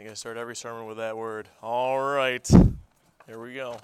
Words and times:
think 0.00 0.10
I 0.10 0.14
start 0.14 0.38
every 0.38 0.56
sermon 0.56 0.86
with 0.86 0.96
that 0.96 1.14
word. 1.14 1.46
All 1.62 2.00
right, 2.00 2.48
here 3.26 3.38
we 3.38 3.52
go. 3.52 3.76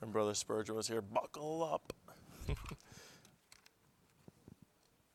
And 0.00 0.12
Brother 0.12 0.34
Spurgeon 0.34 0.76
was 0.76 0.86
here. 0.86 1.02
Buckle 1.02 1.64
up. 1.64 1.92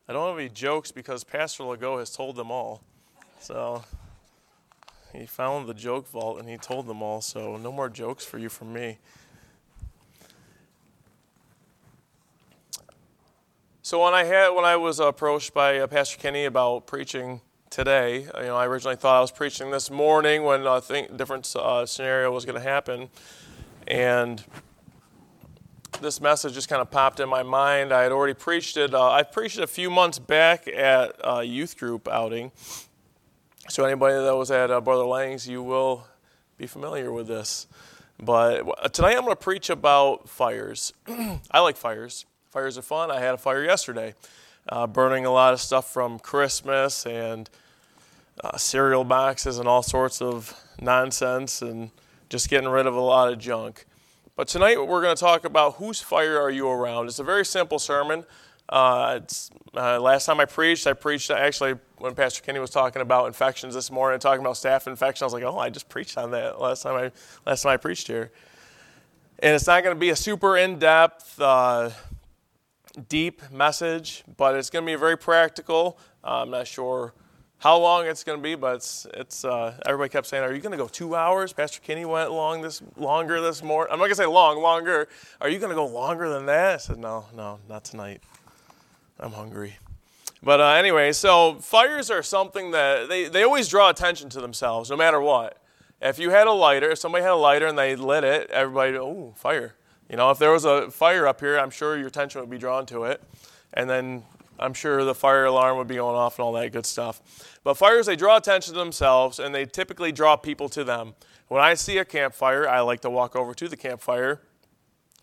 I 0.06 0.12
don't 0.12 0.28
have 0.28 0.38
any 0.38 0.50
jokes 0.50 0.92
because 0.92 1.24
Pastor 1.24 1.64
Legault 1.64 2.00
has 2.00 2.10
told 2.10 2.36
them 2.36 2.50
all. 2.50 2.82
So 3.40 3.84
he 5.14 5.24
found 5.24 5.66
the 5.66 5.72
joke 5.72 6.06
vault 6.08 6.38
and 6.38 6.46
he 6.46 6.58
told 6.58 6.86
them 6.86 7.00
all. 7.00 7.22
So 7.22 7.56
no 7.56 7.72
more 7.72 7.88
jokes 7.88 8.22
for 8.22 8.36
you 8.36 8.50
from 8.50 8.74
me. 8.74 8.98
So 13.80 14.04
when 14.04 14.12
I 14.12 14.24
had 14.24 14.50
when 14.50 14.66
I 14.66 14.76
was 14.76 15.00
approached 15.00 15.54
by 15.54 15.78
uh, 15.78 15.86
Pastor 15.86 16.18
Kenny 16.18 16.44
about 16.44 16.86
preaching 16.86 17.40
today. 17.76 18.20
You 18.38 18.44
know, 18.44 18.56
I 18.56 18.64
originally 18.64 18.96
thought 18.96 19.18
I 19.18 19.20
was 19.20 19.30
preaching 19.30 19.70
this 19.70 19.90
morning 19.90 20.44
when 20.44 20.66
I 20.66 20.80
think 20.80 21.14
different 21.14 21.54
uh, 21.54 21.84
scenario 21.84 22.32
was 22.32 22.46
going 22.46 22.54
to 22.54 22.66
happen, 22.66 23.10
and 23.86 24.42
this 26.00 26.18
message 26.18 26.54
just 26.54 26.70
kind 26.70 26.80
of 26.80 26.90
popped 26.90 27.20
in 27.20 27.28
my 27.28 27.42
mind. 27.42 27.92
I 27.92 28.04
had 28.04 28.12
already 28.12 28.32
preached 28.32 28.78
it. 28.78 28.94
Uh, 28.94 29.10
I 29.10 29.24
preached 29.24 29.58
it 29.58 29.62
a 29.62 29.66
few 29.66 29.90
months 29.90 30.18
back 30.18 30.66
at 30.66 31.16
a 31.22 31.44
youth 31.44 31.76
group 31.76 32.08
outing. 32.08 32.50
So 33.68 33.84
anybody 33.84 34.14
that 34.14 34.34
was 34.34 34.50
at 34.50 34.70
uh, 34.70 34.80
Brother 34.80 35.04
Lang's, 35.04 35.46
you 35.46 35.62
will 35.62 36.06
be 36.56 36.66
familiar 36.66 37.12
with 37.12 37.26
this. 37.26 37.66
But 38.18 38.94
tonight 38.94 39.16
I'm 39.16 39.24
going 39.24 39.36
to 39.36 39.36
preach 39.36 39.68
about 39.68 40.30
fires. 40.30 40.94
I 41.50 41.60
like 41.60 41.76
fires. 41.76 42.24
Fires 42.48 42.78
are 42.78 42.82
fun. 42.82 43.10
I 43.10 43.20
had 43.20 43.34
a 43.34 43.38
fire 43.38 43.62
yesterday, 43.62 44.14
uh, 44.66 44.86
burning 44.86 45.26
a 45.26 45.30
lot 45.30 45.52
of 45.52 45.60
stuff 45.60 45.92
from 45.92 46.18
Christmas 46.18 47.04
and 47.04 47.50
uh, 48.42 48.56
cereal 48.56 49.04
boxes 49.04 49.58
and 49.58 49.68
all 49.68 49.82
sorts 49.82 50.20
of 50.20 50.54
nonsense 50.80 51.62
and 51.62 51.90
just 52.28 52.48
getting 52.50 52.68
rid 52.68 52.86
of 52.86 52.94
a 52.94 53.00
lot 53.00 53.32
of 53.32 53.38
junk. 53.38 53.86
But 54.36 54.48
tonight 54.48 54.78
we're 54.78 55.00
going 55.00 55.16
to 55.16 55.20
talk 55.20 55.44
about 55.44 55.76
whose 55.76 56.00
fire 56.00 56.38
are 56.38 56.50
you 56.50 56.68
around. 56.68 57.06
It's 57.06 57.18
a 57.18 57.24
very 57.24 57.44
simple 57.44 57.78
sermon. 57.78 58.24
Uh, 58.68 59.20
uh, 59.74 60.00
last 60.00 60.26
time 60.26 60.40
I 60.40 60.44
preached, 60.44 60.86
I 60.86 60.92
preached 60.92 61.30
actually 61.30 61.76
when 61.98 62.14
Pastor 62.14 62.42
Kenny 62.42 62.58
was 62.58 62.70
talking 62.70 63.00
about 63.00 63.26
infections 63.26 63.74
this 63.74 63.90
morning, 63.90 64.18
talking 64.18 64.40
about 64.40 64.56
staph 64.56 64.86
infection. 64.86 65.24
I 65.24 65.26
was 65.26 65.32
like, 65.32 65.44
oh, 65.44 65.58
I 65.58 65.70
just 65.70 65.88
preached 65.88 66.18
on 66.18 66.32
that 66.32 66.60
last 66.60 66.82
time 66.82 66.96
I 66.96 67.12
last 67.48 67.62
time 67.62 67.72
I 67.72 67.76
preached 67.76 68.08
here. 68.08 68.32
And 69.38 69.54
it's 69.54 69.66
not 69.66 69.82
going 69.82 69.94
to 69.94 70.00
be 70.00 70.10
a 70.10 70.16
super 70.16 70.56
in-depth, 70.56 71.40
uh, 71.40 71.90
deep 73.08 73.42
message, 73.50 74.24
but 74.36 74.54
it's 74.54 74.70
going 74.70 74.84
to 74.84 74.90
be 74.90 74.96
very 74.96 75.16
practical. 75.16 75.98
I'm 76.24 76.50
not 76.50 76.66
sure 76.66 77.12
how 77.58 77.78
long 77.78 78.06
it's 78.06 78.22
going 78.22 78.38
to 78.38 78.42
be, 78.42 78.54
but 78.54 78.76
it's, 78.76 79.06
it's 79.14 79.44
uh, 79.44 79.78
everybody 79.86 80.10
kept 80.10 80.26
saying, 80.26 80.44
"Are 80.44 80.52
you 80.52 80.60
going 80.60 80.72
to 80.72 80.78
go 80.78 80.88
two 80.88 81.14
hours?" 81.14 81.52
Pastor 81.52 81.80
Kenny 81.80 82.04
went 82.04 82.30
long 82.30 82.60
this 82.60 82.82
longer 82.96 83.40
this 83.40 83.62
morning. 83.62 83.92
I'm 83.92 83.98
not 83.98 84.04
going 84.04 84.16
to 84.16 84.16
say 84.16 84.26
long, 84.26 84.60
longer. 84.60 85.08
Are 85.40 85.48
you 85.48 85.58
going 85.58 85.70
to 85.70 85.76
go 85.76 85.86
longer 85.86 86.28
than 86.28 86.46
that? 86.46 86.74
I 86.74 86.76
said, 86.76 86.98
"No, 86.98 87.26
no, 87.34 87.58
not 87.68 87.84
tonight. 87.84 88.22
I'm 89.18 89.32
hungry." 89.32 89.76
But 90.42 90.60
uh, 90.60 90.68
anyway, 90.70 91.12
so 91.12 91.54
fires 91.54 92.10
are 92.10 92.22
something 92.22 92.70
that 92.72 93.08
they, 93.08 93.28
they 93.28 93.42
always 93.42 93.68
draw 93.68 93.88
attention 93.88 94.28
to 94.30 94.40
themselves, 94.40 94.90
no 94.90 94.96
matter 94.96 95.20
what. 95.20 95.56
If 96.00 96.18
you 96.18 96.30
had 96.30 96.46
a 96.46 96.52
lighter, 96.52 96.90
if 96.90 96.98
somebody 96.98 97.24
had 97.24 97.32
a 97.32 97.36
lighter 97.36 97.66
and 97.66 97.78
they 97.78 97.96
lit 97.96 98.22
it, 98.22 98.50
everybody, 98.50 98.96
oh, 98.98 99.32
fire. 99.34 99.74
You 100.10 100.16
know, 100.16 100.30
if 100.30 100.38
there 100.38 100.52
was 100.52 100.64
a 100.64 100.90
fire 100.90 101.26
up 101.26 101.40
here, 101.40 101.58
I'm 101.58 101.70
sure 101.70 101.96
your 101.96 102.06
attention 102.06 102.42
would 102.42 102.50
be 102.50 102.58
drawn 102.58 102.86
to 102.86 103.04
it. 103.04 103.22
And 103.72 103.88
then 103.88 104.24
I'm 104.58 104.74
sure 104.74 105.04
the 105.04 105.14
fire 105.14 105.44
alarm 105.44 105.78
would 105.78 105.86
be 105.86 105.96
going 105.96 106.16
off 106.16 106.38
and 106.38 106.44
all 106.44 106.52
that 106.52 106.72
good 106.72 106.86
stuff. 106.86 107.58
But 107.64 107.74
fires, 107.74 108.06
they 108.06 108.16
draw 108.16 108.36
attention 108.36 108.74
to 108.74 108.78
themselves 108.78 109.38
and 109.38 109.54
they 109.54 109.64
typically 109.64 110.12
draw 110.12 110.36
people 110.36 110.68
to 110.70 110.84
them. 110.84 111.14
When 111.48 111.62
I 111.62 111.74
see 111.74 111.98
a 111.98 112.04
campfire, 112.04 112.68
I 112.68 112.80
like 112.80 113.00
to 113.00 113.10
walk 113.10 113.36
over 113.36 113.54
to 113.54 113.68
the 113.68 113.76
campfire, 113.76 114.40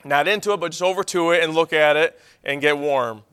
not 0.05 0.27
into 0.27 0.53
it, 0.53 0.59
but 0.59 0.71
just 0.71 0.81
over 0.81 1.03
to 1.05 1.31
it 1.31 1.43
and 1.43 1.53
look 1.53 1.73
at 1.73 1.97
it 1.97 2.19
and 2.43 2.61
get 2.61 2.77
warm. 2.77 3.23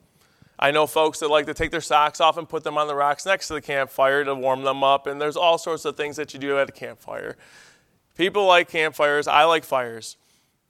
I 0.59 0.73
know 0.73 0.87
folks 0.87 1.21
that 1.21 1.29
like 1.29 1.47
to 1.47 1.55
take 1.55 1.71
their 1.71 1.81
socks 1.81 2.21
off 2.21 2.37
and 2.37 2.47
put 2.49 2.65
them 2.65 2.77
on 2.77 2.87
the 2.87 2.95
rocks 2.95 3.25
next 3.25 3.49
to 3.49 3.55
the 3.55 3.63
campfire 3.63 4.25
to 4.25 4.35
warm 4.35 4.63
them 4.63 4.85
up, 4.85 5.07
and 5.07 5.21
there's 5.21 5.37
all 5.37 5.57
sorts 5.57 5.87
of 5.87 5.97
things 5.97 6.17
that 6.17 6.35
you 6.35 6.41
do 6.41 6.59
at 6.59 6.69
a 6.69 6.73
campfire. 6.73 7.39
People 8.15 8.45
like 8.45 8.69
campfires. 8.69 9.27
I 9.27 9.45
like 9.45 9.65
fires. 9.65 10.19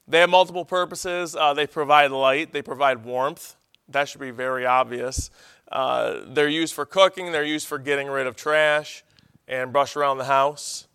They 0.07 0.21
have 0.21 0.31
multiple 0.31 0.65
purposes. 0.65 1.35
Uh, 1.35 1.55
they 1.55 1.67
provide 1.67 2.13
light, 2.13 2.53
they 2.53 2.63
provide 2.63 3.05
warmth, 3.05 3.57
that 3.93 4.09
should 4.09 4.21
be 4.21 4.31
very 4.31 4.67
obvious. 4.67 5.31
Uh, 5.71 6.21
they're 6.27 6.49
used 6.49 6.75
for 6.75 6.85
cooking, 6.85 7.33
they're 7.33 7.45
used 7.45 7.67
for 7.67 7.79
getting 7.79 8.09
rid 8.09 8.27
of 8.27 8.37
trash 8.37 9.05
and 9.47 9.73
brush 9.73 9.97
around 9.97 10.19
the 10.19 10.25
house. 10.25 10.89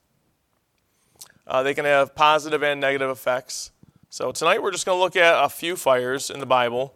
Uh, 1.47 1.63
they 1.63 1.73
can 1.73 1.85
have 1.85 2.15
positive 2.15 2.63
and 2.63 2.81
negative 2.81 3.09
effects. 3.09 3.71
So 4.09 4.31
tonight 4.31 4.63
we're 4.63 4.71
just 4.71 4.85
going 4.85 4.97
to 4.97 5.01
look 5.01 5.15
at 5.15 5.43
a 5.43 5.49
few 5.49 5.75
fires 5.75 6.29
in 6.29 6.39
the 6.39 6.45
Bible, 6.45 6.95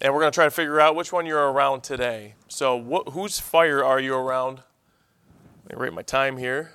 and 0.00 0.12
we're 0.12 0.20
going 0.20 0.32
to 0.32 0.34
try 0.34 0.44
to 0.44 0.50
figure 0.50 0.80
out 0.80 0.96
which 0.96 1.12
one 1.12 1.26
you're 1.26 1.52
around 1.52 1.82
today. 1.82 2.34
So 2.48 2.80
wh- 2.80 3.12
whose 3.12 3.38
fire 3.38 3.84
are 3.84 4.00
you 4.00 4.14
around? 4.14 4.62
Let 5.64 5.76
me 5.76 5.82
rate 5.82 5.92
my 5.92 6.02
time 6.02 6.38
here. 6.38 6.72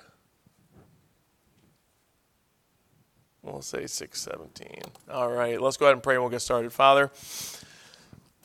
We'll 3.42 3.60
say 3.60 3.86
617. 3.86 4.92
All 5.10 5.30
right, 5.30 5.60
let's 5.60 5.76
go 5.76 5.86
ahead 5.86 5.94
and 5.94 6.02
pray 6.02 6.14
and 6.14 6.22
we'll 6.22 6.30
get 6.30 6.40
started. 6.40 6.72
Father, 6.72 7.10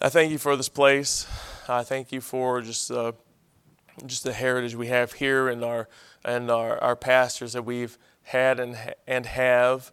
I 0.01 0.07
thank 0.07 0.31
you 0.31 0.37
for 0.37 0.55
this 0.55 0.69
place. 0.69 1.27
I 1.67 1.83
thank 1.83 2.13
you 2.13 2.21
for 2.21 2.61
just 2.61 2.89
uh, 2.89 3.11
just 4.05 4.23
the 4.23 4.31
heritage 4.31 4.73
we 4.73 4.87
have 4.87 5.11
here 5.11 5.49
and 5.49 5.61
our 5.61 5.89
and 6.23 6.49
our, 6.49 6.81
our 6.81 6.95
pastors 6.95 7.51
that 7.51 7.63
we've 7.63 7.97
had 8.23 8.61
and 8.61 8.77
and 9.07 9.25
have, 9.25 9.91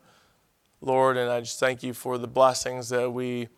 Lord. 0.81 1.17
And 1.17 1.29
I 1.29 1.41
just 1.41 1.59
thank 1.59 1.83
you 1.83 1.93
for 1.93 2.19
the 2.19 2.29
blessings 2.29 2.89
that 2.91 3.11
we 3.11 3.49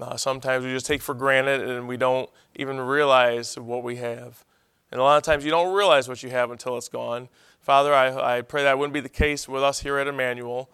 uh, 0.00 0.16
sometimes 0.16 0.64
we 0.64 0.72
just 0.72 0.86
take 0.86 1.02
for 1.02 1.14
granted 1.14 1.60
and 1.60 1.86
we 1.86 1.98
don't 1.98 2.30
even 2.56 2.80
realize 2.80 3.58
what 3.58 3.82
we 3.82 3.96
have. 3.96 4.42
And 4.90 5.02
a 5.02 5.04
lot 5.04 5.18
of 5.18 5.22
times 5.22 5.44
you 5.44 5.50
don't 5.50 5.74
realize 5.74 6.08
what 6.08 6.22
you 6.22 6.30
have 6.30 6.50
until 6.50 6.78
it's 6.78 6.88
gone. 6.88 7.28
Father, 7.60 7.92
I, 7.92 8.38
I 8.38 8.40
pray 8.40 8.62
that 8.62 8.78
wouldn't 8.78 8.94
be 8.94 9.00
the 9.00 9.10
case 9.10 9.46
with 9.46 9.62
us 9.62 9.80
here 9.80 9.98
at 9.98 10.06
Emmanuel. 10.06 10.70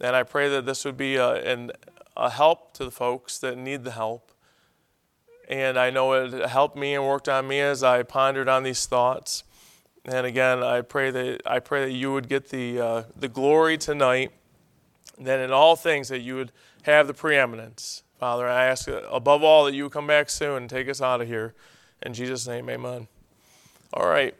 And 0.00 0.16
I 0.16 0.22
pray 0.22 0.48
that 0.48 0.64
this 0.64 0.86
would 0.86 0.96
be 0.96 1.16
a, 1.16 1.34
an, 1.34 1.70
a 2.16 2.30
help 2.30 2.72
to 2.74 2.84
the 2.86 2.90
folks 2.90 3.36
that 3.38 3.58
need 3.58 3.84
the 3.84 3.90
help. 3.90 4.30
And 5.48 5.78
I 5.78 5.90
know 5.90 6.12
it 6.14 6.48
helped 6.48 6.76
me 6.76 6.94
and 6.94 7.06
worked 7.06 7.28
on 7.28 7.46
me 7.46 7.60
as 7.60 7.82
I 7.82 8.02
pondered 8.02 8.48
on 8.48 8.62
these 8.62 8.86
thoughts. 8.86 9.44
And 10.04 10.26
again, 10.26 10.62
I 10.62 10.80
pray 10.82 11.10
that 11.10 11.42
I 11.46 11.60
pray 11.60 11.86
that 11.86 11.92
you 11.92 12.12
would 12.12 12.28
get 12.28 12.50
the 12.50 12.80
uh, 12.80 13.02
the 13.16 13.28
glory 13.28 13.78
tonight. 13.78 14.32
That 15.18 15.40
in 15.40 15.52
all 15.52 15.76
things 15.76 16.08
that 16.08 16.20
you 16.20 16.34
would 16.36 16.52
have 16.82 17.06
the 17.06 17.14
preeminence, 17.14 18.02
Father. 18.18 18.48
I 18.48 18.64
ask 18.64 18.88
above 18.88 19.42
all 19.42 19.64
that 19.64 19.74
you 19.74 19.84
would 19.84 19.92
come 19.92 20.06
back 20.06 20.28
soon 20.28 20.62
and 20.62 20.70
take 20.70 20.88
us 20.88 21.00
out 21.00 21.20
of 21.20 21.28
here. 21.28 21.54
In 22.02 22.12
Jesus' 22.14 22.46
name, 22.46 22.68
Amen. 22.68 23.08
All 23.92 24.06
right. 24.06 24.34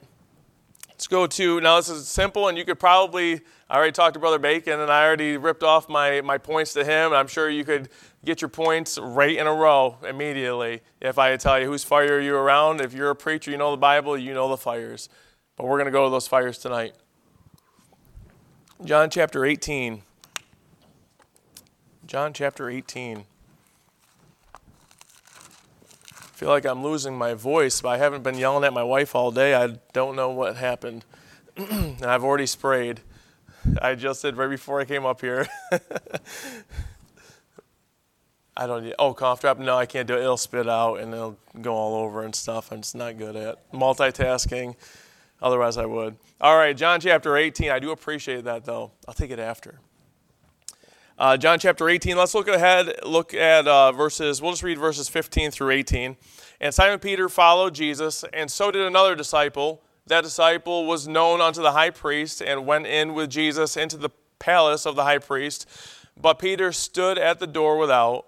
Let's 0.90 1.06
go 1.06 1.26
to 1.26 1.60
now. 1.60 1.76
This 1.76 1.88
is 1.88 2.08
simple, 2.08 2.48
and 2.48 2.56
you 2.56 2.64
could 2.64 2.78
probably. 2.78 3.40
I 3.68 3.76
already 3.76 3.92
talked 3.92 4.14
to 4.14 4.20
Brother 4.20 4.38
Bacon, 4.38 4.80
and 4.80 4.90
I 4.90 5.04
already 5.04 5.36
ripped 5.36 5.62
off 5.62 5.88
my, 5.88 6.20
my 6.20 6.38
points 6.38 6.72
to 6.74 6.84
him. 6.84 7.06
And 7.06 7.16
I'm 7.16 7.26
sure 7.26 7.48
you 7.48 7.64
could 7.64 7.88
get 8.24 8.40
your 8.40 8.48
points 8.48 8.98
right 8.98 9.36
in 9.36 9.46
a 9.46 9.52
row 9.52 9.98
immediately 10.08 10.80
if 11.00 11.18
I 11.18 11.36
tell 11.36 11.60
you 11.60 11.66
whose 11.66 11.84
fire 11.84 12.16
are 12.16 12.20
you 12.20 12.34
around. 12.34 12.80
If 12.80 12.94
you're 12.94 13.10
a 13.10 13.16
preacher, 13.16 13.50
you 13.50 13.56
know 13.56 13.70
the 13.70 13.76
Bible, 13.76 14.16
you 14.16 14.34
know 14.34 14.48
the 14.48 14.56
fires. 14.56 15.08
But 15.56 15.66
we're 15.66 15.76
going 15.76 15.86
to 15.86 15.92
go 15.92 16.04
to 16.04 16.10
those 16.10 16.26
fires 16.26 16.58
tonight. 16.58 16.94
John 18.84 19.10
chapter 19.10 19.44
18. 19.44 20.02
John 22.06 22.32
chapter 22.32 22.68
18. 22.68 23.24
I 24.48 26.36
feel 26.36 26.48
like 26.48 26.66
I'm 26.66 26.82
losing 26.82 27.16
my 27.16 27.34
voice, 27.34 27.80
but 27.80 27.90
I 27.90 27.98
haven't 27.98 28.22
been 28.22 28.36
yelling 28.36 28.64
at 28.64 28.72
my 28.72 28.82
wife 28.82 29.14
all 29.14 29.30
day. 29.30 29.54
I 29.54 29.78
don't 29.92 30.16
know 30.16 30.30
what 30.30 30.56
happened. 30.56 31.04
and 31.56 32.02
I've 32.04 32.24
already 32.24 32.46
sprayed. 32.46 33.00
I 33.80 33.94
just 33.94 34.22
did 34.22 34.36
right 34.36 34.50
before 34.50 34.80
I 34.80 34.84
came 34.84 35.06
up 35.06 35.20
here. 35.20 35.46
I 38.56 38.66
don't 38.66 38.84
need, 38.84 38.94
oh, 38.98 39.14
cough 39.14 39.40
drop? 39.40 39.58
No, 39.58 39.76
I 39.76 39.86
can't 39.86 40.06
do 40.06 40.14
it. 40.14 40.20
It'll 40.20 40.36
spit 40.36 40.68
out 40.68 40.96
and 40.96 41.12
it'll 41.12 41.38
go 41.60 41.74
all 41.74 41.94
over 42.04 42.22
and 42.22 42.34
stuff. 42.34 42.70
I'm 42.70 42.82
just 42.82 42.94
not 42.94 43.18
good 43.18 43.34
at 43.36 43.72
multitasking. 43.72 44.76
Otherwise, 45.42 45.76
I 45.76 45.86
would. 45.86 46.16
All 46.40 46.56
right, 46.56 46.76
John 46.76 47.00
chapter 47.00 47.36
18. 47.36 47.70
I 47.70 47.78
do 47.78 47.90
appreciate 47.90 48.44
that, 48.44 48.64
though. 48.64 48.92
I'll 49.08 49.14
take 49.14 49.30
it 49.30 49.40
after. 49.40 49.80
Uh, 51.18 51.36
John 51.36 51.58
chapter 51.58 51.88
18. 51.88 52.16
Let's 52.16 52.34
look 52.34 52.48
ahead, 52.48 52.92
look 53.04 53.34
at 53.34 53.68
uh, 53.68 53.92
verses, 53.92 54.42
we'll 54.42 54.52
just 54.52 54.64
read 54.64 54.78
verses 54.78 55.08
15 55.08 55.52
through 55.52 55.70
18. 55.70 56.16
And 56.60 56.74
Simon 56.74 56.98
Peter 56.98 57.28
followed 57.28 57.74
Jesus, 57.74 58.24
and 58.32 58.50
so 58.50 58.70
did 58.70 58.82
another 58.82 59.14
disciple. 59.14 59.82
That 60.06 60.24
disciple 60.24 60.86
was 60.86 61.06
known 61.06 61.40
unto 61.40 61.62
the 61.62 61.72
high 61.72 61.90
priest 61.90 62.42
and 62.42 62.66
went 62.66 62.86
in 62.86 63.14
with 63.14 63.30
Jesus 63.30 63.76
into 63.76 63.96
the 63.96 64.10
palace 64.38 64.86
of 64.86 64.96
the 64.96 65.04
high 65.04 65.18
priest. 65.18 65.68
But 66.20 66.38
Peter 66.38 66.72
stood 66.72 67.16
at 67.16 67.38
the 67.38 67.46
door 67.46 67.78
without 67.78 68.26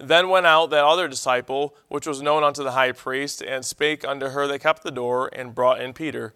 Then 0.00 0.28
went 0.28 0.46
out 0.46 0.70
that 0.70 0.84
other 0.84 1.08
disciple, 1.08 1.76
which 1.88 2.06
was 2.06 2.22
known 2.22 2.42
unto 2.42 2.64
the 2.64 2.72
high 2.72 2.92
priest, 2.92 3.42
and 3.42 3.64
spake 3.64 4.04
unto 4.06 4.28
her 4.28 4.46
that 4.46 4.60
kept 4.60 4.82
the 4.82 4.90
door, 4.90 5.28
and 5.32 5.54
brought 5.54 5.80
in 5.80 5.92
Peter. 5.92 6.34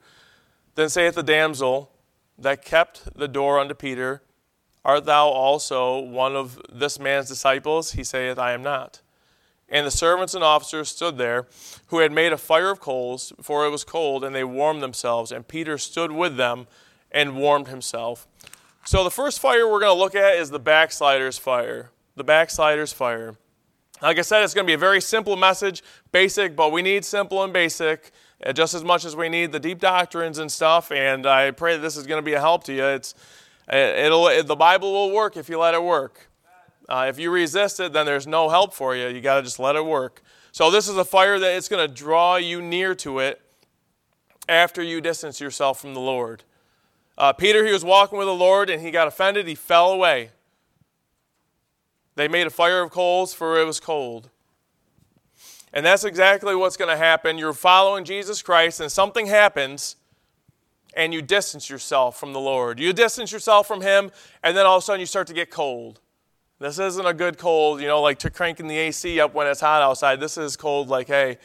Then 0.75 0.89
saith 0.89 1.15
the 1.15 1.23
damsel 1.23 1.91
that 2.39 2.65
kept 2.65 3.17
the 3.17 3.29
door 3.29 3.59
unto 3.59 3.75
Peter, 3.75 4.23
Art 4.85 5.07
thou 5.07 5.29
also 5.29 5.99
one 5.99 6.37
of 6.37 6.61
this 6.71 6.99
man's 6.99 7.29
disciples? 7.29 7.93
He 7.93 8.05
saith, 8.05 8.39
I 8.39 8.53
am 8.53 8.63
not. 8.63 9.01
And 9.69 9.87
the 9.87 9.91
servants 9.91 10.35
and 10.35 10.45
officers 10.45 10.91
stood 10.91 11.17
there, 11.17 11.47
who 11.87 12.01
had 12.01 12.13
made 12.13 12.35
a 12.35 12.39
fire 12.39 12.71
of 12.71 12.81
coals, 12.81 13.33
for 13.41 13.65
it 13.65 13.71
was 13.71 13.83
cold, 13.83 14.23
and 14.23 14.35
they 14.35 14.45
warmed 14.45 14.83
themselves. 14.83 15.33
And 15.33 15.49
Peter 15.49 15.79
stood 15.79 16.13
with 16.13 16.37
them 16.37 16.67
and 17.11 17.37
warmed 17.37 17.69
himself. 17.69 18.29
So 18.85 19.03
the 19.03 19.11
first 19.11 19.41
fire 19.41 19.67
we're 19.67 19.81
going 19.81 19.95
to 19.95 19.99
look 19.99 20.15
at 20.15 20.35
is 20.37 20.51
the 20.51 20.59
backsliders 20.59 21.39
fire. 21.39 21.91
The 22.15 22.25
backsliders 22.25 22.93
fire. 22.93 23.37
Like 24.05 24.19
I 24.19 24.21
said, 24.21 24.45
it's 24.45 24.53
going 24.53 24.67
to 24.67 24.71
be 24.71 24.75
a 24.75 24.79
very 24.79 25.01
simple 25.01 25.35
message, 25.35 25.83
basic, 26.13 26.55
but 26.55 26.73
we 26.73 26.83
need 26.83 27.07
simple 27.07 27.43
and 27.43 27.55
basic 27.55 28.13
uh, 28.45 28.53
just 28.53 28.75
as 28.75 28.85
much 28.85 29.07
as 29.07 29.17
we 29.17 29.31
need 29.31 29.51
the 29.51 29.59
deep 29.59 29.81
doctrines 29.81 30.39
and 30.39 30.53
stuff. 30.53 30.93
And 30.93 31.25
I 31.25 31.53
pray 31.53 31.77
that 31.77 31.81
this 31.81 31.97
is 31.97 32.07
going 32.07 32.19
to 32.19 32.25
be 32.25 32.35
a 32.35 32.41
help 32.41 32.65
to 32.65 32.75
you. 32.75 32.85
It's, 32.85 33.15
uh, 33.73 33.77
it'll, 33.77 34.45
the 34.45 34.57
Bible 34.57 34.93
will 34.93 35.11
work 35.11 35.39
if 35.39 35.49
you 35.49 35.59
let 35.59 35.73
it 35.73 35.83
work. 35.83 36.29
Uh, 36.87 37.07
if 37.09 37.19
you 37.19 37.31
resist 37.31 37.81
it, 37.81 37.95
then 37.95 38.05
there's 38.05 38.27
no 38.27 38.51
help 38.51 38.75
for 38.75 38.95
you. 38.95 39.09
You 39.09 39.23
got 39.23 39.37
to 39.37 39.43
just 39.43 39.59
let 39.59 39.75
it 39.75 39.87
work. 39.87 40.23
So 40.53 40.71
this 40.71 40.87
is 40.87 40.99
a 40.99 41.05
fire 41.07 41.39
that 41.39 41.57
it's 41.57 41.71
going 41.71 41.89
to 41.89 41.93
draw 41.93 42.37
you 42.37 42.61
near 42.61 42.95
to 42.97 43.21
it 43.21 43.41
after 44.47 44.83
you 44.83 45.01
distance 45.01 45.41
yourself 45.41 45.81
from 45.81 45.95
the 45.95 46.01
Lord. 46.01 46.45
Uh, 47.17 47.33
Peter, 47.33 47.65
he 47.65 47.73
was 47.73 47.87
walking 47.87 48.19
with 48.19 48.29
the 48.29 48.35
Lord 48.35 48.69
and 48.69 48.83
he 48.83 48.91
got 48.91 49.09
offended. 49.09 49.49
He 49.49 49.55
fell 49.55 49.93
away. 49.93 50.29
They 52.17 52.29
made 52.29 52.47
a 52.47 52.51
fire 52.51 52.83
of 52.83 52.91
coals, 52.91 53.35
for 53.35 53.61
it 53.61 53.65
was 53.65 53.81
cold. 53.81 54.31
And 55.73 55.85
that's 55.85 56.05
exactly 56.05 56.55
what's 56.55 56.77
going 56.77 56.91
to 56.91 56.97
happen. 56.97 57.37
You're 57.37 57.53
following 57.53 58.05
Jesus 58.05 58.43
Christ, 58.43 58.81
and 58.81 58.91
something 58.91 59.27
happens, 59.27 59.97
and 60.97 61.13
you 61.13 61.21
distance 61.21 61.69
yourself 61.69 62.19
from 62.19 62.33
the 62.33 62.39
Lord. 62.39 62.79
You 62.79 62.93
distance 62.93 63.33
yourself 63.33 63.67
from 63.67 63.81
Him, 63.81 64.13
and 64.43 64.57
then 64.57 64.67
all 64.67 64.77
of 64.77 64.83
a 64.83 64.87
sudden 64.87 65.01
you 65.01 65.07
start 65.07 65.27
to 65.27 65.35
get 65.35 65.51
cold. 65.51 66.01
This 66.61 66.79
isn't 66.79 67.05
a 67.05 67.13
good 67.13 67.37
cold, 67.37 67.81
you 67.81 67.89
know, 67.89 68.01
like 68.01 68.21
to 68.21 68.31
cranking 68.31 68.69
the 68.69 68.79
AC 68.79 69.19
up 69.19 69.35
when 69.35 69.49
it's 69.49 69.61
hot 69.61 69.83
outside. 69.83 70.21
This 70.21 70.39
is 70.39 70.57
cold, 70.57 70.89
like, 70.89 71.09
hey, 71.09 71.39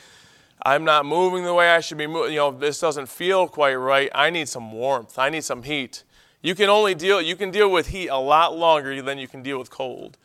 I'm 0.63 0.83
not 0.83 1.05
moving 1.05 1.43
the 1.43 1.53
way 1.53 1.71
I 1.71 1.79
should 1.79 1.97
be 1.97 2.05
moving. 2.05 2.33
You 2.33 2.39
know, 2.39 2.51
this 2.51 2.79
doesn't 2.79 3.09
feel 3.09 3.47
quite 3.47 3.75
right. 3.75 4.11
I 4.13 4.29
need 4.29 4.47
some 4.47 4.71
warmth. 4.71 5.17
I 5.17 5.29
need 5.29 5.43
some 5.43 5.63
heat. 5.63 6.03
You 6.41 6.53
can 6.53 6.69
only 6.69 6.93
deal, 6.93 7.21
you 7.21 7.35
can 7.35 7.49
deal 7.49 7.71
with 7.71 7.87
heat 7.87 8.09
a 8.09 8.19
lot 8.19 8.55
longer 8.55 9.01
than 9.01 9.17
you 9.17 9.27
can 9.27 9.41
deal 9.41 9.57
with 9.57 9.69
cold. 9.69 10.17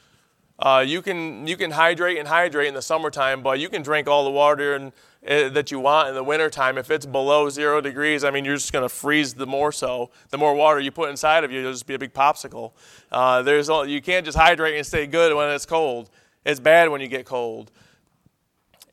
Uh, 0.58 0.84
you 0.86 1.02
can 1.02 1.46
you 1.46 1.56
can 1.56 1.72
hydrate 1.72 2.16
and 2.18 2.28
hydrate 2.28 2.68
in 2.68 2.74
the 2.74 2.82
summertime, 2.82 3.42
but 3.42 3.58
you 3.58 3.68
can 3.68 3.82
drink 3.82 4.06
all 4.06 4.24
the 4.24 4.30
water 4.30 4.74
and, 4.74 4.92
uh, 5.28 5.48
that 5.48 5.70
you 5.72 5.80
want 5.80 6.08
in 6.08 6.14
the 6.14 6.22
wintertime. 6.22 6.78
If 6.78 6.90
it's 6.90 7.06
below 7.06 7.48
zero 7.48 7.80
degrees, 7.80 8.22
I 8.22 8.30
mean, 8.30 8.44
you're 8.44 8.54
just 8.54 8.72
going 8.72 8.84
to 8.84 8.88
freeze 8.88 9.34
the 9.34 9.46
more 9.46 9.72
so. 9.72 10.10
The 10.30 10.38
more 10.38 10.54
water 10.54 10.78
you 10.78 10.92
put 10.92 11.10
inside 11.10 11.42
of 11.42 11.50
you, 11.50 11.60
it'll 11.60 11.72
just 11.72 11.86
be 11.86 11.94
a 11.94 11.98
big 11.98 12.12
popsicle. 12.12 12.72
Uh, 13.10 13.42
there's 13.42 13.68
you 13.68 14.00
can't 14.00 14.24
just 14.24 14.38
hydrate 14.38 14.76
and 14.76 14.86
stay 14.86 15.06
good 15.08 15.34
when 15.34 15.50
it's 15.50 15.66
cold. 15.66 16.10
It's 16.44 16.60
bad 16.60 16.88
when 16.90 17.00
you 17.00 17.08
get 17.08 17.26
cold. 17.26 17.72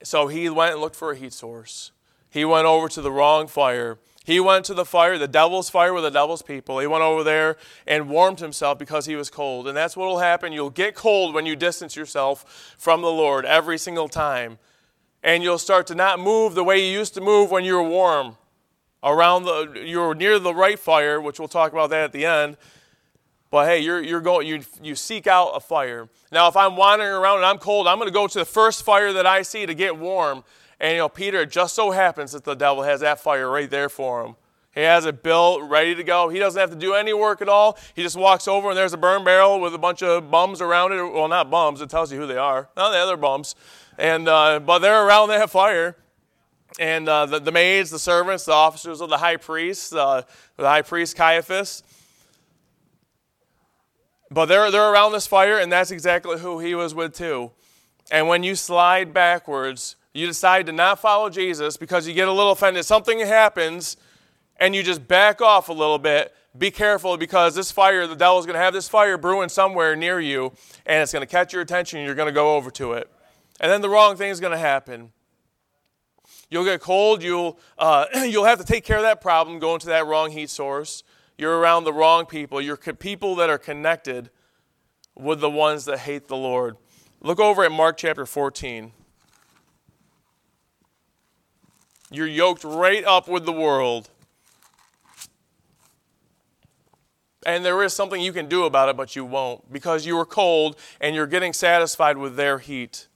So 0.03 0.27
he 0.27 0.49
went 0.49 0.73
and 0.73 0.81
looked 0.81 0.95
for 0.95 1.11
a 1.11 1.15
heat 1.15 1.33
source. 1.33 1.91
He 2.29 2.43
went 2.43 2.65
over 2.65 2.87
to 2.89 3.01
the 3.01 3.11
wrong 3.11 3.47
fire. 3.47 3.99
He 4.31 4.39
went 4.39 4.63
to 4.67 4.73
the 4.73 4.85
fire, 4.85 5.17
the 5.17 5.27
devil's 5.27 5.69
fire 5.69 5.93
with 5.93 6.05
the 6.05 6.09
devil's 6.09 6.41
people. 6.41 6.79
He 6.79 6.87
went 6.87 7.03
over 7.03 7.21
there 7.21 7.57
and 7.85 8.07
warmed 8.07 8.39
himself 8.39 8.79
because 8.79 9.05
he 9.05 9.17
was 9.17 9.29
cold. 9.29 9.67
And 9.67 9.75
that's 9.75 9.97
what 9.97 10.07
will 10.07 10.19
happen. 10.19 10.53
You'll 10.53 10.69
get 10.69 10.95
cold 10.95 11.35
when 11.35 11.45
you 11.45 11.57
distance 11.57 11.97
yourself 11.97 12.73
from 12.77 13.01
the 13.01 13.11
Lord 13.11 13.43
every 13.43 13.77
single 13.77 14.07
time. 14.07 14.57
And 15.21 15.43
you'll 15.43 15.57
start 15.57 15.85
to 15.87 15.95
not 15.95 16.17
move 16.17 16.55
the 16.55 16.63
way 16.63 16.79
you 16.79 16.97
used 16.97 17.13
to 17.15 17.21
move 17.21 17.51
when 17.51 17.65
you 17.65 17.73
were 17.73 17.83
warm. 17.83 18.37
Around 19.03 19.43
the 19.43 19.83
you're 19.85 20.15
near 20.15 20.39
the 20.39 20.55
right 20.55 20.79
fire, 20.79 21.19
which 21.19 21.37
we'll 21.37 21.49
talk 21.49 21.73
about 21.73 21.89
that 21.89 22.05
at 22.05 22.11
the 22.13 22.25
end. 22.25 22.55
But 23.49 23.67
hey, 23.67 23.79
you're, 23.79 24.01
you're 24.01 24.21
going, 24.21 24.47
you, 24.47 24.61
you 24.81 24.95
seek 24.95 25.27
out 25.27 25.49
a 25.49 25.59
fire. 25.59 26.07
Now, 26.31 26.47
if 26.47 26.55
I'm 26.55 26.77
wandering 26.77 27.11
around 27.11 27.39
and 27.39 27.45
I'm 27.45 27.57
cold, 27.57 27.85
I'm 27.85 27.97
going 27.97 28.07
to 28.07 28.13
go 28.13 28.27
to 28.27 28.39
the 28.39 28.45
first 28.45 28.85
fire 28.85 29.11
that 29.11 29.25
I 29.25 29.41
see 29.41 29.65
to 29.65 29.73
get 29.73 29.97
warm. 29.97 30.45
And, 30.81 30.93
you 30.93 30.97
know, 30.97 31.09
Peter, 31.09 31.41
it 31.41 31.51
just 31.51 31.75
so 31.75 31.91
happens 31.91 32.31
that 32.31 32.43
the 32.43 32.55
devil 32.55 32.81
has 32.81 33.01
that 33.01 33.19
fire 33.19 33.47
right 33.47 33.69
there 33.69 33.87
for 33.87 34.25
him. 34.25 34.35
He 34.73 34.81
has 34.81 35.05
it 35.05 35.21
built, 35.21 35.69
ready 35.69 35.93
to 35.93 36.03
go. 36.03 36.29
He 36.29 36.39
doesn't 36.39 36.59
have 36.59 36.71
to 36.71 36.75
do 36.75 36.95
any 36.95 37.13
work 37.13 37.39
at 37.39 37.47
all. 37.47 37.77
He 37.93 38.01
just 38.01 38.15
walks 38.15 38.47
over 38.47 38.69
and 38.69 38.77
there's 38.77 38.93
a 38.93 38.97
burn 38.97 39.23
barrel 39.23 39.59
with 39.59 39.75
a 39.75 39.77
bunch 39.77 40.01
of 40.01 40.31
bums 40.31 40.59
around 40.59 40.91
it. 40.93 41.03
Well, 41.03 41.27
not 41.27 41.51
bums, 41.51 41.81
it 41.81 41.89
tells 41.91 42.11
you 42.11 42.19
who 42.19 42.25
they 42.25 42.37
are. 42.37 42.67
No, 42.75 42.91
the 42.91 42.97
other 42.97 43.15
bums. 43.15 43.53
And, 43.99 44.27
uh, 44.27 44.59
but 44.59 44.79
they're 44.79 45.05
around 45.05 45.29
that 45.29 45.51
fire. 45.51 45.97
And 46.79 47.07
uh, 47.07 47.27
the, 47.27 47.39
the 47.39 47.51
maids, 47.51 47.91
the 47.91 47.99
servants, 47.99 48.45
the 48.45 48.53
officers 48.53 49.01
of 49.01 49.09
the 49.09 49.17
high 49.17 49.37
priest, 49.37 49.93
uh, 49.93 50.23
the 50.57 50.67
high 50.67 50.81
priest 50.81 51.15
Caiaphas, 51.15 51.83
but 54.31 54.45
they're, 54.45 54.71
they're 54.71 54.91
around 54.91 55.11
this 55.11 55.27
fire, 55.27 55.59
and 55.59 55.71
that's 55.71 55.91
exactly 55.91 56.39
who 56.39 56.57
he 56.57 56.73
was 56.73 56.95
with, 56.95 57.13
too. 57.13 57.51
And 58.09 58.27
when 58.27 58.41
you 58.41 58.55
slide 58.55 59.13
backwards, 59.13 59.97
you 60.13 60.27
decide 60.27 60.65
to 60.65 60.71
not 60.71 60.99
follow 60.99 61.29
Jesus 61.29 61.77
because 61.77 62.07
you 62.07 62.13
get 62.13 62.27
a 62.27 62.31
little 62.31 62.51
offended. 62.51 62.85
Something 62.85 63.19
happens, 63.19 63.97
and 64.57 64.75
you 64.75 64.83
just 64.83 65.07
back 65.07 65.41
off 65.41 65.69
a 65.69 65.73
little 65.73 65.99
bit. 65.99 66.33
Be 66.57 66.69
careful 66.69 67.15
because 67.15 67.55
this 67.55 67.71
fire, 67.71 68.05
the 68.07 68.15
devil's 68.15 68.45
going 68.45 68.55
to 68.55 68.61
have 68.61 68.73
this 68.73 68.89
fire 68.89 69.17
brewing 69.17 69.47
somewhere 69.47 69.95
near 69.95 70.19
you, 70.19 70.51
and 70.85 71.01
it's 71.01 71.13
going 71.13 71.21
to 71.21 71.31
catch 71.31 71.53
your 71.53 71.61
attention, 71.61 71.99
and 71.99 72.05
you're 72.05 72.15
going 72.15 72.27
to 72.27 72.33
go 72.33 72.55
over 72.55 72.69
to 72.71 72.93
it. 72.93 73.09
And 73.61 73.71
then 73.71 73.81
the 73.81 73.89
wrong 73.89 74.17
thing 74.17 74.29
is 74.29 74.39
going 74.39 74.51
to 74.51 74.57
happen. 74.57 75.11
You'll 76.49 76.65
get 76.65 76.81
cold. 76.81 77.23
You'll, 77.23 77.57
uh, 77.77 78.05
you'll 78.27 78.45
have 78.45 78.59
to 78.59 78.65
take 78.65 78.83
care 78.83 78.97
of 78.97 79.03
that 79.03 79.21
problem 79.21 79.59
going 79.59 79.79
to 79.79 79.87
that 79.87 80.05
wrong 80.05 80.31
heat 80.31 80.49
source. 80.49 81.03
You're 81.37 81.57
around 81.57 81.85
the 81.85 81.93
wrong 81.93 82.25
people. 82.25 82.61
You're 82.61 82.77
people 82.77 83.35
that 83.35 83.49
are 83.49 83.57
connected 83.57 84.29
with 85.15 85.39
the 85.39 85.49
ones 85.49 85.85
that 85.85 85.99
hate 85.99 86.27
the 86.27 86.35
Lord. 86.35 86.75
Look 87.21 87.39
over 87.39 87.63
at 87.63 87.71
Mark 87.71 87.97
chapter 87.97 88.25
14. 88.25 88.91
You're 92.11 92.27
yoked 92.27 92.63
right 92.63 93.03
up 93.05 93.27
with 93.27 93.45
the 93.45 93.53
world. 93.53 94.09
And 97.45 97.65
there 97.65 97.81
is 97.81 97.93
something 97.93 98.21
you 98.21 98.33
can 98.33 98.47
do 98.47 98.65
about 98.65 98.89
it, 98.89 98.97
but 98.97 99.15
you 99.15 99.25
won't 99.25 99.71
because 99.71 100.05
you 100.05 100.19
are 100.19 100.25
cold 100.25 100.75
and 100.99 101.15
you're 101.15 101.25
getting 101.25 101.53
satisfied 101.53 102.17
with 102.17 102.35
their 102.35 102.59
heat. 102.59 103.07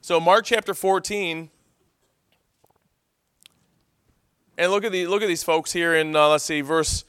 So, 0.00 0.18
Mark 0.18 0.46
chapter 0.46 0.74
14 0.74 1.50
and 4.58 4.70
look 4.70 4.84
at 4.84 4.92
the 4.92 5.06
look 5.06 5.22
at 5.22 5.28
these 5.28 5.42
folks 5.42 5.72
here 5.72 5.94
in 5.94 6.16
uh, 6.16 6.28
let's 6.28 6.44
see 6.44 6.62
verse. 6.62 7.04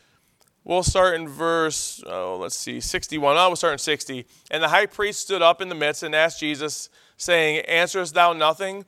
We'll 0.66 0.84
start 0.84 1.16
in 1.16 1.27
verse. 1.27 2.01
Oh, 2.08 2.38
let's 2.38 2.56
see, 2.56 2.80
61. 2.80 3.36
Oh, 3.36 3.50
we'll 3.50 3.58
start 3.58 3.74
in 3.74 3.80
60. 3.80 4.25
And 4.50 4.63
the 4.63 4.70
high 4.70 4.86
priest 4.86 5.20
stood 5.20 5.42
up 5.42 5.62
in 5.62 5.68
the 5.68 5.75
midst 5.75 6.04
and 6.04 6.16
asked 6.16 6.39
Jesus, 6.39 6.89
saying, 7.18 7.66
"Answerest 7.66 8.13
thou 8.13 8.34
nothing? 8.34 8.86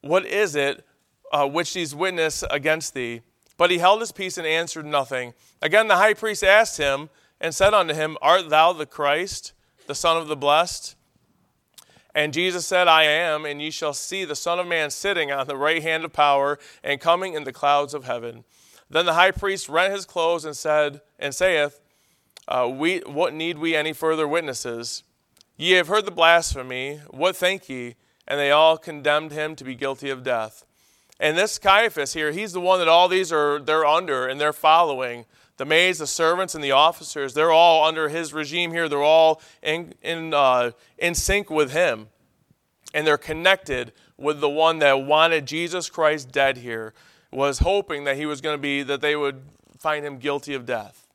What 0.00 0.26
is 0.26 0.54
it 0.54 0.84
uh, 1.32 1.46
which 1.48 1.74
these 1.74 1.94
witness 1.94 2.44
against 2.50 2.94
thee?" 2.94 3.22
But 3.60 3.70
he 3.70 3.76
held 3.76 4.00
his 4.00 4.10
peace 4.10 4.38
and 4.38 4.46
answered 4.46 4.86
nothing. 4.86 5.34
Again, 5.60 5.86
the 5.86 5.96
high 5.96 6.14
priest 6.14 6.42
asked 6.42 6.78
him 6.78 7.10
and 7.42 7.54
said 7.54 7.74
unto 7.74 7.92
him, 7.92 8.16
Art 8.22 8.48
thou 8.48 8.72
the 8.72 8.86
Christ, 8.86 9.52
the 9.86 9.94
Son 9.94 10.16
of 10.16 10.28
the 10.28 10.36
Blessed? 10.36 10.96
And 12.14 12.32
Jesus 12.32 12.66
said, 12.66 12.88
I 12.88 13.04
am, 13.04 13.44
and 13.44 13.60
ye 13.60 13.70
shall 13.70 13.92
see 13.92 14.24
the 14.24 14.34
Son 14.34 14.58
of 14.58 14.66
Man 14.66 14.88
sitting 14.88 15.30
on 15.30 15.46
the 15.46 15.58
right 15.58 15.82
hand 15.82 16.06
of 16.06 16.12
power 16.14 16.58
and 16.82 17.02
coming 17.02 17.34
in 17.34 17.44
the 17.44 17.52
clouds 17.52 17.92
of 17.92 18.04
heaven. 18.04 18.44
Then 18.88 19.04
the 19.04 19.12
high 19.12 19.30
priest 19.30 19.68
rent 19.68 19.92
his 19.92 20.06
clothes 20.06 20.46
and 20.46 20.56
said, 20.56 21.02
and 21.18 21.34
saith, 21.34 21.80
uh, 22.48 22.66
we, 22.72 23.00
What 23.00 23.34
need 23.34 23.58
we 23.58 23.76
any 23.76 23.92
further 23.92 24.26
witnesses? 24.26 25.04
Ye 25.58 25.72
have 25.72 25.88
heard 25.88 26.06
the 26.06 26.10
blasphemy. 26.10 27.00
What 27.10 27.36
think 27.36 27.68
ye? 27.68 27.96
And 28.30 28.40
they 28.40 28.50
all 28.50 28.78
condemned 28.78 29.32
him 29.32 29.54
to 29.56 29.64
be 29.64 29.74
guilty 29.74 30.08
of 30.08 30.22
death. 30.22 30.64
And 31.18 31.36
this 31.36 31.58
Caiaphas 31.58 32.14
here, 32.14 32.32
he's 32.32 32.54
the 32.54 32.60
one 32.60 32.78
that 32.78 32.88
all 32.88 33.08
these 33.08 33.30
are 33.30 33.58
they're 33.58 33.84
under 33.84 34.26
and 34.26 34.40
they're 34.40 34.54
following 34.54 35.26
the 35.60 35.66
maids, 35.66 35.98
the 35.98 36.06
servants, 36.06 36.54
and 36.54 36.64
the 36.64 36.70
officers, 36.70 37.34
they're 37.34 37.52
all 37.52 37.84
under 37.84 38.08
his 38.08 38.32
regime 38.32 38.72
here. 38.72 38.88
They're 38.88 39.02
all 39.02 39.42
in, 39.62 39.92
in, 40.00 40.32
uh, 40.32 40.70
in 40.96 41.14
sync 41.14 41.50
with 41.50 41.72
him. 41.72 42.08
And 42.94 43.06
they're 43.06 43.18
connected 43.18 43.92
with 44.16 44.40
the 44.40 44.48
one 44.48 44.78
that 44.78 45.04
wanted 45.04 45.44
Jesus 45.44 45.90
Christ 45.90 46.32
dead 46.32 46.56
here, 46.56 46.94
was 47.30 47.58
hoping 47.58 48.04
that 48.04 48.16
he 48.16 48.24
was 48.24 48.40
going 48.40 48.54
to 48.54 48.60
be, 48.60 48.82
that 48.84 49.02
they 49.02 49.14
would 49.14 49.42
find 49.78 50.02
him 50.02 50.16
guilty 50.16 50.54
of 50.54 50.64
death. 50.64 51.09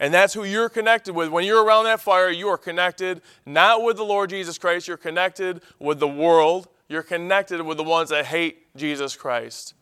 And 0.00 0.14
that's 0.14 0.34
who 0.34 0.44
you're 0.44 0.68
connected 0.68 1.14
with. 1.14 1.28
When 1.30 1.44
you're 1.44 1.64
around 1.64 1.84
that 1.84 2.00
fire, 2.00 2.30
you 2.30 2.48
are 2.48 2.58
connected 2.58 3.20
not 3.44 3.82
with 3.82 3.96
the 3.96 4.04
Lord 4.04 4.30
Jesus 4.30 4.58
Christ, 4.58 4.86
you're 4.86 4.96
connected 4.96 5.60
with 5.78 5.98
the 5.98 6.08
world. 6.08 6.68
You're 6.88 7.02
connected 7.02 7.60
with 7.60 7.76
the 7.76 7.84
ones 7.84 8.08
that 8.08 8.26
hate 8.26 8.74
Jesus 8.74 9.14
Christ. 9.14 9.74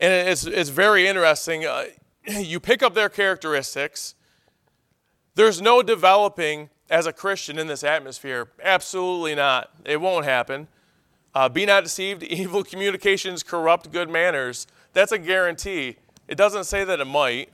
And 0.00 0.28
it's, 0.28 0.44
it's 0.44 0.70
very 0.70 1.06
interesting. 1.06 1.64
Uh, 1.64 1.84
you 2.26 2.58
pick 2.58 2.82
up 2.82 2.94
their 2.94 3.08
characteristics. 3.08 4.16
There's 5.36 5.62
no 5.62 5.80
developing 5.80 6.70
as 6.90 7.06
a 7.06 7.12
Christian 7.12 7.56
in 7.56 7.68
this 7.68 7.84
atmosphere. 7.84 8.48
Absolutely 8.62 9.36
not. 9.36 9.70
It 9.84 10.00
won't 10.00 10.24
happen. 10.24 10.66
Uh, 11.34 11.48
be 11.48 11.66
not 11.66 11.84
deceived. 11.84 12.22
Evil 12.22 12.62
communications 12.64 13.42
corrupt 13.42 13.90
good 13.90 14.10
manners. 14.10 14.66
That's 14.92 15.12
a 15.12 15.18
guarantee. 15.18 15.96
It 16.28 16.36
doesn't 16.36 16.64
say 16.64 16.84
that 16.84 17.00
it 17.00 17.06
might. 17.06 17.50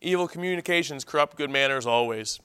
Evil 0.00 0.28
communications 0.28 1.04
corrupt 1.04 1.36
good 1.36 1.50
manners 1.50 1.86
always. 1.86 2.40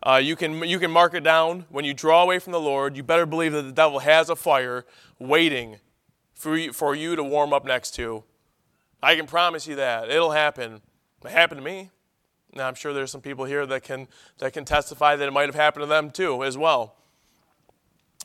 Uh, 0.00 0.20
you, 0.22 0.36
can, 0.36 0.62
you 0.62 0.78
can 0.78 0.90
mark 0.90 1.14
it 1.14 1.24
down. 1.24 1.66
When 1.70 1.84
you 1.84 1.92
draw 1.92 2.22
away 2.22 2.38
from 2.38 2.52
the 2.52 2.60
Lord, 2.60 2.96
you 2.96 3.02
better 3.02 3.26
believe 3.26 3.52
that 3.52 3.62
the 3.62 3.72
devil 3.72 3.98
has 3.98 4.30
a 4.30 4.36
fire 4.36 4.86
waiting 5.18 5.78
for 6.34 6.56
you, 6.56 6.72
for 6.72 6.94
you 6.94 7.16
to 7.16 7.24
warm 7.24 7.52
up 7.52 7.64
next 7.64 7.92
to. 7.96 8.22
I 9.02 9.16
can 9.16 9.26
promise 9.26 9.66
you 9.66 9.74
that. 9.76 10.08
It'll 10.08 10.30
happen. 10.30 10.80
It 11.24 11.30
happened 11.30 11.60
to 11.60 11.64
me. 11.64 11.90
Now, 12.54 12.68
I'm 12.68 12.74
sure 12.74 12.92
there's 12.92 13.10
some 13.10 13.20
people 13.20 13.44
here 13.44 13.66
that 13.66 13.82
can, 13.82 14.06
that 14.38 14.52
can 14.52 14.64
testify 14.64 15.16
that 15.16 15.26
it 15.26 15.32
might 15.32 15.46
have 15.46 15.54
happened 15.54 15.82
to 15.82 15.86
them 15.86 16.10
too, 16.10 16.44
as 16.44 16.56
well. 16.56 16.94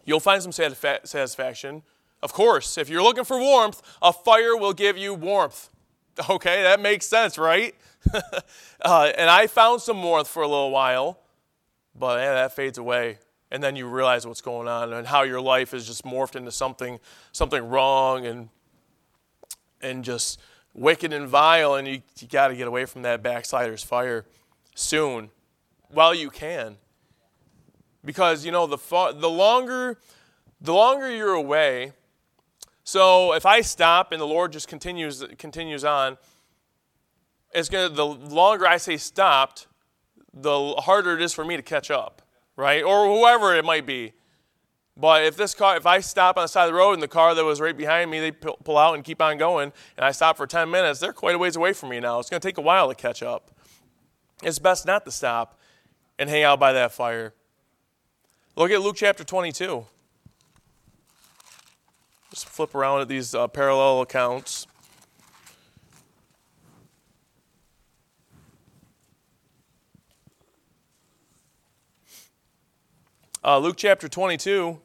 You'll 0.06 0.20
find 0.20 0.42
some 0.42 0.52
satisfaction. 0.52 1.84
Of 2.22 2.34
course, 2.34 2.78
if 2.78 2.90
you're 2.90 3.04
looking 3.04 3.24
for 3.24 3.38
warmth, 3.40 3.82
a 4.02 4.14
fire 4.14 4.56
will 4.56 4.74
give 4.74 4.98
you 4.98 5.14
warmth. 5.14 5.70
Okay, 6.30 6.62
that 6.64 6.80
makes 6.80 7.06
sense, 7.06 7.38
right? 7.38 7.74
uh, 8.82 9.12
and 9.18 9.30
I 9.30 9.48
found 9.48 9.82
some 9.82 10.02
warmth 10.04 10.28
for 10.28 10.44
a 10.44 10.48
little 10.48 10.72
while, 10.72 11.20
but 11.96 12.20
yeah, 12.20 12.34
that 12.34 12.56
fades 12.56 12.78
away. 12.78 13.18
And 13.50 13.64
then 13.64 13.76
you 13.76 13.88
realize 13.88 14.26
what's 14.26 14.42
going 14.42 14.68
on 14.68 14.94
and 14.94 15.08
how 15.08 15.24
your 15.24 15.42
life 15.42 15.74
is 15.74 15.86
just 15.86 16.04
morphed 16.04 16.36
into 16.36 16.52
something, 16.52 17.00
something 17.32 17.68
wrong 17.68 18.26
and, 18.26 18.50
and 19.82 20.04
just 20.04 20.40
wicked 20.74 21.14
and 21.14 21.28
vile. 21.28 21.76
And 21.76 21.88
you, 21.88 22.02
you 22.20 22.28
got 22.28 22.48
to 22.48 22.56
get 22.56 22.68
away 22.68 22.86
from 22.86 23.04
that 23.04 23.22
backslider's 23.22 23.84
fire 23.84 24.26
soon 24.76 25.30
while 25.90 26.16
you 26.16 26.30
can 26.30 26.78
because 28.04 28.46
you 28.46 28.52
know 28.52 28.68
the 28.68 28.78
the 29.18 29.30
longer 29.30 30.00
the 30.62 30.74
longer 30.74 31.10
you're 31.10 31.34
away 31.34 31.94
so 32.84 33.34
if 33.34 33.46
i 33.46 33.62
stop 33.62 34.12
and 34.12 34.20
the 34.22 34.28
lord 34.28 34.52
just 34.52 34.68
continues 34.68 35.24
continues 35.38 35.84
on 35.84 36.18
it's 37.54 37.70
to 37.70 37.90
the 37.90 38.06
longer 38.06 38.68
i 38.68 38.78
say 38.78 38.98
stopped 38.98 39.68
the 40.34 40.74
harder 40.80 41.14
it 41.14 41.22
is 41.22 41.34
for 41.34 41.46
me 41.46 41.56
to 41.56 41.62
catch 41.62 41.92
up 41.92 42.24
right? 42.56 42.84
Or 42.84 43.08
whoever 43.08 43.56
it 43.56 43.66
might 43.66 43.86
be. 43.86 44.14
But 44.96 45.24
if 45.24 45.36
this 45.36 45.56
car 45.56 45.76
if 45.76 45.88
i 45.88 46.00
stop 46.00 46.38
on 46.38 46.44
the 46.44 46.48
side 46.48 46.66
of 46.66 46.72
the 46.72 46.78
road 46.78 46.94
and 46.94 47.02
the 47.02 47.08
car 47.08 47.34
that 47.34 47.44
was 47.44 47.60
right 47.60 47.76
behind 47.76 48.12
me 48.12 48.20
they 48.20 48.32
pull 48.32 48.78
out 48.78 48.94
and 48.94 49.04
keep 49.04 49.24
on 49.24 49.40
going 49.40 49.74
and 49.98 50.06
i 50.06 50.12
stop 50.12 50.38
for 50.38 50.46
10 50.46 50.70
minutes 50.70 51.00
they're 51.00 51.12
quite 51.12 51.34
a 51.34 51.38
ways 51.40 51.56
away 51.56 51.74
from 51.74 51.90
me 51.90 52.00
now. 52.00 52.20
It's 52.20 52.30
going 52.30 52.40
to 52.40 52.48
take 52.48 52.60
a 52.60 52.62
while 52.62 52.90
to 52.90 52.96
catch 52.96 53.24
up. 53.24 53.50
It's 54.44 54.60
best 54.60 54.86
not 54.86 55.04
to 55.06 55.12
stop 55.12 55.60
and 56.20 56.30
hang 56.30 56.44
out 56.44 56.60
by 56.60 56.74
that 56.74 56.92
fire 56.92 57.34
Look 58.56 58.70
at 58.70 58.82
Luke 58.84 58.96
chapter 58.96 59.24
22. 59.24 59.84
Just 62.30 62.46
flip 62.48 62.76
around 62.76 63.02
at 63.02 63.08
these 63.08 63.34
uh, 63.34 63.48
parallel 63.48 64.02
accounts. 64.02 64.68
Uh, 73.44 73.58
Luke 73.58 73.76
chapter 73.76 74.08
22. 74.08 74.80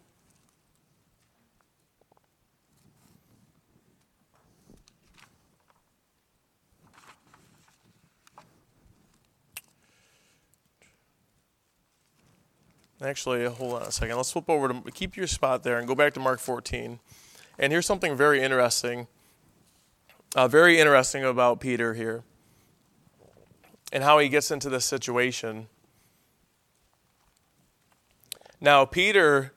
Actually, 13.01 13.45
hold 13.45 13.75
on 13.75 13.83
a 13.83 13.93
second. 13.93 14.17
Let's 14.17 14.33
flip 14.33 14.51
over 14.51 14.69
to 14.69 14.91
keep 14.91 15.17
your 15.17 15.29
spot 15.29 15.63
there 15.63 15.79
and 15.79 15.87
go 15.87 15.95
back 15.95 16.15
to 16.15 16.21
Mark 16.21 16.41
14. 16.41 16.99
And 17.57 17.73
here's 17.73 17.87
something 17.87 18.17
very 18.17 18.43
interesting. 18.43 19.07
Uh, 20.35 20.49
very 20.49 20.81
interesting 20.81 21.25
about 21.25 21.61
Peter 21.61 21.95
here 21.95 22.25
and 23.93 24.03
how 24.03 24.19
he 24.19 24.29
gets 24.29 24.51
into 24.51 24.69
this 24.69 24.85
situation. 24.85 25.69
Now, 28.61 28.85
Peter, 28.85 29.53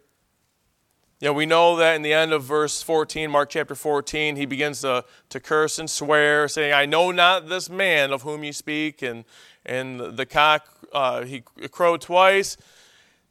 you 1.20 1.28
know, 1.28 1.34
we 1.34 1.48
know 1.48 1.76
that 1.78 1.96
in 1.96 2.04
the 2.04 2.14
end 2.14 2.34
of 2.34 2.44
verse 2.44 2.84
14, 2.84 3.30
Mark 3.32 3.50
chapter 3.50 3.74
14, 3.74 4.36
he 4.36 4.46
begins 4.46 4.82
to, 4.82 5.04
to 5.30 5.40
curse 5.40 5.80
and 5.80 5.90
swear, 5.90 6.48
saying, 6.48 6.74
I 6.74 6.86
know 6.86 7.10
not 7.10 7.50
this 7.50 7.72
man 7.72 8.12
of 8.14 8.22
whom 8.22 8.44
you 8.44 8.54
speak. 8.54 9.02
And, 9.02 9.26
and 9.66 10.00
the 10.00 10.28
cock, 10.28 10.68
uh, 10.94 11.24
he 11.24 11.42
crowed 11.72 12.02
twice 12.02 12.56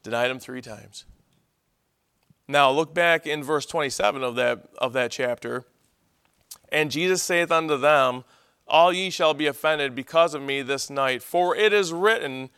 denied 0.03 0.31
him 0.31 0.39
three 0.39 0.63
times. 0.63 1.05
Now 2.49 2.71
look 2.71 2.93
back 2.93 3.27
in 3.27 3.45
verse 3.45 3.67
27 3.67 4.23
of 4.23 4.35
that, 4.37 4.69
of 4.79 4.93
that 4.95 5.11
chapter. 5.11 5.67
And 6.71 6.91
Jesus 6.91 7.23
saith 7.23 7.51
unto 7.51 7.77
them, 7.77 8.25
All 8.67 8.93
ye 8.93 9.11
shall 9.11 9.35
be 9.35 9.47
offended 9.47 9.95
because 9.95 10.35
of 10.35 10.43
me 10.43 10.63
this 10.63 10.91
night, 10.91 11.23
for 11.23 11.55
it 11.55 11.73
is 11.73 11.93
written, 11.93 12.51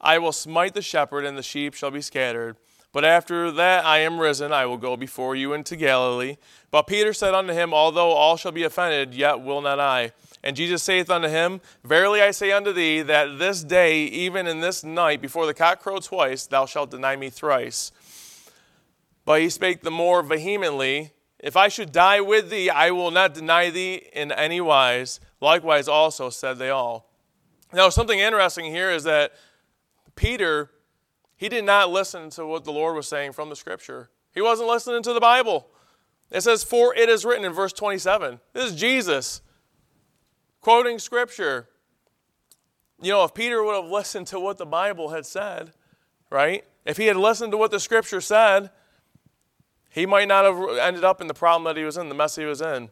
I 0.00 0.18
will 0.18 0.32
smite 0.32 0.74
the 0.74 0.82
shepherd, 0.82 1.24
and 1.24 1.36
the 1.36 1.42
sheep 1.42 1.74
shall 1.74 1.90
be 1.90 2.00
scattered. 2.00 2.56
But 2.92 3.04
after 3.04 3.50
that 3.52 3.84
I 3.84 3.98
am 3.98 4.18
risen, 4.18 4.52
I 4.52 4.66
will 4.66 4.76
go 4.76 4.96
before 4.96 5.36
you 5.36 5.52
into 5.52 5.76
Galilee. 5.76 6.36
But 6.70 6.86
Peter 6.86 7.12
said 7.12 7.34
unto 7.34 7.52
him, 7.52 7.72
Although 7.72 8.10
all 8.10 8.36
shall 8.36 8.52
be 8.52 8.64
offended, 8.64 9.14
yet 9.14 9.40
will 9.40 9.60
not 9.60 9.78
I. 9.78 10.12
And 10.42 10.56
Jesus 10.56 10.82
saith 10.82 11.10
unto 11.10 11.28
him, 11.28 11.60
Verily 11.84 12.22
I 12.22 12.30
say 12.30 12.50
unto 12.52 12.72
thee, 12.72 13.02
that 13.02 13.38
this 13.38 13.62
day, 13.62 14.04
even 14.04 14.46
in 14.46 14.60
this 14.60 14.82
night, 14.82 15.20
before 15.20 15.46
the 15.46 15.54
cock 15.54 15.80
crow 15.80 15.98
twice, 15.98 16.46
thou 16.46 16.64
shalt 16.66 16.90
deny 16.90 17.16
me 17.16 17.28
thrice. 17.28 17.92
But 19.24 19.42
he 19.42 19.50
spake 19.50 19.82
the 19.82 19.90
more 19.90 20.22
vehemently, 20.22 21.12
If 21.38 21.56
I 21.56 21.68
should 21.68 21.92
die 21.92 22.20
with 22.20 22.48
thee, 22.50 22.70
I 22.70 22.90
will 22.90 23.10
not 23.10 23.34
deny 23.34 23.70
thee 23.70 24.08
in 24.12 24.32
any 24.32 24.60
wise. 24.60 25.20
Likewise 25.40 25.88
also 25.88 26.30
said 26.30 26.58
they 26.58 26.70
all. 26.70 27.10
Now, 27.72 27.88
something 27.88 28.18
interesting 28.18 28.66
here 28.66 28.90
is 28.90 29.04
that 29.04 29.32
Peter, 30.16 30.70
he 31.36 31.48
did 31.48 31.64
not 31.64 31.90
listen 31.90 32.30
to 32.30 32.46
what 32.46 32.64
the 32.64 32.72
Lord 32.72 32.96
was 32.96 33.06
saying 33.06 33.32
from 33.32 33.48
the 33.48 33.56
scripture. 33.56 34.10
He 34.32 34.40
wasn't 34.40 34.68
listening 34.68 35.02
to 35.02 35.12
the 35.12 35.20
Bible. 35.20 35.68
It 36.30 36.40
says, 36.42 36.64
For 36.64 36.94
it 36.94 37.08
is 37.08 37.24
written 37.24 37.44
in 37.44 37.52
verse 37.52 37.72
27. 37.72 38.40
This 38.52 38.72
is 38.72 38.78
Jesus 38.78 39.42
quoting 40.60 40.98
scripture. 40.98 41.68
You 43.00 43.12
know, 43.12 43.24
if 43.24 43.34
Peter 43.34 43.62
would 43.64 43.74
have 43.74 43.90
listened 43.90 44.26
to 44.28 44.40
what 44.40 44.58
the 44.58 44.66
Bible 44.66 45.10
had 45.10 45.24
said, 45.24 45.72
right? 46.30 46.64
If 46.84 46.96
he 46.96 47.06
had 47.06 47.16
listened 47.16 47.52
to 47.52 47.58
what 47.58 47.70
the 47.70 47.80
scripture 47.80 48.20
said, 48.20 48.70
he 49.90 50.06
might 50.06 50.28
not 50.28 50.44
have 50.44 50.78
ended 50.78 51.04
up 51.04 51.20
in 51.20 51.26
the 51.26 51.34
problem 51.34 51.64
that 51.64 51.78
he 51.78 51.84
was 51.84 51.96
in, 51.96 52.08
the 52.08 52.14
mess 52.14 52.36
he 52.36 52.44
was 52.44 52.60
in. 52.60 52.90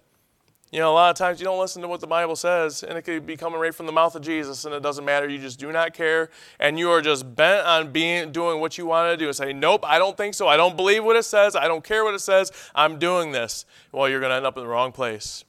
You 0.70 0.80
know, 0.80 0.92
a 0.92 0.94
lot 0.94 1.10
of 1.10 1.16
times 1.16 1.40
you 1.40 1.44
don't 1.44 1.58
listen 1.58 1.80
to 1.80 1.88
what 1.88 2.00
the 2.00 2.06
Bible 2.06 2.36
says, 2.36 2.82
and 2.82 2.98
it 2.98 3.02
could 3.02 3.24
be 3.24 3.38
coming 3.38 3.58
right 3.58 3.74
from 3.74 3.86
the 3.86 3.92
mouth 3.92 4.14
of 4.14 4.20
Jesus, 4.20 4.66
and 4.66 4.74
it 4.74 4.82
doesn't 4.82 5.04
matter. 5.04 5.26
You 5.26 5.38
just 5.38 5.58
do 5.58 5.72
not 5.72 5.94
care, 5.94 6.28
and 6.60 6.78
you 6.78 6.90
are 6.90 7.00
just 7.00 7.34
bent 7.34 7.66
on 7.66 7.90
being 7.90 8.32
doing 8.32 8.60
what 8.60 8.76
you 8.76 8.84
want 8.84 9.10
to 9.10 9.16
do 9.16 9.28
and 9.28 9.36
say, 9.36 9.54
Nope, 9.54 9.82
I 9.86 9.98
don't 9.98 10.16
think 10.16 10.34
so. 10.34 10.46
I 10.46 10.58
don't 10.58 10.76
believe 10.76 11.04
what 11.04 11.16
it 11.16 11.22
says. 11.22 11.56
I 11.56 11.68
don't 11.68 11.82
care 11.82 12.04
what 12.04 12.14
it 12.14 12.20
says. 12.20 12.52
I'm 12.74 12.98
doing 12.98 13.32
this. 13.32 13.64
Well, 13.92 14.10
you're 14.10 14.20
going 14.20 14.30
to 14.30 14.36
end 14.36 14.44
up 14.44 14.58
in 14.58 14.62
the 14.62 14.68
wrong 14.68 14.92
place. 14.92 15.44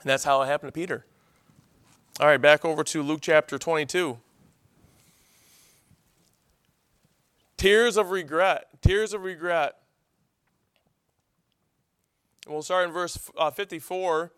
And 0.00 0.10
that's 0.10 0.24
how 0.24 0.42
it 0.42 0.46
happened 0.46 0.68
to 0.68 0.72
Peter. 0.72 1.06
All 2.22 2.28
right, 2.28 2.40
back 2.40 2.64
over 2.64 2.84
to 2.84 3.02
Luke 3.02 3.18
chapter 3.20 3.58
22. 3.58 4.16
Tears 7.56 7.96
of 7.96 8.12
regret. 8.12 8.68
Tears 8.80 9.12
of 9.12 9.24
regret. 9.24 9.74
We'll 12.46 12.62
start 12.62 12.86
in 12.86 12.92
verse 12.92 13.18
uh, 13.36 13.50
54. 13.50 14.30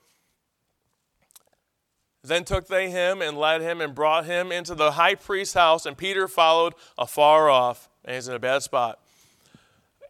Then 2.23 2.45
took 2.45 2.69
they 2.69 2.89
him 2.89 3.21
and 3.21 3.37
led 3.37 3.61
him 3.61 3.83
and 3.83 3.95
brought 3.95 4.25
him 4.25 4.51
into 4.51 4.75
the 4.75 4.93
high 4.93 5.15
priest's 5.15 5.53
house, 5.53 5.85
and 5.85 5.95
Peter 5.95 6.27
followed 6.27 6.73
afar 6.97 7.51
off. 7.51 7.91
And 8.03 8.15
he's 8.15 8.29
in 8.29 8.35
a 8.35 8.39
bad 8.39 8.63
spot. 8.63 8.99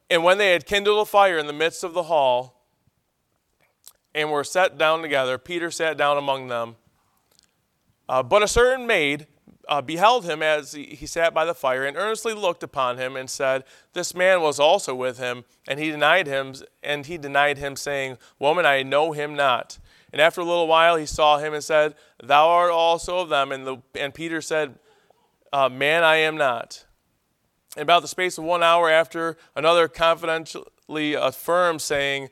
And 0.08 0.22
when 0.22 0.38
they 0.38 0.52
had 0.52 0.64
kindled 0.64 1.02
a 1.02 1.10
fire 1.10 1.38
in 1.38 1.48
the 1.48 1.52
midst 1.52 1.82
of 1.82 1.92
the 1.92 2.04
hall 2.04 2.62
and 4.14 4.30
were 4.30 4.44
set 4.44 4.78
down 4.78 5.02
together, 5.02 5.38
Peter 5.38 5.72
sat 5.72 5.96
down 5.96 6.16
among 6.16 6.46
them. 6.46 6.76
Uh, 8.08 8.22
but 8.22 8.42
a 8.42 8.48
certain 8.48 8.86
maid 8.86 9.26
uh, 9.68 9.80
beheld 9.80 10.24
him 10.24 10.42
as 10.42 10.72
he, 10.72 10.84
he 10.84 11.06
sat 11.06 11.32
by 11.32 11.44
the 11.44 11.54
fire 11.54 11.84
and 11.84 11.96
earnestly 11.96 12.34
looked 12.34 12.62
upon 12.62 12.98
him 12.98 13.16
and 13.16 13.28
said, 13.30 13.64
This 13.92 14.14
man 14.14 14.40
was 14.42 14.60
also 14.60 14.94
with 14.94 15.18
him. 15.18 15.44
And 15.66 15.80
he 15.80 15.90
denied 15.90 16.26
him, 16.26 16.54
and 16.82 17.06
he 17.06 17.18
denied 17.18 17.58
him, 17.58 17.76
saying, 17.76 18.18
Woman, 18.38 18.66
I 18.66 18.82
know 18.82 19.12
him 19.12 19.34
not. 19.34 19.78
And 20.12 20.20
after 20.20 20.40
a 20.40 20.44
little 20.44 20.68
while 20.68 20.96
he 20.96 21.06
saw 21.06 21.38
him 21.38 21.54
and 21.54 21.64
said, 21.64 21.94
Thou 22.22 22.48
art 22.48 22.70
also 22.70 23.18
of 23.18 23.28
them. 23.28 23.52
And, 23.52 23.66
the, 23.66 23.78
and 23.94 24.14
Peter 24.14 24.40
said, 24.40 24.78
uh, 25.52 25.68
Man, 25.68 26.04
I 26.04 26.16
am 26.16 26.36
not. 26.36 26.84
And 27.76 27.82
about 27.82 28.02
the 28.02 28.08
space 28.08 28.38
of 28.38 28.44
one 28.44 28.62
hour 28.62 28.88
after, 28.88 29.36
another 29.56 29.88
confidentially 29.88 31.14
affirmed, 31.14 31.82
saying, 31.82 32.28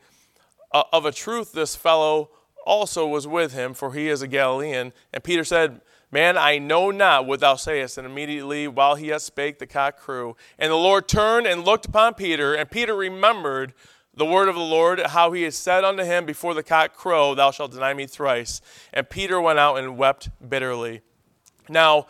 uh, 0.72 0.84
of 0.92 1.04
a 1.04 1.12
truth, 1.12 1.52
this 1.52 1.76
fellow 1.76 2.30
also 2.66 3.06
was 3.06 3.26
with 3.26 3.52
him, 3.52 3.74
for 3.74 3.92
he 3.92 4.08
is 4.08 4.22
a 4.22 4.28
Galilean. 4.28 4.92
And 5.12 5.24
Peter 5.24 5.44
said, 5.44 5.80
Man, 6.10 6.36
I 6.36 6.58
know 6.58 6.90
not 6.90 7.26
what 7.26 7.40
thou 7.40 7.56
sayest. 7.56 7.96
And 7.96 8.06
immediately, 8.06 8.68
while 8.68 8.96
he 8.96 9.06
yet 9.06 9.22
spake, 9.22 9.58
the 9.58 9.66
cock 9.66 9.96
crew. 9.96 10.36
And 10.58 10.70
the 10.70 10.76
Lord 10.76 11.08
turned 11.08 11.46
and 11.46 11.64
looked 11.64 11.86
upon 11.86 12.14
Peter, 12.14 12.54
and 12.54 12.70
Peter 12.70 12.94
remembered 12.94 13.72
the 14.14 14.26
word 14.26 14.48
of 14.48 14.54
the 14.54 14.60
Lord, 14.60 15.00
how 15.00 15.32
he 15.32 15.42
had 15.42 15.54
said 15.54 15.84
unto 15.84 16.04
him 16.04 16.26
before 16.26 16.52
the 16.52 16.62
cock 16.62 16.94
crow, 16.94 17.34
Thou 17.34 17.50
shalt 17.50 17.72
deny 17.72 17.94
me 17.94 18.06
thrice. 18.06 18.60
And 18.92 19.08
Peter 19.08 19.40
went 19.40 19.58
out 19.58 19.76
and 19.76 19.96
wept 19.96 20.28
bitterly. 20.46 21.00
Now, 21.68 22.06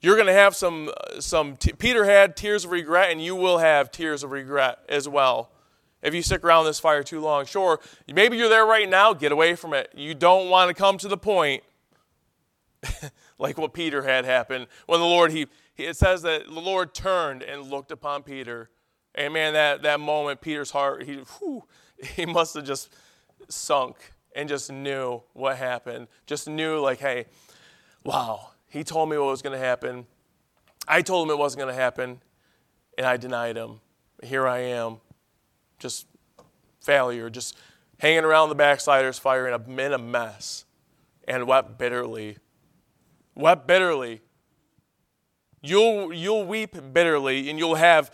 you're 0.00 0.16
going 0.16 0.26
to 0.26 0.32
have 0.32 0.56
some, 0.56 0.88
uh, 0.88 1.20
some 1.20 1.56
t- 1.56 1.74
Peter 1.74 2.06
had 2.06 2.34
tears 2.34 2.64
of 2.64 2.70
regret, 2.70 3.10
and 3.10 3.22
you 3.22 3.36
will 3.36 3.58
have 3.58 3.90
tears 3.90 4.22
of 4.22 4.32
regret 4.32 4.78
as 4.88 5.06
well 5.06 5.51
if 6.02 6.14
you 6.14 6.22
stick 6.22 6.44
around 6.44 6.64
this 6.64 6.80
fire 6.80 7.02
too 7.02 7.20
long. 7.20 7.46
Sure, 7.46 7.80
maybe 8.12 8.36
you're 8.36 8.48
there 8.48 8.66
right 8.66 8.88
now, 8.88 9.12
get 9.12 9.32
away 9.32 9.54
from 9.54 9.74
it. 9.74 9.90
You 9.94 10.14
don't 10.14 10.50
want 10.50 10.68
to 10.68 10.74
come 10.74 10.98
to 10.98 11.08
the 11.08 11.16
point 11.16 11.62
like 13.38 13.58
what 13.58 13.72
Peter 13.72 14.02
had 14.02 14.24
happen 14.24 14.66
when 14.86 15.00
the 15.00 15.06
Lord, 15.06 15.30
he, 15.30 15.46
it 15.76 15.96
says 15.96 16.22
that 16.22 16.46
the 16.46 16.60
Lord 16.60 16.94
turned 16.94 17.42
and 17.42 17.70
looked 17.70 17.90
upon 17.92 18.22
Peter. 18.22 18.70
And 19.14 19.34
man, 19.34 19.52
that, 19.54 19.82
that 19.82 20.00
moment, 20.00 20.40
Peter's 20.40 20.70
heart, 20.70 21.04
he, 21.04 21.20
whew, 21.38 21.64
he 22.16 22.26
must 22.26 22.54
have 22.54 22.64
just 22.64 22.92
sunk 23.48 23.96
and 24.34 24.48
just 24.48 24.72
knew 24.72 25.22
what 25.34 25.56
happened. 25.56 26.08
Just 26.26 26.48
knew, 26.48 26.80
like, 26.80 26.98
hey, 26.98 27.26
wow, 28.04 28.50
he 28.68 28.82
told 28.82 29.10
me 29.10 29.18
what 29.18 29.26
was 29.26 29.42
going 29.42 29.58
to 29.58 29.64
happen. 29.64 30.06
I 30.88 31.02
told 31.02 31.28
him 31.28 31.32
it 31.32 31.38
wasn't 31.38 31.60
going 31.60 31.74
to 31.74 31.80
happen, 31.80 32.20
and 32.96 33.06
I 33.06 33.16
denied 33.16 33.56
him. 33.56 33.80
Here 34.22 34.48
I 34.48 34.58
am, 34.58 35.00
just 35.82 36.06
failure, 36.80 37.28
just 37.28 37.56
hanging 37.98 38.24
around 38.24 38.48
the 38.48 38.54
backsliders 38.54 39.18
fire 39.18 39.46
in 39.46 39.54
a, 39.54 39.80
in 39.80 39.92
a 39.92 39.98
mess, 39.98 40.64
and 41.28 41.46
wept 41.46 41.78
bitterly. 41.78 42.38
Wept 43.34 43.66
bitterly. 43.66 44.20
You'll, 45.60 46.12
you'll 46.12 46.44
weep 46.44 46.76
bitterly, 46.92 47.50
and 47.50 47.58
you'll 47.58 47.76
have 47.76 48.10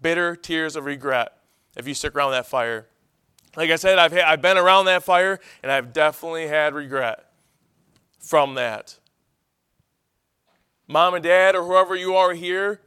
bitter 0.00 0.36
tears 0.36 0.76
of 0.76 0.84
regret 0.84 1.32
if 1.76 1.86
you 1.86 1.94
stick 1.94 2.14
around 2.14 2.30
that 2.30 2.46
fire. 2.46 2.86
Like 3.56 3.70
I 3.70 3.76
said, 3.76 3.98
I've, 3.98 4.12
had, 4.12 4.22
I've 4.22 4.42
been 4.42 4.56
around 4.56 4.86
that 4.86 5.02
fire, 5.02 5.40
and 5.62 5.72
I've 5.72 5.92
definitely 5.92 6.46
had 6.46 6.74
regret 6.74 7.24
from 8.20 8.54
that 8.54 8.98
mom 10.88 11.14
and 11.14 11.22
dad 11.22 11.54
or 11.54 11.64
whoever 11.64 11.94
you 11.94 12.16
are 12.16 12.32
here, 12.32 12.80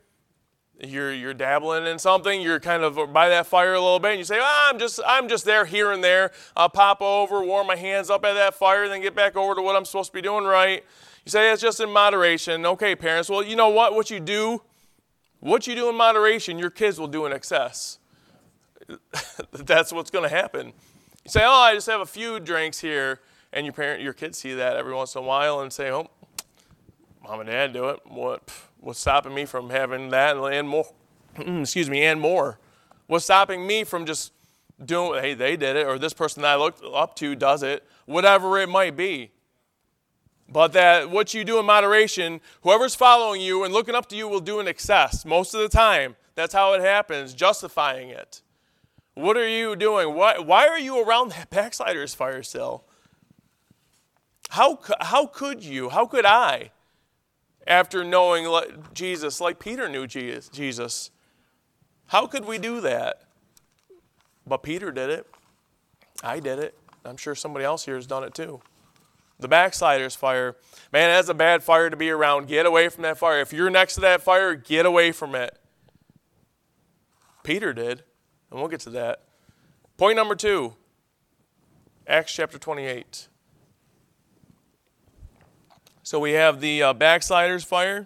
you're, 0.84 1.14
you're 1.14 1.34
dabbling 1.34 1.86
in 1.86 2.00
something, 2.00 2.42
you're 2.42 2.60
kind 2.60 2.84
of 2.84 3.14
by 3.14 3.30
that 3.30 3.48
fire 3.48 3.74
a 3.74 3.80
little 3.80 4.00
bit, 4.00 4.12
and 4.12 4.20
you 4.20 4.26
say, 4.26 4.40
oh, 4.40 4.70
I'm, 4.70 4.80
just, 4.80 5.00
I'm 5.06 5.28
just 5.28 5.46
there 5.46 5.66
here 5.66 5.92
and 5.92 6.04
there. 6.04 6.32
I'll 6.56 6.70
pop 6.70 7.02
over, 7.02 7.44
warm 7.44 7.68
my 7.68 7.76
hands 7.76 8.10
up 8.10 8.26
at 8.26 8.34
that 8.34 8.56
fire, 8.56 8.88
then 8.88 9.02
get 9.02 9.16
back 9.16 9.36
over 9.36 9.56
to 9.56 9.62
what 9.62 9.76
I'm 9.76 9.86
supposed 9.86 10.10
to 10.10 10.14
be 10.14 10.22
doing 10.22 10.46
right. 10.46 10.84
You 11.26 11.30
say 11.30 11.52
it's 11.52 11.62
just 11.62 11.80
in 11.80 11.92
moderation. 11.92 12.66
Okay, 12.66 12.96
parents, 12.96 13.30
well, 13.30 13.44
you 13.44 13.56
know 13.56 13.70
what? 13.70 13.94
What 13.94 14.10
you 14.10 14.20
do, 14.20 14.64
what 15.40 15.68
you 15.68 15.76
do 15.76 15.88
in 15.90 15.96
moderation, 15.96 16.58
your 16.58 16.72
kids 16.72 17.00
will 17.00 17.08
do 17.08 17.26
in 17.26 17.34
excess. 17.34 18.00
That's 19.52 19.94
what's 19.94 20.10
going 20.10 20.28
to 20.28 20.36
happen. 20.36 20.68
You 21.24 21.30
say, 21.30 21.42
oh, 21.44 21.52
I 21.52 21.76
just 21.76 21.88
have 21.88 22.02
a 22.02 22.06
few 22.06 22.40
drinks 22.40 22.80
here, 22.80 23.20
and 23.54 23.66
your 23.66 23.74
parent, 23.74 24.02
your 24.02 24.14
kids 24.14 24.40
see 24.40 24.56
that 24.56 24.78
every 24.78 24.94
once 24.94 25.14
in 25.14 25.22
a 25.22 25.26
while 25.26 25.60
and 25.60 25.72
say, 25.72 25.92
oh, 25.92 26.10
mom 27.24 27.40
and 27.42 27.50
dad 27.50 27.74
do 27.74 27.90
it. 27.90 28.00
What, 28.06 28.52
what's 28.80 29.00
stopping 29.00 29.34
me 29.34 29.46
from 29.46 29.70
having 29.70 30.10
that 30.10 30.38
and 30.38 30.68
more? 30.68 30.88
Excuse 31.38 31.90
me, 31.90 32.04
and 32.04 32.20
more. 32.20 32.60
What's 33.08 33.26
stopping 33.26 33.66
me 33.66 33.84
from 33.84 34.06
just 34.06 34.32
doing, 34.84 35.22
hey, 35.22 35.34
they 35.34 35.56
did 35.56 35.76
it, 35.76 35.86
or 35.86 35.98
this 36.00 36.14
person 36.14 36.42
that 36.42 36.54
I 36.54 36.56
looked 36.56 36.84
up 36.84 37.16
to 37.18 37.36
does 37.36 37.64
it, 37.64 37.88
whatever 38.06 38.58
it 38.60 38.70
might 38.70 38.96
be. 38.96 39.32
But 40.50 40.74
that 40.74 41.10
what 41.10 41.34
you 41.34 41.46
do 41.46 41.60
in 41.60 41.66
moderation, 41.66 42.42
whoever's 42.64 42.96
following 42.96 43.40
you 43.40 43.64
and 43.64 43.74
looking 43.74 43.96
up 43.96 44.10
to 44.10 44.18
you 44.18 44.28
will 44.28 44.42
do 44.42 44.60
in 44.60 44.68
excess 44.68 45.24
most 45.24 45.54
of 45.54 45.62
the 45.62 45.70
time. 45.70 46.16
That's 46.36 46.54
how 46.54 46.74
it 46.74 46.82
happens, 46.82 47.34
justifying 47.34 48.10
it. 48.10 48.42
What 49.14 49.38
are 49.38 49.48
you 49.48 49.76
doing? 49.76 50.16
Why, 50.16 50.40
why 50.40 50.68
are 50.68 50.80
you 50.80 51.02
around 51.02 51.30
that 51.30 51.50
backslider's 51.50 52.14
fire 52.14 52.44
still? 52.44 52.86
How, 54.50 54.80
how 55.00 55.26
could 55.26 55.64
you? 55.64 55.90
How 55.90 56.06
could 56.06 56.26
I? 56.26 56.72
After 57.68 58.04
knowing 58.04 58.48
Jesus 58.94 59.40
like 59.40 59.60
Peter 59.60 59.88
knew 59.88 60.08
Jesus. 60.08 61.12
How 62.08 62.28
could 62.28 62.46
we 62.46 62.58
do 62.58 62.82
that? 62.82 63.22
But 64.46 64.64
Peter 64.64 64.92
did 64.92 65.10
it. 65.10 65.28
I 66.24 66.40
did 66.40 66.60
it. 66.60 66.78
I'm 67.06 67.18
sure 67.18 67.36
somebody 67.36 67.66
else 67.66 67.86
here 67.86 67.96
has 67.96 68.08
done 68.08 68.24
it 68.24 68.34
too. 68.34 68.62
The 69.40 69.48
backslider's 69.48 70.16
fire. 70.16 70.56
Man, 70.94 71.10
that's 71.10 71.30
a 71.30 71.34
bad 71.34 71.64
fire 71.64 71.90
to 71.90 71.98
be 71.98 72.12
around. 72.12 72.48
Get 72.48 72.66
away 72.66 72.90
from 72.90 73.04
that 73.04 73.18
fire. 73.18 73.42
If 73.42 73.52
you're 73.52 73.72
next 73.72 73.96
to 73.96 74.02
that 74.02 74.22
fire, 74.22 74.56
get 74.56 74.86
away 74.86 75.12
from 75.12 75.34
it. 75.34 75.58
Peter 77.44 77.74
did, 77.74 78.04
and 78.52 78.60
we'll 78.60 78.70
get 78.70 78.82
to 78.82 78.92
that. 78.92 79.24
Point 79.98 80.16
number 80.16 80.36
two 80.36 80.76
Acts 82.08 82.34
chapter 82.34 82.60
28. 82.60 83.30
So 86.12 86.20
we 86.20 86.34
have 86.34 86.60
the 86.60 86.84
uh, 86.84 86.92
backsliders 86.92 87.64
fire, 87.64 88.06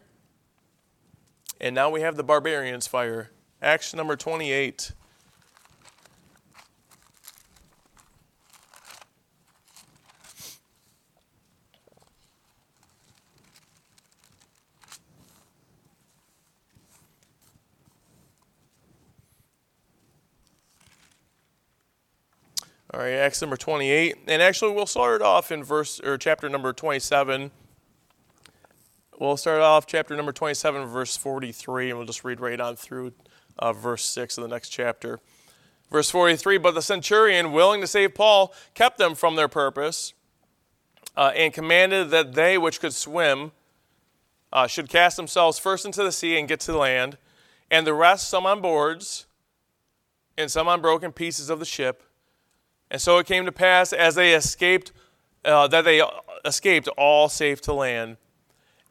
and 1.59 1.73
now 1.73 1.89
we 1.89 2.01
have 2.01 2.17
the 2.17 2.23
barbarians 2.23 2.85
fire. 2.85 3.31
Acts 3.63 3.95
number 3.95 4.15
28. 4.15 4.91
All 22.93 22.99
right, 22.99 23.13
Acts 23.13 23.41
number 23.41 23.57
28. 23.57 24.17
And 24.27 24.43
actually, 24.43 24.75
we'll 24.75 24.85
start 24.85 25.23
off 25.23 25.51
in 25.51 25.63
verse 25.63 25.99
or 26.01 26.19
chapter 26.19 26.47
number 26.47 26.71
27. 26.71 27.49
We'll 29.17 29.37
start 29.37 29.61
off 29.61 29.87
chapter 29.87 30.13
number 30.13 30.33
27, 30.33 30.87
verse 30.87 31.15
43, 31.15 31.89
and 31.89 31.97
we'll 31.97 32.05
just 32.05 32.25
read 32.25 32.41
right 32.41 32.59
on 32.59 32.75
through 32.75 33.13
uh, 33.57 33.71
verse 33.71 34.03
6 34.03 34.37
of 34.37 34.41
the 34.41 34.49
next 34.49 34.69
chapter. 34.69 35.21
Verse 35.89 36.09
43 36.09 36.57
But 36.57 36.75
the 36.75 36.81
centurion, 36.81 37.53
willing 37.53 37.79
to 37.79 37.87
save 37.87 38.13
Paul, 38.13 38.53
kept 38.73 38.97
them 38.97 39.15
from 39.15 39.37
their 39.37 39.47
purpose 39.47 40.13
uh, 41.15 41.31
and 41.33 41.53
commanded 41.53 42.09
that 42.09 42.33
they 42.33 42.57
which 42.57 42.81
could 42.81 42.93
swim 42.93 43.53
uh, 44.51 44.67
should 44.67 44.89
cast 44.89 45.15
themselves 45.15 45.59
first 45.59 45.85
into 45.85 46.03
the 46.03 46.11
sea 46.11 46.37
and 46.37 46.49
get 46.49 46.59
to 46.61 46.73
the 46.73 46.77
land, 46.77 47.17
and 47.71 47.87
the 47.87 47.93
rest 47.93 48.27
some 48.27 48.45
on 48.45 48.59
boards 48.59 49.27
and 50.37 50.51
some 50.51 50.67
on 50.67 50.81
broken 50.81 51.13
pieces 51.13 51.49
of 51.49 51.59
the 51.59 51.65
ship. 51.65 52.03
And 52.91 52.99
so 52.99 53.17
it 53.19 53.27
came 53.27 53.45
to 53.45 53.53
pass 53.53 53.93
as 53.93 54.15
they 54.15 54.33
escaped, 54.33 54.91
uh, 55.45 55.69
that 55.69 55.85
they 55.85 56.01
escaped 56.43 56.89
all 56.97 57.29
safe 57.29 57.61
to 57.61 57.73
land. 57.73 58.17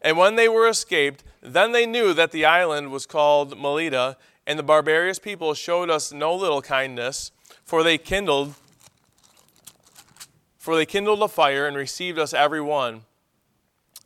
And 0.05 0.19
when 0.19 0.37
they 0.37 0.49
were 0.51 0.69
escaped, 0.69 1.25
then 1.41 1.73
they 1.73 1.87
knew 1.87 2.13
that 2.13 2.31
the 2.31 2.45
island 2.45 2.93
was 2.93 3.07
called 3.07 3.59
Melita, 3.59 4.19
and 4.47 4.59
the 4.59 4.63
barbarous 4.63 5.19
people 5.19 5.55
showed 5.55 5.89
us 5.89 6.13
no 6.13 6.35
little 6.35 6.61
kindness, 6.61 7.33
for 7.65 7.83
they 7.83 7.97
kindled 7.99 8.55
for 10.59 10.77
they 10.77 10.87
kindled 10.87 11.23
a 11.23 11.29
fire 11.29 11.67
and 11.67 11.77
received 11.77 12.19
us 12.19 12.33
every 12.33 12.61
one, 12.61 13.03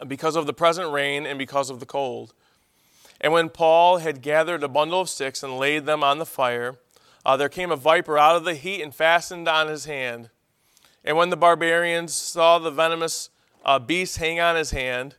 because 0.08 0.34
of 0.34 0.46
the 0.46 0.52
present 0.52 0.90
rain 0.92 1.24
and 1.24 1.38
because 1.38 1.70
of 1.70 1.78
the 1.78 1.86
cold. 1.86 2.34
And 3.20 3.32
when 3.32 3.48
Paul 3.48 3.98
had 3.98 4.22
gathered 4.22 4.64
a 4.64 4.68
bundle 4.68 5.02
of 5.02 5.08
sticks 5.08 5.44
and 5.44 5.56
laid 5.56 5.86
them 5.86 6.02
on 6.02 6.18
the 6.18 6.26
fire, 6.26 6.76
uh, 7.24 7.36
there 7.36 7.48
came 7.48 7.70
a 7.70 7.76
viper 7.76 8.18
out 8.18 8.34
of 8.34 8.44
the 8.44 8.54
heat 8.54 8.82
and 8.82 8.92
fastened 8.92 9.46
on 9.46 9.68
his 9.68 9.84
hand. 9.84 10.30
And 11.04 11.16
when 11.16 11.30
the 11.30 11.36
barbarians 11.36 12.12
saw 12.12 12.58
the 12.58 12.72
venomous 12.72 13.30
uh, 13.64 13.78
beast 13.78 14.16
hang 14.16 14.40
on 14.40 14.56
his 14.56 14.72
hand, 14.72 15.14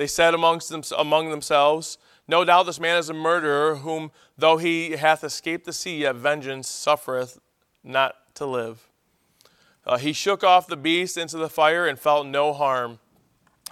they 0.00 0.06
said 0.06 0.32
amongst 0.32 0.70
them, 0.70 0.82
among 0.96 1.28
themselves, 1.28 1.98
No 2.26 2.42
doubt 2.42 2.64
this 2.64 2.80
man 2.80 2.96
is 2.96 3.10
a 3.10 3.14
murderer, 3.14 3.76
whom 3.76 4.10
though 4.38 4.56
he 4.56 4.92
hath 4.92 5.22
escaped 5.22 5.66
the 5.66 5.74
sea, 5.74 5.98
yet 5.98 6.16
vengeance 6.16 6.70
suffereth 6.70 7.38
not 7.84 8.16
to 8.36 8.46
live. 8.46 8.88
Uh, 9.84 9.98
he 9.98 10.14
shook 10.14 10.42
off 10.42 10.66
the 10.66 10.76
beast 10.76 11.18
into 11.18 11.36
the 11.36 11.50
fire 11.50 11.86
and 11.86 11.98
felt 11.98 12.26
no 12.26 12.54
harm. 12.54 12.98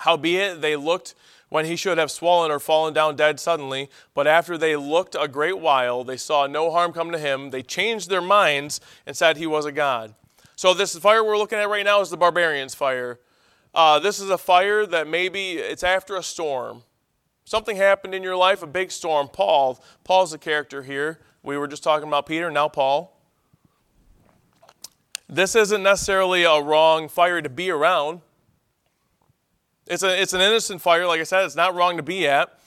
Howbeit 0.01 0.61
they 0.61 0.77
looked 0.77 1.15
when 1.49 1.65
he 1.65 1.77
should 1.77 1.97
have 1.97 2.11
swollen 2.11 2.51
or 2.51 2.59
fallen 2.59 2.93
down 2.93 3.17
dead 3.17 3.41
suddenly, 3.41 3.89
but 4.13 4.27
after 4.27 4.59
they 4.59 4.77
looked 4.77 5.17
a 5.19 5.29
great 5.29 5.59
while, 5.59 6.05
they 6.05 6.19
saw 6.19 6.47
no 6.47 6.71
harm 6.71 6.93
come 6.93 7.11
to 7.11 7.19
him. 7.19 7.53
They 7.53 7.63
changed 7.63 8.11
their 8.11 8.21
minds 8.21 8.83
and 9.07 9.17
said 9.17 9.39
he 9.39 9.47
was 9.47 9.65
a 9.65 9.73
god. 9.73 10.15
So 10.57 10.75
this 10.75 10.95
fire 10.99 11.25
we're 11.25 11.39
looking 11.39 11.59
at 11.59 11.71
right 11.71 11.87
now 11.87 12.03
is 12.03 12.11
the 12.11 12.19
barbarian's 12.19 12.75
fire. 12.75 13.19
Uh, 13.75 13.99
this 13.99 14.19
is 14.19 14.31
a 14.31 14.39
fire 14.39 14.87
that 14.87 15.07
maybe 15.07 15.53
it's 15.53 15.83
after 15.83 16.17
a 16.17 16.23
storm. 16.23 16.83
Something 17.45 17.77
happened 17.77 18.15
in 18.15 18.23
your 18.23 18.37
life, 18.37 18.63
a 18.63 18.67
big 18.67 18.91
storm. 18.91 19.29
Paul, 19.29 19.83
Paul's 20.05 20.33
the 20.33 20.39
character 20.39 20.83
here. 20.83 21.21
We 21.43 21.57
were 21.57 21.69
just 21.69 21.83
talking 21.83 22.09
about 22.09 22.27
Peter, 22.27 22.51
now 22.51 22.69
Paul. 22.69 23.19
This 25.29 25.55
isn't 25.55 25.83
necessarily 25.83 26.45
a 26.45 26.61
wrong 26.61 27.09
fire 27.09 27.41
to 27.43 27.49
be 27.49 27.71
around. 27.71 28.23
It's, 29.87 30.03
a, 30.03 30.21
it's 30.21 30.35
an 30.35 30.41
innocent 30.41 30.83
fire, 30.83 31.07
like 31.07 31.21
I 31.21 31.25
said, 31.25 31.45
it's 31.45 31.57
not 31.57 31.75
wrong 31.75 31.97
to 31.97 32.03
be 32.03 32.27
at, 32.27 32.59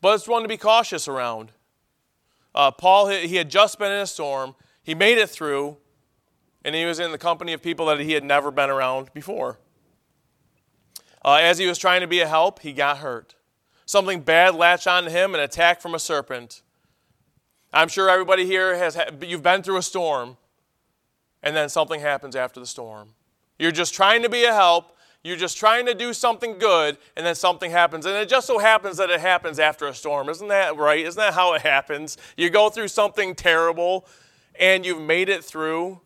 but 0.00 0.14
it's 0.14 0.26
one 0.26 0.42
to 0.42 0.48
be 0.48 0.56
cautious 0.56 1.06
around. 1.06 1.52
Uh, 2.54 2.72
Paul, 2.72 3.08
he 3.08 3.36
had 3.36 3.48
just 3.48 3.78
been 3.78 3.92
in 3.92 4.00
a 4.00 4.06
storm, 4.06 4.56
he 4.82 4.94
made 4.94 5.18
it 5.18 5.30
through, 5.30 5.76
and 6.64 6.74
he 6.74 6.84
was 6.84 6.98
in 6.98 7.12
the 7.12 7.18
company 7.18 7.52
of 7.52 7.62
people 7.62 7.86
that 7.86 8.00
he 8.00 8.12
had 8.12 8.24
never 8.24 8.50
been 8.50 8.70
around 8.70 9.12
before. 9.14 9.58
Uh, 11.22 11.38
as 11.40 11.58
he 11.58 11.66
was 11.66 11.78
trying 11.78 12.00
to 12.00 12.06
be 12.06 12.20
a 12.20 12.26
help, 12.26 12.60
he 12.60 12.72
got 12.72 12.98
hurt. 12.98 13.34
Something 13.84 14.20
bad 14.20 14.54
latched 14.54 14.86
onto 14.86 15.10
him, 15.10 15.34
an 15.34 15.40
attack 15.40 15.80
from 15.80 15.94
a 15.94 15.98
serpent. 15.98 16.62
I'm 17.72 17.88
sure 17.88 18.08
everybody 18.08 18.46
here 18.46 18.76
has, 18.76 18.98
you've 19.20 19.42
been 19.42 19.62
through 19.62 19.76
a 19.76 19.82
storm, 19.82 20.36
and 21.42 21.54
then 21.54 21.68
something 21.68 22.00
happens 22.00 22.34
after 22.34 22.60
the 22.60 22.66
storm. 22.66 23.10
You're 23.58 23.70
just 23.72 23.94
trying 23.94 24.22
to 24.22 24.28
be 24.28 24.44
a 24.44 24.54
help, 24.54 24.96
you're 25.22 25.36
just 25.36 25.58
trying 25.58 25.84
to 25.86 25.94
do 25.94 26.12
something 26.14 26.58
good, 26.58 26.96
and 27.16 27.26
then 27.26 27.34
something 27.34 27.70
happens. 27.70 28.06
And 28.06 28.16
it 28.16 28.28
just 28.28 28.46
so 28.46 28.58
happens 28.58 28.96
that 28.96 29.10
it 29.10 29.20
happens 29.20 29.58
after 29.58 29.86
a 29.86 29.94
storm. 29.94 30.30
Isn't 30.30 30.48
that 30.48 30.76
right? 30.76 31.04
Isn't 31.04 31.20
that 31.20 31.34
how 31.34 31.52
it 31.52 31.62
happens? 31.62 32.16
You 32.36 32.48
go 32.48 32.70
through 32.70 32.88
something 32.88 33.34
terrible, 33.34 34.06
and 34.58 34.86
you've 34.86 35.02
made 35.02 35.28
it 35.28 35.44
through, 35.44 36.00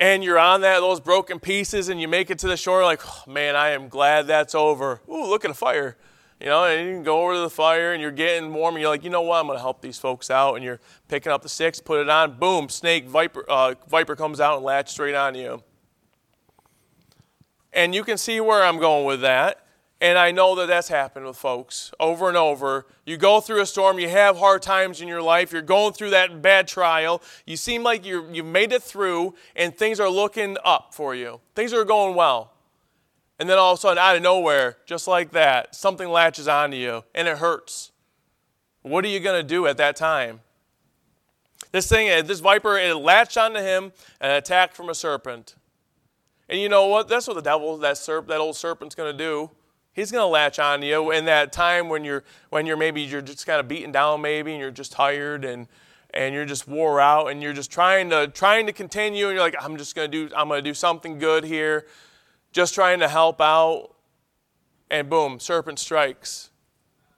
and 0.00 0.24
you're 0.24 0.38
on 0.38 0.62
that 0.62 0.80
those 0.80 0.98
broken 0.98 1.38
pieces 1.38 1.90
and 1.90 2.00
you 2.00 2.08
make 2.08 2.30
it 2.30 2.38
to 2.40 2.48
the 2.48 2.56
shore 2.56 2.82
like 2.82 3.02
oh, 3.06 3.30
man 3.30 3.54
i 3.54 3.68
am 3.68 3.88
glad 3.88 4.26
that's 4.26 4.54
over. 4.54 5.00
Ooh 5.08 5.26
look 5.26 5.44
at 5.44 5.50
a 5.50 5.54
fire. 5.54 5.96
You 6.40 6.46
know 6.46 6.64
and 6.64 6.88
you 6.88 6.94
can 6.94 7.02
go 7.02 7.22
over 7.22 7.34
to 7.34 7.40
the 7.40 7.50
fire 7.50 7.92
and 7.92 8.00
you're 8.00 8.10
getting 8.10 8.52
warm 8.52 8.74
and 8.74 8.80
you're 8.80 8.90
like 8.90 9.04
you 9.04 9.10
know 9.10 9.20
what? 9.20 9.38
I'm 9.38 9.46
going 9.46 9.58
to 9.58 9.62
help 9.62 9.82
these 9.82 9.98
folks 9.98 10.30
out 10.30 10.54
and 10.54 10.64
you're 10.64 10.80
picking 11.08 11.30
up 11.30 11.42
the 11.42 11.50
sticks 11.50 11.80
put 11.80 12.00
it 12.00 12.08
on 12.08 12.38
boom 12.38 12.70
snake 12.70 13.06
viper 13.06 13.44
uh, 13.48 13.74
viper 13.88 14.16
comes 14.16 14.40
out 14.40 14.56
and 14.56 14.64
latches 14.64 14.92
straight 14.92 15.14
on 15.14 15.34
you. 15.34 15.62
And 17.72 17.94
you 17.94 18.02
can 18.02 18.16
see 18.16 18.40
where 18.40 18.64
i'm 18.64 18.78
going 18.78 19.04
with 19.04 19.20
that 19.20 19.66
and 20.00 20.16
I 20.16 20.30
know 20.30 20.54
that 20.56 20.66
that's 20.68 20.88
happened 20.88 21.26
with 21.26 21.36
folks 21.36 21.92
over 22.00 22.28
and 22.28 22.36
over. 22.36 22.86
You 23.04 23.16
go 23.16 23.40
through 23.40 23.60
a 23.60 23.66
storm, 23.66 23.98
you 23.98 24.08
have 24.08 24.38
hard 24.38 24.62
times 24.62 25.00
in 25.00 25.08
your 25.08 25.20
life, 25.20 25.52
you're 25.52 25.62
going 25.62 25.92
through 25.92 26.10
that 26.10 26.40
bad 26.40 26.66
trial, 26.66 27.22
you 27.46 27.56
seem 27.56 27.82
like 27.82 28.04
you 28.04 28.26
you've 28.32 28.46
made 28.46 28.72
it 28.72 28.82
through, 28.82 29.34
and 29.54 29.76
things 29.76 30.00
are 30.00 30.08
looking 30.08 30.56
up 30.64 30.94
for 30.94 31.14
you. 31.14 31.40
Things 31.54 31.72
are 31.72 31.84
going 31.84 32.14
well. 32.14 32.52
And 33.38 33.48
then 33.48 33.56
all 33.58 33.72
of 33.72 33.78
a 33.78 33.80
sudden, 33.80 33.96
out 33.96 34.16
of 34.16 34.22
nowhere, 34.22 34.76
just 34.84 35.08
like 35.08 35.30
that, 35.30 35.74
something 35.74 36.08
latches 36.08 36.46
onto 36.46 36.76
you 36.76 37.04
and 37.14 37.26
it 37.26 37.38
hurts. 37.38 37.90
What 38.82 39.02
are 39.04 39.08
you 39.08 39.18
going 39.18 39.40
to 39.40 39.46
do 39.46 39.66
at 39.66 39.78
that 39.78 39.96
time? 39.96 40.40
This 41.72 41.88
thing, 41.88 42.10
uh, 42.10 42.20
this 42.22 42.40
viper, 42.40 42.76
it 42.76 42.94
latched 42.94 43.38
onto 43.38 43.60
him 43.60 43.92
and 44.20 44.32
attacked 44.32 44.76
from 44.76 44.90
a 44.90 44.94
serpent. 44.94 45.54
And 46.50 46.60
you 46.60 46.68
know 46.68 46.86
what? 46.88 47.08
That's 47.08 47.26
what 47.28 47.34
the 47.34 47.42
devil, 47.42 47.78
that, 47.78 47.96
serp, 47.96 48.26
that 48.26 48.40
old 48.40 48.56
serpent's 48.56 48.94
going 48.94 49.16
to 49.16 49.16
do. 49.16 49.50
He's 50.00 50.10
going 50.10 50.22
to 50.22 50.26
latch 50.26 50.58
on 50.58 50.80
to 50.80 50.86
you 50.86 51.10
in 51.10 51.26
that 51.26 51.52
time 51.52 51.90
when 51.90 52.04
you're 52.04 52.24
when 52.48 52.64
you're 52.64 52.78
maybe 52.78 53.02
you're 53.02 53.20
just 53.20 53.44
kind 53.44 53.60
of 53.60 53.68
beaten 53.68 53.92
down 53.92 54.22
maybe 54.22 54.52
and 54.52 54.58
you're 54.58 54.70
just 54.70 54.92
tired 54.92 55.44
and 55.44 55.68
and 56.14 56.34
you're 56.34 56.46
just 56.46 56.66
wore 56.66 57.02
out 57.02 57.26
and 57.26 57.42
you're 57.42 57.52
just 57.52 57.70
trying 57.70 58.08
to 58.08 58.26
trying 58.28 58.64
to 58.64 58.72
continue 58.72 59.26
and 59.26 59.34
you're 59.34 59.44
like 59.44 59.54
I'm 59.60 59.76
just 59.76 59.94
going 59.94 60.10
to 60.10 60.28
do 60.28 60.34
I'm 60.34 60.48
going 60.48 60.64
to 60.64 60.70
do 60.70 60.72
something 60.72 61.18
good 61.18 61.44
here 61.44 61.86
just 62.50 62.72
trying 62.72 63.00
to 63.00 63.08
help 63.08 63.42
out 63.42 63.90
and 64.90 65.10
boom 65.10 65.38
serpent 65.38 65.78
strikes. 65.78 66.48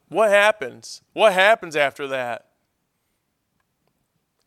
What 0.09 0.31
happens? 0.31 1.03
What 1.13 1.35
happens 1.35 1.77
after 1.77 2.09
that? 2.09 2.49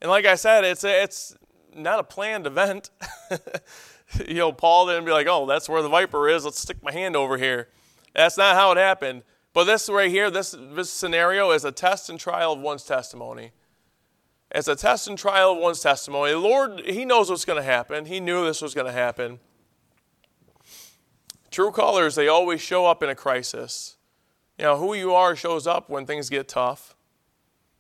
And 0.02 0.12
like 0.12 0.26
I 0.26 0.36
said, 0.36 0.66
it's 0.66 0.84
a, 0.84 1.04
it's 1.04 1.38
not 1.74 2.00
a 2.00 2.04
planned 2.04 2.48
event. 2.48 2.90
you 4.28 4.34
know, 4.34 4.52
Paul 4.52 4.88
didn't 4.88 5.06
be 5.06 5.14
like, 5.14 5.28
"Oh, 5.28 5.46
that's 5.46 5.70
where 5.70 5.82
the 5.82 5.88
viper 5.88 6.28
is. 6.28 6.44
Let's 6.44 6.60
stick 6.60 6.84
my 6.84 6.92
hand 6.92 7.16
over 7.16 7.38
here." 7.38 7.70
That's 8.16 8.38
not 8.38 8.56
how 8.56 8.72
it 8.72 8.78
happened. 8.78 9.24
But 9.54 9.66
this 9.66 9.90
right 9.90 10.10
here, 10.10 10.30
this, 10.30 10.56
this 10.74 10.90
scenario 10.90 11.52
is 11.52 11.64
a 11.66 11.72
test 11.72 12.10
and 12.10 12.20
trial 12.20 12.54
of 12.54 12.60
one's 12.60 12.84
testimony. 12.84 13.52
It's 14.52 14.68
a 14.68 14.76
test 14.76 15.08
and 15.08 15.18
trial 15.18 15.54
of 15.54 15.58
one's 15.60 15.82
testimony. 15.82 16.32
The 16.32 16.40
Lord, 16.40 16.82
He 16.82 17.06
knows 17.06 17.30
what's 17.30 17.46
going 17.46 17.58
to 17.58 17.64
happen. 17.64 18.06
He 18.06 18.20
knew 18.20 18.46
this 18.46 18.62
was 18.62 18.74
going 18.74 18.88
to 18.88 18.94
happen. 18.94 19.40
True 21.52 21.72
colors, 21.72 22.16
they 22.16 22.28
always 22.28 22.62
show 22.62 22.86
up 22.86 23.02
in 23.02 23.10
a 23.10 23.16
crisis. 23.16 23.98
You 24.58 24.66
know, 24.66 24.78
who 24.78 24.94
you 24.94 25.14
are 25.14 25.36
shows 25.36 25.68
up 25.68 25.90
when 25.90 26.06
things 26.06 26.30
get 26.30 26.48
tough. 26.48 26.96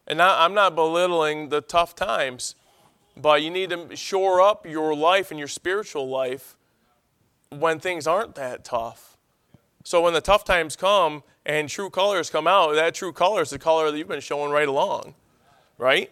And 0.07 0.17
not, 0.17 0.39
I'm 0.39 0.53
not 0.53 0.75
belittling 0.75 1.49
the 1.49 1.61
tough 1.61 1.95
times, 1.95 2.55
but 3.17 3.41
you 3.41 3.49
need 3.49 3.69
to 3.71 3.95
shore 3.95 4.41
up 4.41 4.65
your 4.65 4.95
life 4.95 5.31
and 5.31 5.39
your 5.39 5.47
spiritual 5.47 6.07
life 6.07 6.55
when 7.49 7.79
things 7.79 8.05
aren't 8.05 8.35
that 8.35 8.63
tough. 8.63 9.14
So 9.85 10.01
when 10.01 10.13
the 10.13 10.21
tough 10.21 10.43
times 10.43 10.75
come 10.75 11.21
and 11.45 11.69
true 11.69 11.91
colors 11.91 12.31
come 12.31 12.47
out, 12.47 12.73
that 12.73 12.95
true 12.95 13.13
color 13.13 13.43
is 13.43 13.51
the 13.51 13.59
color 13.59 13.91
that 13.91 13.97
you've 13.97 14.07
been 14.07 14.19
showing 14.19 14.51
right 14.51 14.67
along, 14.67 15.13
right? 15.77 16.11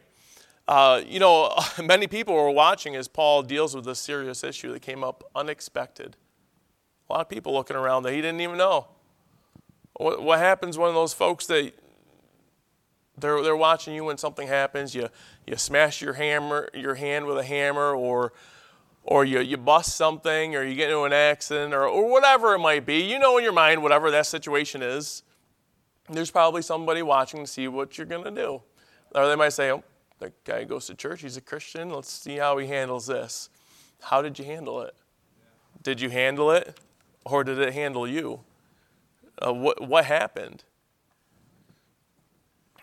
Uh, 0.68 1.02
you 1.04 1.20
know, 1.20 1.52
many 1.84 2.06
people 2.06 2.36
were 2.36 2.52
watching 2.52 2.96
as 2.96 3.08
Paul 3.08 3.42
deals 3.42 3.76
with 3.76 3.86
this 3.86 3.98
serious 3.98 4.44
issue 4.44 4.72
that 4.74 4.84
came 4.84 5.04
up 5.04 5.24
unexpected. 5.36 6.16
A 7.10 7.14
lot 7.14 7.22
of 7.22 7.30
people 7.30 7.52
looking 7.52 7.76
around 7.76 8.04
that 8.04 8.14
he 8.14 8.22
didn't 8.22 8.42
even 8.42 8.58
know. 8.58 8.90
What, 9.94 10.22
what 10.22 10.38
happens 10.38 10.78
when 10.78 10.94
those 10.94 11.14
folks 11.14 11.48
that 11.48 11.74
they're, 13.18 13.42
they're 13.42 13.58
watching 13.58 13.96
you 13.96 14.04
when 14.04 14.20
something 14.20 14.48
happens, 14.48 14.94
you, 14.94 15.10
you 15.48 15.58
smash 15.58 16.00
your 16.00 16.14
hammer, 16.14 16.70
your 16.76 16.94
hand 16.94 17.26
with 17.26 17.40
a 17.40 17.44
hammer, 17.44 17.96
or 17.96 18.34
or 19.04 19.26
you, 19.26 19.40
you 19.42 19.58
bust 19.58 19.96
something, 19.96 20.56
or 20.56 20.64
you 20.64 20.76
get 20.76 20.90
into 20.90 21.04
an 21.04 21.14
accident, 21.14 21.74
or, 21.74 21.86
or 21.86 22.10
whatever 22.10 22.56
it 22.56 22.60
might 22.60 22.86
be. 22.86 23.02
You 23.02 23.20
know 23.20 23.38
in 23.38 23.44
your 23.44 23.54
mind, 23.54 23.84
whatever 23.84 24.10
that 24.12 24.26
situation 24.26 24.82
is, 24.82 25.24
there's 26.10 26.32
probably 26.32 26.62
somebody 26.62 27.02
watching 27.02 27.42
to 27.42 27.48
see 27.48 27.68
what 27.68 27.98
you're 27.98 28.08
going 28.08 28.24
to 28.24 28.32
do. 28.32 28.62
Or 29.14 29.28
they 29.28 29.36
might 29.36 29.54
say, 29.54 29.72
oh, 29.72 29.84
that 30.20 30.44
guy 30.46 30.64
goes 30.64 30.88
to 30.88 30.96
church, 30.96 31.22
he's 31.22 31.38
a 31.38 31.42
Christian, 31.42 31.90
let's 31.90 32.12
see 32.12 32.38
how 32.38 32.58
he 32.58 32.68
handles 32.68 33.08
this. 33.08 33.50
How 34.02 34.22
did 34.22 34.40
you 34.40 34.46
handle 34.46 34.82
it? 34.82 34.96
Did 35.82 36.00
you 36.00 36.10
handle 36.10 36.52
it, 36.52 36.80
or 37.26 37.44
did 37.44 37.60
it 37.60 37.74
handle 37.74 38.08
you? 38.08 38.42
Uh, 39.46 39.54
what, 39.54 39.86
what 39.86 40.06
happened? 40.06 40.64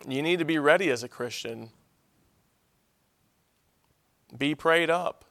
You 0.06 0.22
need 0.22 0.38
to 0.38 0.44
be 0.44 0.58
ready 0.58 0.90
as 0.90 1.02
a 1.02 1.08
Christian. 1.08 1.70
Be 4.36 4.54
prayed 4.54 4.90
up. 4.90 5.24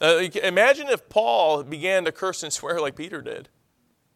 Uh, 0.00 0.28
imagine 0.42 0.88
if 0.88 1.08
Paul 1.08 1.62
began 1.62 2.04
to 2.06 2.12
curse 2.12 2.42
and 2.42 2.52
swear 2.52 2.80
like 2.80 2.96
Peter 2.96 3.20
did, 3.20 3.48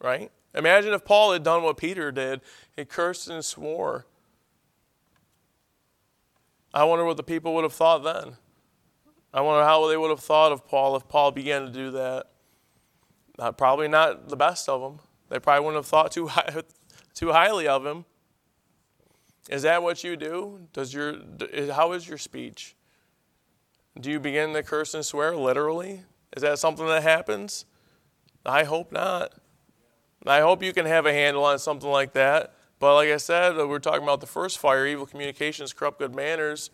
right? 0.01 0.31
Imagine 0.55 0.95
if 0.95 1.05
Paul 1.05 1.33
had 1.33 1.43
done 1.43 1.63
what 1.63 1.77
Peter 1.77 2.11
did. 2.11 2.41
He 2.75 2.85
cursed 2.85 3.29
and 3.29 3.45
swore. 3.45 4.07
I 6.73 6.85
wonder 6.85 7.05
what 7.05 7.17
the 7.17 7.23
people 7.23 7.55
would 7.55 7.65
have 7.65 7.73
thought 7.73 8.03
then. 8.03 8.37
I 9.33 9.41
wonder 9.41 9.65
how 9.65 9.89
they 9.89 9.97
would 9.97 10.11
have 10.11 10.21
thought 10.21 10.53
of 10.53 10.67
Paul 10.67 10.97
if 10.97 11.09
Paul 11.09 11.33
began 11.33 11.67
to 11.67 11.71
do 11.71 11.91
that. 11.91 12.27
Not, 13.37 13.59
probably 13.59 13.89
not 13.89 14.29
the 14.29 14.37
best 14.37 14.69
of 14.69 14.81
them. 14.81 15.01
They 15.29 15.41
probably 15.41 15.65
wouldn't 15.65 15.85
have 15.85 15.91
thought 15.91 16.13
too, 16.13 16.29
high, 16.29 16.63
too 17.15 17.33
highly 17.33 17.67
of 17.67 17.85
him. 17.85 18.05
Is 19.51 19.63
that 19.63 19.83
what 19.83 20.05
you 20.05 20.17
do? 20.17 20.69
Does 20.73 20.95
your, 20.95 21.17
how 21.73 21.93
is 21.93 22.09
your 22.09 22.19
speech? 22.19 22.77
Do 24.01 24.11
you 24.11 24.19
begin 24.19 24.53
to 24.55 24.63
curse 24.63 24.95
and 24.95 25.05
swear 25.05 25.37
literally? 25.37 26.03
Is 26.37 26.43
that 26.43 26.59
something 26.59 26.87
that 26.87 27.03
happens? 27.03 27.65
I 28.45 28.65
hope 28.65 28.91
not. 28.91 29.33
I 30.27 30.41
hope 30.41 30.63
you 30.63 30.73
can 30.73 30.87
have 30.87 31.07
a 31.07 31.13
handle 31.13 31.45
on 31.45 31.59
something 31.59 31.89
like 31.89 32.13
that. 32.15 32.55
But 32.81 32.95
like 32.95 33.11
I 33.11 33.19
said, 33.19 33.57
we're 33.57 33.79
talking 33.79 34.03
about 34.03 34.21
the 34.21 34.27
first 34.27 34.59
fire 34.59 34.87
evil 34.87 35.07
communications, 35.07 35.73
corrupt 35.73 36.01
good 36.01 36.15
manners. 36.15 36.71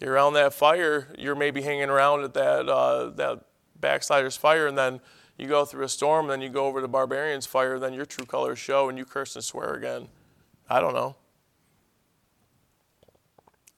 You're 0.00 0.12
around 0.12 0.34
that 0.34 0.52
fire, 0.52 1.14
you're 1.16 1.34
maybe 1.34 1.62
hanging 1.62 1.88
around 1.88 2.24
at 2.24 2.34
that, 2.34 2.68
uh, 2.68 3.10
that 3.10 3.44
backslider's 3.80 4.36
fire, 4.36 4.66
and 4.66 4.76
then 4.76 5.00
you 5.38 5.48
go 5.48 5.64
through 5.64 5.84
a 5.84 5.88
storm, 5.88 6.26
and 6.26 6.32
then 6.32 6.40
you 6.42 6.50
go 6.50 6.66
over 6.66 6.82
to 6.82 6.88
barbarian's 6.88 7.46
fire, 7.46 7.78
then 7.78 7.94
your 7.94 8.04
true 8.04 8.26
colors 8.26 8.58
show, 8.58 8.90
and 8.90 8.98
you 8.98 9.06
curse 9.06 9.34
and 9.36 9.44
swear 9.44 9.72
again. 9.72 10.08
I 10.68 10.80
don't 10.80 10.92
know. 10.92 11.16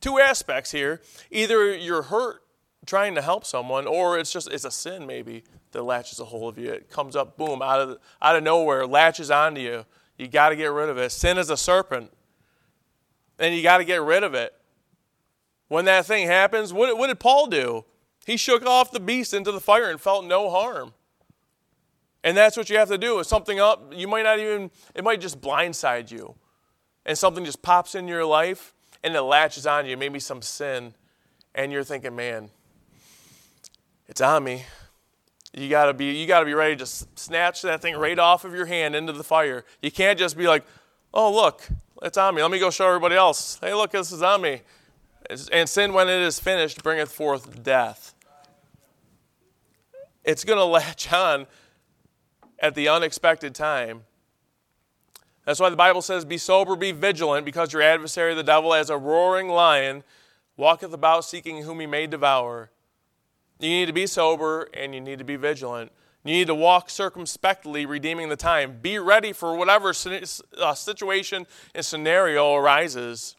Two 0.01 0.19
aspects 0.19 0.73
here. 0.73 1.01
Either 1.31 1.77
you're 1.77 2.03
hurt 2.03 2.43
trying 2.87 3.15
to 3.15 3.23
help 3.23 3.45
someone, 3.45 3.87
or 3.87 4.19
it's 4.19 4.33
just 4.33 4.51
it's 4.51 4.65
a 4.65 4.71
sin 4.71 5.07
maybe 5.07 5.45
that 5.73 5.83
latches 5.83 6.21
a 6.21 6.25
hold 6.25 6.57
of 6.57 6.63
you. 6.63 6.71
It 6.71 6.91
comes 6.91 7.17
up, 7.17 7.37
boom, 7.37 7.63
out 7.63 7.81
of 7.81 7.99
out 8.23 8.37
of 8.37 8.43
nowhere, 8.43 8.87
latches 8.87 9.31
onto 9.31 9.61
you. 9.61 9.85
You 10.17 10.29
got 10.29 10.49
to 10.49 10.57
get 10.57 10.73
rid 10.73 10.89
of 10.89 10.99
it. 10.99 11.13
Sin 11.13 11.39
is 11.39 11.51
a 11.51 11.57
serpent, 11.57 12.11
and 13.39 13.55
you 13.55 13.63
got 13.63 13.79
to 13.79 13.85
get 13.85 14.03
rid 14.03 14.25
of 14.25 14.35
it. 14.35 14.55
When 15.69 15.85
that 15.85 16.07
thing 16.07 16.27
happens, 16.27 16.73
what, 16.73 16.97
what 16.97 17.09
did 17.09 17.21
Paul 17.21 17.47
do? 17.47 17.85
He 18.27 18.37
shook 18.37 18.65
off 18.67 18.91
the 18.91 19.01
beast 19.01 19.33
into 19.33 19.53
the 19.53 19.61
fire 19.61 19.91
and 19.91 20.01
felt 20.01 20.25
no 20.25 20.51
harm. 20.51 20.95
And 22.25 22.37
that's 22.37 22.57
what 22.57 22.69
you 22.69 22.77
have 22.79 22.89
to 22.89 22.99
do. 22.99 23.21
If 23.21 23.27
something 23.27 23.61
up, 23.61 23.93
you 23.95 24.09
might 24.09 24.23
not 24.23 24.39
even, 24.39 24.71
it 24.95 25.05
might 25.05 25.21
just 25.21 25.41
blindside 25.41 26.11
you. 26.11 26.35
And 27.07 27.17
something 27.17 27.45
just 27.45 27.63
pops 27.63 27.95
in 27.95 28.09
your 28.09 28.25
life 28.25 28.75
and 29.03 29.15
it 29.15 29.23
latches 29.23 29.67
on 29.67 29.87
you, 29.87 29.97
maybe 29.97 30.19
some 30.19 30.43
sin. 30.43 30.95
And 31.55 31.73
you're 31.73 31.85
thinking, 31.85 32.17
man, 32.17 32.51
it's 34.09 34.21
on 34.21 34.45
me. 34.45 34.65
You 35.53 35.69
gotta 35.69 35.95
be 35.95 36.13
you 36.13 36.27
gotta 36.27 36.47
be 36.47 36.55
ready 36.55 36.77
to 36.77 36.87
snatch 36.87 37.63
that 37.63 37.81
thing 37.81 37.97
right 37.97 38.19
off 38.19 38.45
of 38.45 38.55
your 38.55 38.67
hand 38.67 38.95
into 38.95 39.13
the 39.13 39.25
fire. 39.25 39.65
You 39.83 39.91
can't 39.91 40.19
just 40.19 40.37
be 40.37 40.47
like, 40.47 40.65
oh 41.15 41.35
look, 41.35 41.69
it's 42.03 42.19
on 42.19 42.35
me. 42.35 42.43
Let 42.43 42.51
me 42.51 42.59
go 42.59 42.71
show 42.71 42.87
everybody 42.87 43.15
else. 43.15 43.59
Hey, 43.61 43.75
look, 43.75 43.91
this 43.91 44.13
is 44.13 44.23
on 44.23 44.43
me. 44.43 44.63
And 45.53 45.69
sin, 45.69 45.93
when 45.93 46.09
it 46.09 46.21
is 46.21 46.39
finished, 46.39 46.83
bringeth 46.83 47.13
forth 47.13 47.63
death. 47.63 48.15
It's 50.25 50.45
to 50.45 50.65
latch 50.65 51.13
on 51.13 51.47
at 52.61 52.75
the 52.75 52.89
unexpected 52.89 53.55
time. 53.55 54.05
That's 55.45 55.61
why 55.61 55.71
the 55.71 55.77
Bible 55.77 56.03
says, 56.03 56.25
Be 56.25 56.39
sober, 56.39 56.77
be 56.77 56.93
vigilant, 56.93 57.45
because 57.47 57.73
your 57.73 57.83
adversary, 57.83 58.35
the 58.35 58.43
devil, 58.43 58.75
as 58.75 58.91
a 58.91 58.99
roaring 58.99 59.49
lion, 59.49 60.03
walketh 60.57 60.93
about 60.93 61.25
seeking 61.25 61.63
whom 61.63 61.81
he 61.81 61.87
may 61.87 62.07
devour. 62.07 62.71
You 63.59 63.69
need 63.69 63.87
to 63.87 63.93
be 63.93 64.07
sober 64.07 64.69
and 64.75 64.95
you 64.95 65.01
need 65.01 65.19
to 65.19 65.25
be 65.25 65.37
vigilant. 65.37 65.93
You 66.25 66.33
need 66.35 66.47
to 66.49 66.55
walk 66.55 66.91
circumspectly, 66.91 67.87
redeeming 67.87 68.29
the 68.29 68.37
time. 68.37 68.79
Be 68.83 68.99
ready 68.99 69.33
for 69.33 69.57
whatever 69.57 69.91
uh, 69.91 70.75
situation 70.75 71.47
and 71.75 71.85
scenario 71.85 72.55
arises. 72.55 73.37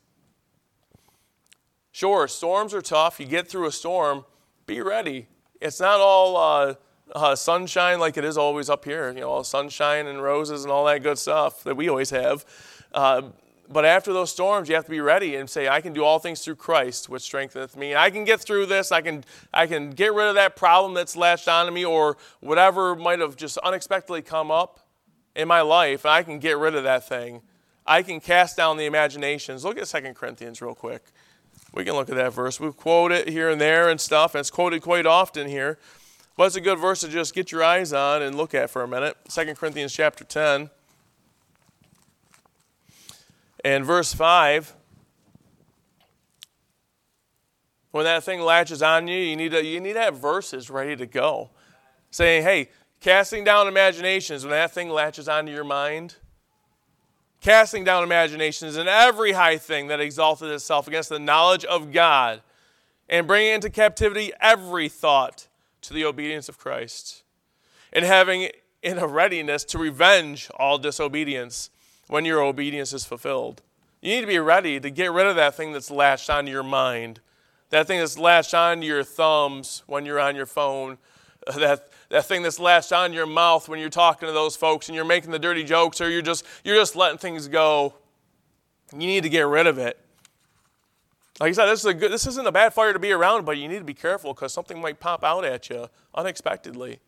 Sure, 1.91 2.27
storms 2.27 2.73
are 2.73 2.81
tough. 2.81 3.19
You 3.19 3.25
get 3.25 3.47
through 3.47 3.67
a 3.67 3.71
storm, 3.71 4.25
be 4.65 4.81
ready. 4.81 5.27
It's 5.61 5.79
not 5.79 5.99
all 5.99 6.37
uh, 6.37 6.75
uh, 7.13 7.35
sunshine 7.35 7.99
like 7.99 8.17
it 8.17 8.23
is 8.23 8.37
always 8.37 8.69
up 8.69 8.85
here, 8.85 9.09
you 9.11 9.21
know, 9.21 9.29
all 9.29 9.43
sunshine 9.43 10.07
and 10.07 10.21
roses 10.21 10.63
and 10.63 10.71
all 10.71 10.85
that 10.85 11.03
good 11.03 11.17
stuff 11.17 11.63
that 11.63 11.75
we 11.75 11.89
always 11.89 12.09
have. 12.11 12.45
Uh, 12.93 13.23
but 13.71 13.85
after 13.85 14.11
those 14.11 14.31
storms, 14.31 14.67
you 14.67 14.73
have 14.73 14.85
to 14.85 14.89
be 14.89 14.99
ready 14.99 15.35
and 15.35 15.47
say, 15.47 15.69
I 15.69 15.79
can 15.79 15.93
do 15.93 16.03
all 16.03 16.17
things 16.17 16.41
through 16.41 16.55
Christ, 16.55 17.07
which 17.07 17.21
strengtheneth 17.21 17.77
me. 17.77 17.95
I 17.95 18.09
can 18.09 18.23
get 18.23 18.41
through 18.41 18.65
this. 18.65 18.91
I 18.91 19.01
can, 19.01 19.23
I 19.53 19.67
can 19.67 19.91
get 19.91 20.13
rid 20.13 20.27
of 20.27 20.35
that 20.35 20.55
problem 20.55 20.95
that's 20.95 21.15
latched 21.15 21.47
onto 21.47 21.71
me 21.71 21.85
or 21.85 22.17
whatever 22.39 22.95
might 22.95 23.19
have 23.19 23.35
just 23.35 23.59
unexpectedly 23.59 24.23
come 24.23 24.49
up 24.49 24.79
in 25.35 25.47
my 25.47 25.61
life. 25.61 26.03
I 26.03 26.23
can 26.23 26.39
get 26.39 26.57
rid 26.57 26.73
of 26.73 26.83
that 26.83 27.07
thing. 27.07 27.43
I 27.85 28.01
can 28.01 28.19
cast 28.19 28.57
down 28.57 28.77
the 28.77 28.85
imaginations. 28.85 29.63
Look 29.63 29.77
at 29.77 29.85
2 29.85 30.13
Corinthians 30.13 30.61
real 30.63 30.73
quick. 30.73 31.03
We 31.71 31.85
can 31.85 31.93
look 31.93 32.09
at 32.09 32.15
that 32.15 32.33
verse. 32.33 32.59
We 32.59 32.71
quote 32.71 33.11
it 33.11 33.29
here 33.29 33.49
and 33.49 33.61
there 33.61 33.89
and 33.89 34.01
stuff, 34.01 34.33
and 34.33 34.39
it's 34.39 34.49
quoted 34.49 34.81
quite 34.81 35.05
often 35.05 35.47
here. 35.47 35.77
But 36.35 36.45
it's 36.45 36.55
a 36.55 36.61
good 36.61 36.79
verse 36.79 37.01
to 37.01 37.07
just 37.07 37.35
get 37.35 37.51
your 37.51 37.63
eyes 37.63 37.93
on 37.93 38.23
and 38.23 38.35
look 38.35 38.55
at 38.55 38.71
for 38.71 38.81
a 38.81 38.87
minute. 38.87 39.15
2 39.29 39.53
Corinthians 39.53 39.93
chapter 39.93 40.23
10. 40.23 40.71
And 43.63 43.85
verse 43.85 44.13
5 44.13 44.75
when 47.91 48.05
that 48.05 48.23
thing 48.23 48.41
latches 48.41 48.81
on 48.81 49.07
you, 49.07 49.17
you 49.17 49.35
need 49.35 49.51
to, 49.51 49.65
you 49.65 49.79
need 49.79 49.93
to 49.93 50.01
have 50.01 50.17
verses 50.17 50.69
ready 50.69 50.95
to 50.95 51.05
go. 51.05 51.49
Saying, 52.11 52.43
hey, 52.43 52.69
casting 52.99 53.43
down 53.43 53.67
imaginations, 53.67 54.43
when 54.43 54.51
that 54.51 54.71
thing 54.71 54.89
latches 54.89 55.27
onto 55.27 55.51
your 55.51 55.63
mind, 55.63 56.15
casting 57.41 57.83
down 57.83 58.03
imaginations 58.03 58.75
and 58.77 58.89
every 58.89 59.31
high 59.31 59.57
thing 59.57 59.87
that 59.87 59.99
exalted 59.99 60.51
itself 60.51 60.87
against 60.87 61.09
the 61.09 61.19
knowledge 61.19 61.65
of 61.65 61.91
God, 61.91 62.41
and 63.07 63.25
bringing 63.25 63.53
into 63.53 63.71
captivity 63.71 64.31
every 64.39 64.87
thought 64.87 65.47
to 65.81 65.93
the 65.93 66.05
obedience 66.05 66.47
of 66.47 66.59
Christ, 66.59 67.23
and 67.91 68.05
having 68.05 68.49
in 68.83 68.99
a 68.99 69.07
readiness 69.07 69.63
to 69.65 69.77
revenge 69.77 70.49
all 70.57 70.77
disobedience 70.77 71.71
when 72.09 72.25
your 72.25 72.41
obedience 72.41 72.91
is 72.91 73.05
fulfilled. 73.05 73.61
You 74.01 74.15
need 74.15 74.21
to 74.21 74.27
be 74.27 74.39
ready 74.39 74.79
to 74.79 74.89
get 74.89 75.11
rid 75.11 75.27
of 75.27 75.35
that 75.35 75.55
thing 75.55 75.71
that's 75.71 75.91
latched 75.91 76.29
onto 76.29 76.51
your 76.51 76.63
mind, 76.63 77.21
that 77.69 77.87
thing 77.87 77.99
that's 77.99 78.17
latched 78.17 78.53
onto 78.53 78.85
your 78.85 79.03
thumbs 79.03 79.83
when 79.85 80.05
you're 80.05 80.19
on 80.19 80.35
your 80.35 80.47
phone, 80.47 80.97
that, 81.55 81.89
that 82.09 82.25
thing 82.25 82.41
that's 82.41 82.59
latched 82.59 82.91
onto 82.91 83.15
your 83.15 83.27
mouth 83.27 83.69
when 83.69 83.79
you're 83.79 83.89
talking 83.89 84.27
to 84.27 84.33
those 84.33 84.55
folks 84.55 84.89
and 84.89 84.95
you're 84.95 85.05
making 85.05 85.31
the 85.31 85.39
dirty 85.39 85.63
jokes 85.63 86.01
or 86.01 86.09
you're 86.09 86.23
just, 86.23 86.45
you're 86.63 86.75
just 86.75 86.95
letting 86.95 87.19
things 87.19 87.47
go. 87.47 87.93
You 88.91 88.99
need 88.99 89.23
to 89.23 89.29
get 89.29 89.45
rid 89.45 89.67
of 89.67 89.77
it. 89.77 89.99
Like 91.39 91.49
I 91.49 91.53
said, 91.53 91.67
this, 91.67 91.79
is 91.81 91.85
a 91.85 91.93
good, 91.93 92.11
this 92.11 92.25
isn't 92.25 92.47
a 92.47 92.51
bad 92.51 92.73
fire 92.73 92.91
to 92.91 92.99
be 92.99 93.11
around, 93.11 93.45
but 93.45 93.57
you 93.57 93.67
need 93.67 93.77
to 93.77 93.85
be 93.85 93.93
careful 93.93 94.33
because 94.33 94.51
something 94.51 94.81
might 94.81 94.99
pop 94.99 95.23
out 95.23 95.45
at 95.45 95.69
you 95.69 95.89
unexpectedly. 96.15 96.99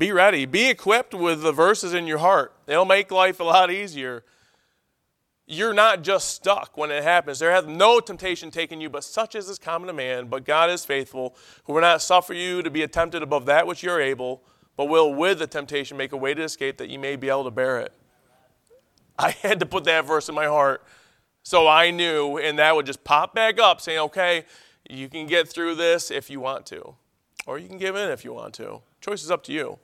Be 0.00 0.12
ready. 0.12 0.46
Be 0.46 0.70
equipped 0.70 1.12
with 1.12 1.42
the 1.42 1.52
verses 1.52 1.92
in 1.92 2.06
your 2.06 2.16
heart. 2.16 2.54
They'll 2.64 2.86
make 2.86 3.10
life 3.10 3.38
a 3.38 3.44
lot 3.44 3.70
easier. 3.70 4.24
You're 5.46 5.74
not 5.74 6.00
just 6.00 6.30
stuck 6.30 6.74
when 6.78 6.90
it 6.90 7.02
happens. 7.02 7.38
There 7.38 7.50
hath 7.50 7.66
no 7.66 8.00
temptation 8.00 8.50
taken 8.50 8.80
you, 8.80 8.88
but 8.88 9.04
such 9.04 9.34
as 9.34 9.50
is 9.50 9.58
common 9.58 9.88
to 9.88 9.92
man. 9.92 10.28
But 10.28 10.46
God 10.46 10.70
is 10.70 10.86
faithful, 10.86 11.36
who 11.64 11.74
will 11.74 11.82
not 11.82 12.00
suffer 12.00 12.32
you 12.32 12.62
to 12.62 12.70
be 12.70 12.86
tempted 12.86 13.22
above 13.22 13.44
that 13.44 13.66
which 13.66 13.82
you're 13.82 14.00
able, 14.00 14.42
but 14.74 14.86
will 14.86 15.12
with 15.12 15.40
the 15.40 15.46
temptation 15.46 15.98
make 15.98 16.12
a 16.12 16.16
way 16.16 16.32
to 16.32 16.44
escape 16.44 16.78
that 16.78 16.88
you 16.88 16.98
may 16.98 17.14
be 17.14 17.28
able 17.28 17.44
to 17.44 17.50
bear 17.50 17.80
it. 17.80 17.92
I 19.18 19.30
had 19.42 19.60
to 19.60 19.66
put 19.66 19.84
that 19.84 20.06
verse 20.06 20.30
in 20.30 20.34
my 20.34 20.46
heart 20.46 20.82
so 21.42 21.68
I 21.68 21.90
knew, 21.90 22.38
and 22.38 22.58
that 22.58 22.74
would 22.74 22.86
just 22.86 23.04
pop 23.04 23.34
back 23.34 23.60
up 23.60 23.82
saying, 23.82 23.98
okay, 23.98 24.46
you 24.88 25.10
can 25.10 25.26
get 25.26 25.46
through 25.46 25.74
this 25.74 26.10
if 26.10 26.30
you 26.30 26.40
want 26.40 26.64
to, 26.66 26.94
or 27.46 27.58
you 27.58 27.68
can 27.68 27.76
give 27.76 27.96
in 27.96 28.08
if 28.08 28.24
you 28.24 28.32
want 28.32 28.54
to. 28.54 28.80
Choice 29.02 29.22
is 29.22 29.30
up 29.30 29.42
to 29.44 29.52
you. 29.52 29.78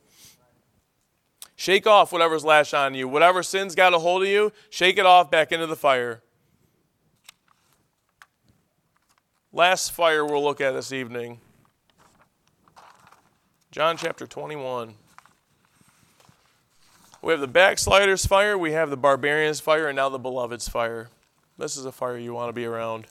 Shake 1.57 1.87
off 1.87 2.13
whatever's 2.13 2.45
lashed 2.45 2.75
on 2.75 2.93
you. 2.93 3.07
Whatever 3.07 3.41
sin's 3.41 3.73
got 3.73 3.93
a 3.93 3.99
hold 3.99 4.21
of 4.21 4.29
you, 4.29 4.53
shake 4.69 4.97
it 4.97 5.07
off 5.07 5.31
back 5.31 5.51
into 5.51 5.65
the 5.65 5.75
fire. 5.75 6.21
Last 9.51 9.91
fire 9.91 10.23
we'll 10.23 10.43
look 10.43 10.61
at 10.61 10.71
this 10.71 10.91
evening 10.91 11.39
John 13.71 13.97
chapter 13.97 14.27
21. 14.27 14.93
We 17.21 17.31
have 17.31 17.39
the 17.39 17.47
backsliders' 17.47 18.25
fire, 18.25 18.57
we 18.57 18.71
have 18.73 18.89
the 18.89 18.97
barbarians' 18.97 19.59
fire, 19.59 19.87
and 19.87 19.95
now 19.95 20.09
the 20.09 20.19
beloved's 20.19 20.69
fire. 20.69 21.09
This 21.57 21.75
is 21.75 21.85
a 21.85 21.91
fire 21.91 22.17
you 22.17 22.33
want 22.33 22.49
to 22.49 22.53
be 22.53 22.65
around. 22.65 23.07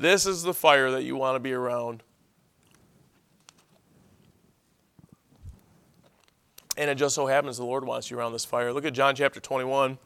This 0.00 0.24
is 0.24 0.42
the 0.42 0.54
fire 0.54 0.90
that 0.92 1.02
you 1.02 1.14
want 1.14 1.36
to 1.36 1.40
be 1.40 1.52
around. 1.52 2.02
And 6.78 6.88
it 6.88 6.94
just 6.94 7.14
so 7.14 7.26
happens 7.26 7.58
the 7.58 7.66
Lord 7.66 7.84
wants 7.84 8.10
you 8.10 8.18
around 8.18 8.32
this 8.32 8.46
fire. 8.46 8.72
Look 8.72 8.86
at 8.86 8.94
John 8.94 9.14
chapter 9.14 9.40
21. 9.40 9.98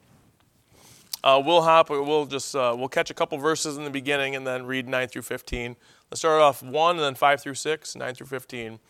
Uh, 1.23 1.41
we'll 1.47 1.63
hop, 1.63 1.91
we'll 1.91 2.27
just, 2.27 2.57
uh, 2.57 2.75
we'll 2.77 2.89
catch 2.89 3.11
a 3.11 3.15
couple 3.15 3.39
verses 3.39 3.77
in 3.77 3.85
the 3.85 3.91
beginning 3.91 4.35
and 4.35 4.45
then 4.45 4.67
read 4.67 4.89
9 4.89 5.07
through 5.07 5.23
15. 5.23 5.77
Let's 6.11 6.19
start 6.19 6.43
off 6.43 6.61
1 6.61 6.97
and 6.97 7.05
then 7.05 7.15
5 7.15 7.41
through 7.41 7.55
6, 7.55 7.95
9 7.95 8.15
through 8.17 8.27
15. 8.27 8.81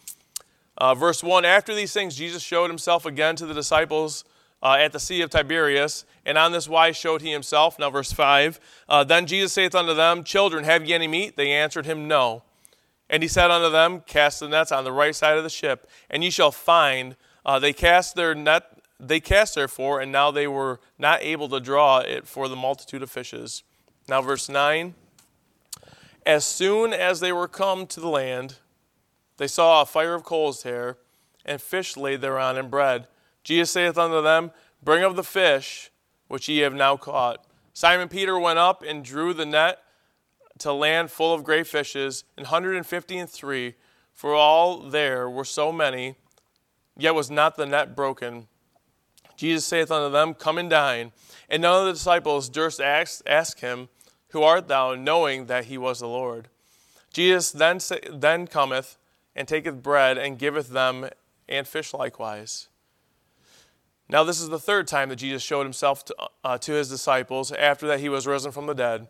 Uh, 0.78 0.94
verse 0.94 1.22
1 1.22 1.44
After 1.44 1.74
these 1.74 1.92
things, 1.92 2.16
Jesus 2.16 2.42
showed 2.42 2.70
himself 2.70 3.04
again 3.04 3.36
to 3.36 3.44
the 3.44 3.52
disciples 3.52 4.24
uh, 4.64 4.76
at 4.80 4.92
the 4.92 4.98
Sea 4.98 5.20
of 5.20 5.28
Tiberias, 5.28 6.06
and 6.24 6.38
on 6.38 6.50
this 6.50 6.66
wise 6.66 6.96
showed 6.96 7.20
he 7.20 7.30
himself. 7.30 7.78
Now, 7.78 7.90
verse 7.90 8.12
5 8.12 8.58
uh, 8.88 9.04
Then 9.04 9.26
Jesus 9.26 9.52
saith 9.52 9.74
unto 9.74 9.92
them, 9.94 10.24
Children, 10.24 10.64
have 10.64 10.86
ye 10.86 10.94
any 10.94 11.06
meat? 11.06 11.36
They 11.36 11.52
answered 11.52 11.84
him, 11.84 12.08
No. 12.08 12.42
And 13.10 13.22
he 13.22 13.28
said 13.28 13.50
unto 13.50 13.70
them, 13.70 14.00
Cast 14.06 14.40
the 14.40 14.48
nets 14.48 14.72
on 14.72 14.84
the 14.84 14.92
right 14.92 15.14
side 15.14 15.36
of 15.36 15.44
the 15.44 15.50
ship, 15.50 15.88
and 16.08 16.24
ye 16.24 16.30
shall 16.30 16.50
find. 16.50 17.16
Uh, 17.44 17.58
they 17.58 17.74
cast 17.74 18.16
their 18.16 18.34
net, 18.34 18.78
they 18.98 19.20
cast 19.20 19.54
therefore, 19.54 20.00
and 20.00 20.10
now 20.10 20.30
they 20.30 20.46
were 20.46 20.80
not 20.98 21.22
able 21.22 21.48
to 21.50 21.60
draw 21.60 21.98
it 21.98 22.26
for 22.26 22.48
the 22.48 22.56
multitude 22.56 23.02
of 23.02 23.10
fishes. 23.10 23.62
Now, 24.08 24.22
verse 24.22 24.48
9 24.48 24.94
As 26.24 26.46
soon 26.46 26.94
as 26.94 27.20
they 27.20 27.32
were 27.32 27.48
come 27.48 27.86
to 27.88 28.00
the 28.00 28.08
land, 28.08 28.56
they 29.36 29.46
saw 29.46 29.82
a 29.82 29.86
fire 29.86 30.14
of 30.14 30.24
coals 30.24 30.62
there, 30.62 30.96
and 31.44 31.60
fish 31.60 31.98
laid 31.98 32.22
thereon, 32.22 32.56
and 32.56 32.70
bread. 32.70 33.06
Jesus 33.44 33.70
saith 33.70 33.98
unto 33.98 34.22
them, 34.22 34.50
Bring 34.82 35.04
of 35.04 35.16
the 35.16 35.22
fish 35.22 35.90
which 36.28 36.48
ye 36.48 36.58
have 36.58 36.74
now 36.74 36.96
caught. 36.96 37.44
Simon 37.72 38.08
Peter 38.08 38.38
went 38.38 38.58
up 38.58 38.82
and 38.82 39.04
drew 39.04 39.32
the 39.34 39.46
net 39.46 39.78
to 40.58 40.72
land 40.72 41.10
full 41.10 41.34
of 41.34 41.44
great 41.44 41.66
fishes, 41.66 42.24
an 42.38 42.44
hundred 42.44 42.76
and 42.76 42.86
fifty 42.86 43.18
and 43.18 43.28
three, 43.28 43.74
for 44.12 44.34
all 44.34 44.78
there 44.78 45.28
were 45.28 45.44
so 45.44 45.72
many, 45.72 46.14
yet 46.96 47.14
was 47.14 47.30
not 47.30 47.56
the 47.56 47.66
net 47.66 47.96
broken. 47.96 48.46
Jesus 49.36 49.64
saith 49.64 49.90
unto 49.90 50.12
them, 50.12 50.34
Come 50.34 50.58
and 50.58 50.70
dine. 50.70 51.12
And 51.48 51.62
none 51.62 51.80
of 51.80 51.86
the 51.86 51.92
disciples 51.92 52.48
durst 52.48 52.80
ask, 52.80 53.22
ask 53.26 53.60
him, 53.60 53.88
Who 54.28 54.42
art 54.42 54.68
thou? 54.68 54.94
knowing 54.94 55.46
that 55.46 55.66
he 55.66 55.76
was 55.76 56.00
the 56.00 56.08
Lord. 56.08 56.48
Jesus 57.12 57.50
then, 57.52 57.80
then 58.10 58.46
cometh 58.46 58.96
and 59.34 59.46
taketh 59.48 59.82
bread 59.82 60.16
and 60.16 60.38
giveth 60.38 60.68
them, 60.68 61.08
and 61.48 61.66
fish 61.66 61.92
likewise. 61.92 62.68
Now, 64.14 64.22
this 64.22 64.40
is 64.40 64.48
the 64.48 64.60
third 64.60 64.86
time 64.86 65.08
that 65.08 65.16
Jesus 65.16 65.42
showed 65.42 65.64
himself 65.64 66.04
to, 66.04 66.14
uh, 66.44 66.56
to 66.58 66.72
his 66.74 66.88
disciples 66.88 67.50
after 67.50 67.88
that 67.88 67.98
he 67.98 68.08
was 68.08 68.28
risen 68.28 68.52
from 68.52 68.66
the 68.68 68.72
dead. 68.72 69.08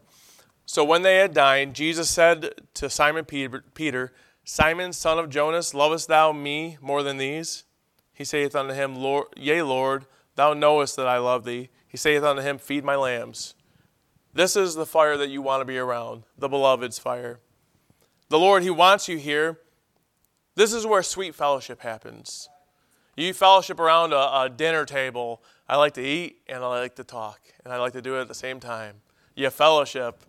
So 0.64 0.82
when 0.82 1.02
they 1.02 1.18
had 1.18 1.34
dined, 1.34 1.74
Jesus 1.74 2.08
said 2.08 2.54
to 2.72 2.88
Simon 2.88 3.26
Peter, 3.26 4.14
Simon, 4.44 4.94
son 4.94 5.18
of 5.18 5.28
Jonas, 5.28 5.74
lovest 5.74 6.08
thou 6.08 6.32
me 6.32 6.78
more 6.80 7.02
than 7.02 7.18
these? 7.18 7.64
He 8.14 8.24
saith 8.24 8.56
unto 8.56 8.72
him, 8.72 8.96
Lord, 8.96 9.26
Yea, 9.36 9.60
Lord, 9.60 10.06
thou 10.36 10.54
knowest 10.54 10.96
that 10.96 11.06
I 11.06 11.18
love 11.18 11.44
thee. 11.44 11.68
He 11.86 11.98
saith 11.98 12.22
unto 12.22 12.40
him, 12.40 12.56
Feed 12.56 12.82
my 12.82 12.96
lambs. 12.96 13.54
This 14.32 14.56
is 14.56 14.74
the 14.74 14.86
fire 14.86 15.18
that 15.18 15.28
you 15.28 15.42
want 15.42 15.60
to 15.60 15.66
be 15.66 15.76
around, 15.76 16.22
the 16.38 16.48
beloved's 16.48 16.98
fire. 16.98 17.40
The 18.30 18.38
Lord, 18.38 18.62
He 18.62 18.70
wants 18.70 19.06
you 19.06 19.18
here. 19.18 19.58
This 20.54 20.72
is 20.72 20.86
where 20.86 21.02
sweet 21.02 21.34
fellowship 21.34 21.82
happens. 21.82 22.48
You 23.16 23.32
fellowship 23.32 23.78
around 23.78 24.12
a, 24.12 24.42
a, 24.42 24.50
dinner 24.54 24.84
table. 24.84 25.42
I 25.68 25.76
like 25.76 25.94
to 25.94 26.02
eat 26.02 26.38
and 26.48 26.64
I 26.64 26.66
like 26.66 26.96
to 26.96 27.04
talk, 27.04 27.40
and 27.64 27.72
I 27.72 27.78
like 27.78 27.92
to 27.92 28.02
do 28.02 28.16
it 28.16 28.22
at 28.22 28.28
the 28.28 28.34
same 28.34 28.58
time. 28.58 28.96
You 29.36 29.50
fellowship, 29.50 30.24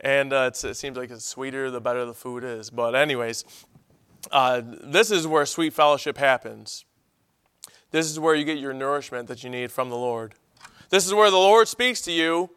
and 0.00 0.32
uh, 0.32 0.50
it 0.52 0.76
seems 0.76 0.96
like 0.96 1.10
it's 1.10 1.24
sweeter 1.24 1.70
the 1.70 1.80
better 1.80 2.04
the 2.04 2.14
food 2.14 2.44
is. 2.44 2.70
But, 2.70 2.94
anyways, 2.94 3.44
uh, 4.30 4.62
this 4.64 5.10
is 5.10 5.26
where 5.26 5.46
sweet 5.46 5.72
fellowship 5.72 6.18
happens. 6.18 6.84
This 7.90 8.10
is 8.10 8.18
where 8.18 8.34
you 8.34 8.44
get 8.44 8.58
your 8.58 8.72
nourishment 8.72 9.28
that 9.28 9.44
you 9.44 9.50
need 9.50 9.70
from 9.70 9.90
the 9.90 9.96
Lord. 9.96 10.34
This 10.90 11.06
is 11.06 11.14
where 11.14 11.30
the 11.30 11.36
Lord 11.36 11.68
speaks 11.68 12.00
to 12.02 12.12
you, 12.12 12.50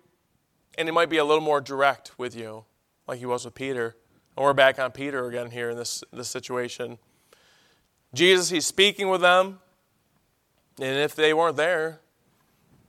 and 0.77 0.88
He 0.88 0.91
might 0.91 1.09
be 1.09 1.17
a 1.17 1.25
little 1.25 1.43
more 1.43 1.62
direct 1.62 2.12
with 2.17 2.35
you, 2.35 2.65
like 3.07 3.19
He 3.19 3.25
was 3.25 3.45
with 3.45 3.55
Peter. 3.55 3.95
And 4.35 4.43
we're 4.43 4.53
back 4.53 4.79
on 4.79 4.91
Peter 4.91 5.27
again 5.27 5.51
here 5.51 5.69
in 5.69 5.77
this, 5.77 6.03
this 6.12 6.29
situation. 6.29 6.97
Jesus, 8.13 8.50
He's 8.50 8.65
speaking 8.65 9.10
with 9.10 9.22
them, 9.22 9.60
and 10.80 10.98
if 10.98 11.15
they 11.15 11.34
weren't 11.34 11.58
there, 11.58 12.00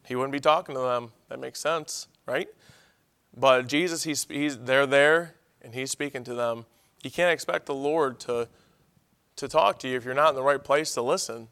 He 0.07 0.17
wouldn't 0.17 0.33
be 0.33 0.41
talking 0.41 0.75
to 0.75 0.81
them. 0.81 1.13
That 1.29 1.39
makes 1.39 1.61
sense, 1.61 2.09
right? 2.27 2.49
But 3.37 3.69
Jesus, 3.69 4.03
he's, 4.03 4.27
he's, 4.29 4.59
they're 4.59 4.87
there, 4.87 5.37
and 5.63 5.75
He's 5.75 5.91
speaking 5.91 6.25
to 6.25 6.35
them. 6.35 6.67
You 7.03 7.11
can't 7.11 7.33
expect 7.33 7.67
the 7.67 7.75
Lord 7.75 8.19
to, 8.21 8.49
to 9.37 9.49
talk 9.49 9.79
to 9.81 9.89
you 9.89 9.97
if 9.97 10.05
you're 10.05 10.15
not 10.15 10.31
in 10.31 10.35
the 10.35 10.43
right 10.43 10.63
place 10.63 10.95
to 10.95 11.03
listen. 11.03 11.49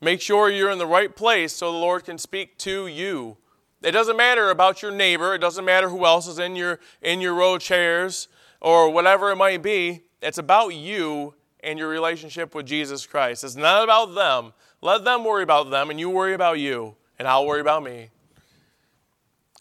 Make 0.00 0.20
sure 0.20 0.50
you're 0.50 0.70
in 0.70 0.78
the 0.78 0.86
right 0.86 1.14
place 1.14 1.52
so 1.52 1.70
the 1.70 1.78
Lord 1.78 2.04
can 2.04 2.18
speak 2.18 2.58
to 2.58 2.88
you. 2.88 3.36
It 3.82 3.92
doesn't 3.92 4.16
matter 4.16 4.50
about 4.50 4.82
your 4.82 4.90
neighbor, 4.90 5.34
it 5.34 5.38
doesn't 5.38 5.64
matter 5.64 5.88
who 5.88 6.04
else 6.04 6.26
is 6.26 6.38
in 6.38 6.54
your 6.56 6.78
in 7.00 7.20
your 7.20 7.34
row 7.34 7.58
chairs 7.58 8.28
or 8.60 8.90
whatever 8.90 9.30
it 9.30 9.36
might 9.36 9.62
be. 9.62 10.02
It's 10.20 10.38
about 10.38 10.68
you 10.68 11.34
and 11.62 11.78
your 11.78 11.88
relationship 11.88 12.54
with 12.54 12.66
Jesus 12.66 13.06
Christ. 13.06 13.44
It's 13.44 13.56
not 13.56 13.84
about 13.84 14.14
them. 14.14 14.52
Let 14.80 15.04
them 15.04 15.24
worry 15.24 15.42
about 15.42 15.70
them 15.70 15.90
and 15.90 15.98
you 16.00 16.10
worry 16.10 16.34
about 16.34 16.58
you, 16.58 16.96
and 17.18 17.28
I'll 17.28 17.46
worry 17.46 17.60
about 17.60 17.82
me. 17.82 18.10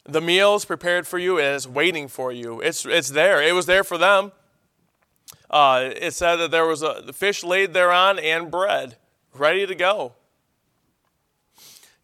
The 0.04 0.22
meal 0.22 0.56
is 0.56 0.66
prepared 0.66 1.06
for 1.08 1.20
you 1.20 1.38
and 1.38 1.56
it's 1.56 1.68
waiting 1.68 2.08
for 2.08 2.32
you. 2.32 2.60
It's, 2.60 2.86
it's 2.86 3.10
there. 3.10 3.42
It 3.42 3.54
was 3.54 3.68
there 3.68 3.84
for 3.84 3.98
them. 3.98 4.32
Uh, 5.50 5.92
it 5.96 6.14
said 6.14 6.38
that 6.38 6.50
there 6.50 6.66
was 6.66 6.82
a 6.82 7.14
fish 7.14 7.44
laid 7.44 7.74
thereon 7.74 8.18
and 8.18 8.50
bread 8.50 8.96
ready 9.34 9.68
to 9.68 9.76
go. 9.76 10.14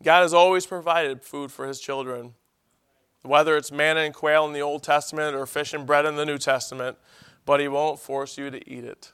God 0.03 0.21
has 0.21 0.33
always 0.33 0.65
provided 0.65 1.23
food 1.23 1.51
for 1.51 1.67
his 1.67 1.79
children. 1.79 2.33
Whether 3.23 3.57
it's 3.57 3.71
manna 3.71 4.01
and 4.01 4.13
quail 4.13 4.45
in 4.45 4.53
the 4.53 4.62
Old 4.62 4.83
Testament 4.83 5.36
or 5.36 5.45
fish 5.45 5.73
and 5.73 5.86
bread 5.86 6.05
in 6.05 6.15
the 6.15 6.25
New 6.25 6.38
Testament, 6.38 6.97
but 7.45 7.60
he 7.60 7.67
won't 7.67 7.99
force 7.99 8.38
you 8.38 8.49
to 8.51 8.69
eat 8.69 8.83
it. 8.83 9.12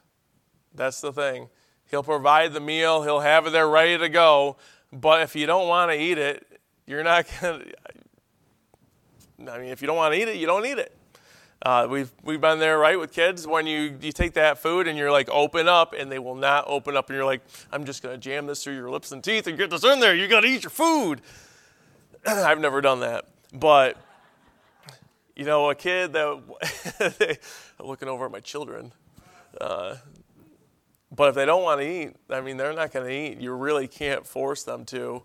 That's 0.73 1.01
the 1.01 1.13
thing. 1.13 1.49
He'll 1.89 2.03
provide 2.03 2.53
the 2.53 2.59
meal, 2.59 3.03
he'll 3.03 3.19
have 3.19 3.45
it 3.45 3.51
there 3.51 3.67
ready 3.67 3.97
to 3.97 4.09
go, 4.09 4.57
but 4.91 5.21
if 5.21 5.36
you 5.36 5.45
don't 5.45 5.67
want 5.67 5.91
to 5.91 5.97
eat 5.97 6.17
it, 6.17 6.45
you're 6.88 7.03
not 7.03 7.27
going 7.41 7.59
to. 7.59 9.51
I 9.51 9.57
mean, 9.57 9.69
if 9.69 9.81
you 9.81 9.88
don't 9.88 9.97
want 9.97 10.13
to 10.13 10.21
eat 10.21 10.27
it, 10.27 10.38
you 10.38 10.47
don't 10.47 10.65
eat 10.65 10.77
it. 10.77 10.95
Uh, 11.65 11.88
we've, 11.89 12.12
we've 12.23 12.41
been 12.41 12.59
there, 12.59 12.77
right, 12.77 12.99
with 12.99 13.13
kids 13.13 13.47
when 13.47 13.65
you, 13.65 13.97
you 14.01 14.12
take 14.12 14.33
that 14.33 14.57
food 14.57 14.86
and 14.86 14.97
you're 14.97 15.12
like, 15.12 15.29
open 15.29 15.67
up, 15.67 15.93
and 15.97 16.12
they 16.12 16.19
will 16.19 16.36
not 16.36 16.65
open 16.67 16.97
up, 16.97 17.09
and 17.09 17.15
you're 17.15 17.25
like, 17.25 17.41
I'm 17.71 17.86
just 17.86 18.03
going 18.03 18.13
to 18.13 18.19
jam 18.19 18.47
this 18.47 18.63
through 18.63 18.75
your 18.75 18.89
lips 18.89 19.13
and 19.13 19.23
teeth 19.23 19.47
and 19.47 19.57
get 19.57 19.69
this 19.69 19.86
in 19.86 20.01
there. 20.01 20.13
You 20.13 20.27
got 20.27 20.41
to 20.41 20.47
eat 20.47 20.63
your 20.63 20.69
food. 20.69 21.21
I've 22.25 22.59
never 22.59 22.81
done 22.81 22.99
that. 22.99 23.25
But, 23.53 23.97
you 25.38 25.45
know, 25.45 25.69
a 25.69 25.75
kid 25.75 26.12
that, 26.13 27.39
looking 27.79 28.09
over 28.09 28.25
at 28.25 28.31
my 28.31 28.41
children, 28.41 28.91
uh, 29.62 29.95
but 31.15 31.30
if 31.30 31.36
they 31.36 31.45
don't 31.45 31.63
want 31.63 31.82
to 31.82 31.88
eat, 31.88 32.15
I 32.30 32.41
mean, 32.41 32.58
they're 32.58 32.73
not 32.73 32.91
going 32.91 33.06
to 33.06 33.13
eat. 33.13 33.39
You 33.39 33.54
really 33.54 33.88
can't 33.88 34.26
force 34.26 34.63
them 34.63 34.86
to 34.86 35.23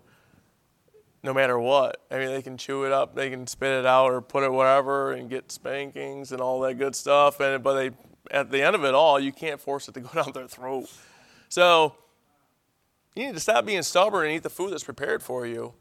no 1.23 1.33
matter 1.33 1.59
what. 1.59 2.01
I 2.09 2.17
mean, 2.17 2.27
they 2.29 2.41
can 2.41 2.57
chew 2.57 2.85
it 2.85 2.91
up, 2.91 3.15
they 3.15 3.29
can 3.29 3.47
spit 3.47 3.71
it 3.71 3.85
out, 3.85 4.11
or 4.11 4.21
put 4.21 4.43
it 4.43 4.51
wherever 4.51 5.11
and 5.11 5.29
get 5.29 5.51
spankings 5.51 6.31
and 6.31 6.41
all 6.41 6.59
that 6.61 6.75
good 6.75 6.95
stuff. 6.95 7.39
And 7.39 7.63
but 7.63 7.73
they, 7.73 7.91
at 8.31 8.51
the 8.51 8.61
end 8.61 8.75
of 8.75 8.83
it 8.83 8.93
all, 8.93 9.19
you 9.19 9.31
can't 9.31 9.59
force 9.59 9.87
it 9.87 9.93
to 9.95 9.99
go 10.01 10.09
down 10.09 10.31
their 10.33 10.47
throat. 10.47 10.91
So 11.49 11.95
you 13.15 13.25
need 13.25 13.33
to 13.33 13.39
stop 13.39 13.65
being 13.65 13.83
stubborn 13.83 14.27
and 14.27 14.35
eat 14.35 14.43
the 14.43 14.49
food 14.49 14.71
that's 14.71 14.83
prepared 14.83 15.21
for 15.21 15.45
you. 15.45 15.73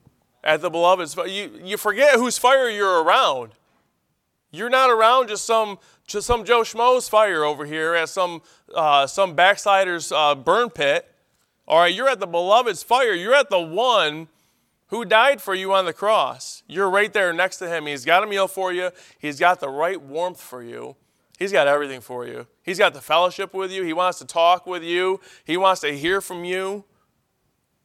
At 0.43 0.61
the 0.61 0.71
beloved's, 0.71 1.17
you 1.17 1.61
you 1.63 1.77
forget 1.77 2.15
whose 2.15 2.39
fire 2.39 2.71
you're 2.71 3.03
around. 3.03 3.53
You're 4.51 4.71
not 4.71 4.91
around 4.91 5.29
just 5.29 5.45
some 5.45 5.79
just 6.07 6.27
some 6.27 6.45
Joe 6.45 6.63
Schmo's 6.63 7.09
fire 7.09 7.45
over 7.45 7.67
here 7.67 7.95
at 7.95 8.09
some 8.09 8.43
uh, 8.75 9.07
some 9.07 9.35
backslider's 9.35 10.11
uh, 10.11 10.35
burn 10.35 10.71
pit. 10.71 11.13
All 11.67 11.81
right, 11.81 11.95
you're 11.95 12.09
at 12.09 12.19
the 12.19 12.27
beloved's 12.27 12.83
fire. 12.83 13.13
You're 13.13 13.35
at 13.35 13.51
the 13.51 13.61
one 13.61 14.29
who 14.87 15.05
died 15.05 15.43
for 15.43 15.55
you 15.55 15.75
on 15.75 15.85
the 15.85 15.93
cross. 15.93 16.63
You're 16.67 16.89
right 16.89 17.13
there 17.13 17.33
next 17.33 17.59
to 17.59 17.69
him. 17.69 17.87
He's 17.87 18.07
got 18.07 18.25
a 18.25 18.27
meal 18.27 18.49
for 18.49 18.73
you, 18.73 18.91
he's 19.19 19.39
got 19.39 19.61
the 19.61 19.69
right 19.69 20.01
warmth 20.01 20.41
for 20.41 20.63
you. 20.63 20.97
He's 21.39 21.53
got 21.53 21.69
everything 21.69 22.01
for 22.01 22.27
you. 22.27 22.49
He's 22.65 22.79
got 22.79 22.95
the 22.95 23.01
fellowship 23.01 23.55
with 23.55 23.71
you. 23.71 23.85
He 23.85 23.93
wants 23.93 24.19
to 24.19 24.25
talk 24.25 24.67
with 24.67 24.83
you. 24.83 25.21
He 25.45 25.57
wants 25.57 25.81
to 25.83 25.97
hear 25.97 26.21
from 26.21 26.45
you. 26.45 26.85